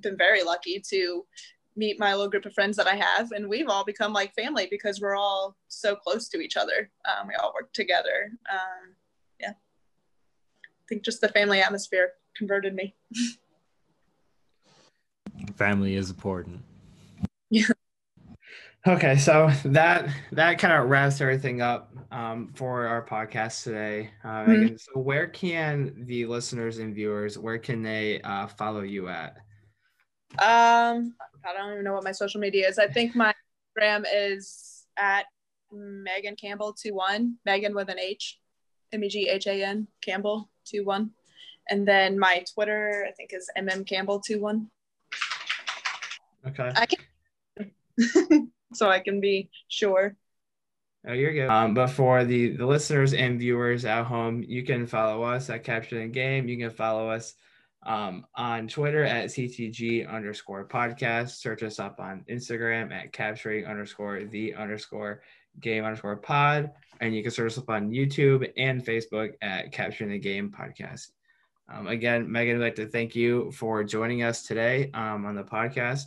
been 0.00 0.16
very 0.16 0.42
lucky 0.42 0.82
to 0.88 1.26
meet 1.76 1.98
my 1.98 2.12
little 2.12 2.30
group 2.30 2.46
of 2.46 2.54
friends 2.54 2.76
that 2.76 2.86
I 2.86 2.96
have. 2.96 3.32
And 3.32 3.48
we've 3.48 3.68
all 3.68 3.84
become 3.84 4.12
like 4.12 4.34
family 4.34 4.68
because 4.70 5.00
we're 5.00 5.16
all 5.16 5.56
so 5.68 5.96
close 5.96 6.28
to 6.28 6.40
each 6.40 6.56
other. 6.56 6.90
Um, 7.06 7.28
we 7.28 7.34
all 7.34 7.52
work 7.54 7.72
together. 7.72 8.32
Um, 8.52 8.94
yeah. 9.40 9.50
I 9.50 10.84
think 10.88 11.04
just 11.04 11.20
the 11.20 11.28
family 11.28 11.60
atmosphere 11.60 12.12
converted 12.36 12.74
me. 12.74 12.94
family 15.56 15.96
is 15.96 16.10
important. 16.10 16.60
Yeah. 17.50 17.66
Okay, 18.84 19.16
so 19.16 19.48
that 19.66 20.08
that 20.32 20.58
kind 20.58 20.74
of 20.74 20.90
wraps 20.90 21.20
everything 21.20 21.62
up 21.62 21.94
um, 22.10 22.50
for 22.56 22.84
our 22.84 23.06
podcast 23.06 23.62
today. 23.62 24.10
Uh, 24.24 24.44
mm-hmm. 24.44 24.76
So, 24.76 24.98
where 24.98 25.28
can 25.28 26.04
the 26.04 26.26
listeners 26.26 26.78
and 26.78 26.92
viewers 26.92 27.38
where 27.38 27.58
can 27.58 27.84
they 27.84 28.20
uh, 28.22 28.48
follow 28.48 28.80
you 28.80 29.08
at? 29.08 29.36
Um, 30.38 31.14
I 31.44 31.52
don't 31.54 31.72
even 31.72 31.84
know 31.84 31.92
what 31.92 32.04
my 32.04 32.12
social 32.12 32.40
media 32.40 32.68
is. 32.68 32.78
I 32.78 32.86
think 32.86 33.14
my 33.14 33.34
Instagram 33.76 34.04
is 34.12 34.86
at 34.96 35.26
Meghan 35.72 36.38
Campbell 36.40 36.72
two 36.72 36.94
one. 36.94 37.36
Meghan 37.46 37.74
with 37.74 37.88
an 37.88 37.98
H, 37.98 38.38
M 38.92 39.04
E 39.04 39.08
G 39.08 39.28
H 39.28 39.46
A 39.46 39.62
N 39.62 39.86
Campbell 40.00 40.50
two 40.64 40.84
one, 40.84 41.10
and 41.68 41.86
then 41.86 42.18
my 42.18 42.44
Twitter 42.54 43.06
I 43.08 43.12
think 43.12 43.32
is 43.32 43.50
mm 43.56 43.86
Campbell 43.86 44.20
two 44.20 44.40
one. 44.40 44.70
Okay. 46.46 46.72
I 46.74 46.86
can. 46.86 48.50
so 48.72 48.88
I 48.88 49.00
can 49.00 49.20
be 49.20 49.50
sure. 49.68 50.16
Oh, 51.06 51.12
you're 51.12 51.32
good. 51.32 51.48
Um, 51.48 51.74
but 51.74 51.88
for 51.88 52.24
the, 52.24 52.56
the 52.56 52.66
listeners 52.66 53.12
and 53.12 53.38
viewers 53.38 53.84
at 53.84 54.04
home, 54.04 54.44
you 54.46 54.62
can 54.62 54.86
follow 54.86 55.22
us 55.24 55.50
at 55.50 55.64
Capture 55.64 55.98
the 55.98 56.06
Game. 56.06 56.48
You 56.48 56.56
can 56.56 56.70
follow 56.70 57.10
us 57.10 57.34
um, 57.84 58.26
on 58.36 58.68
Twitter 58.68 59.04
at 59.04 59.26
CTG 59.26 60.08
underscore 60.08 60.66
podcast. 60.66 61.30
Search 61.30 61.62
us 61.62 61.78
up 61.78 61.98
on 61.98 62.24
Instagram 62.30 62.92
at 62.92 63.12
capturing 63.12 63.66
underscore 63.66 64.24
the 64.24 64.54
underscore 64.54 65.22
game 65.60 65.84
underscore 65.84 66.16
pod. 66.16 66.70
And 67.00 67.14
you 67.14 67.22
can 67.22 67.32
search 67.32 67.52
us 67.52 67.58
up 67.58 67.68
on 67.68 67.90
YouTube 67.90 68.50
and 68.56 68.84
Facebook 68.84 69.32
at 69.42 69.72
Capturing 69.72 70.10
the 70.10 70.18
Game 70.18 70.54
podcast. 70.56 71.10
Um, 71.72 71.86
again, 71.88 72.28
Meghan, 72.28 72.56
I'd 72.56 72.60
like 72.60 72.74
to 72.76 72.86
thank 72.86 73.16
you 73.16 73.50
for 73.52 73.82
joining 73.82 74.22
us 74.22 74.42
today 74.42 74.90
um, 74.94 75.24
on 75.26 75.34
the 75.34 75.42
podcast. 75.42 76.04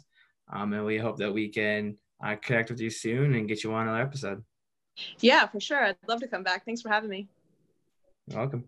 Um, 0.52 0.74
and 0.74 0.86
we 0.86 0.98
hope 0.98 1.18
that 1.18 1.34
we 1.34 1.50
can 1.50 1.98
uh, 2.24 2.36
connect 2.36 2.70
with 2.70 2.80
you 2.80 2.90
soon 2.90 3.34
and 3.34 3.48
get 3.48 3.64
you 3.64 3.74
on 3.74 3.88
another 3.88 4.04
episode. 4.04 4.44
Yeah, 5.20 5.48
for 5.48 5.60
sure. 5.60 5.84
I'd 5.84 5.98
love 6.08 6.22
to 6.22 6.28
come 6.28 6.44
back. 6.44 6.66
Thanks 6.66 6.82
for 6.82 6.90
having 6.90 7.10
me. 7.10 7.28
You're 8.28 8.40
welcome. 8.40 8.64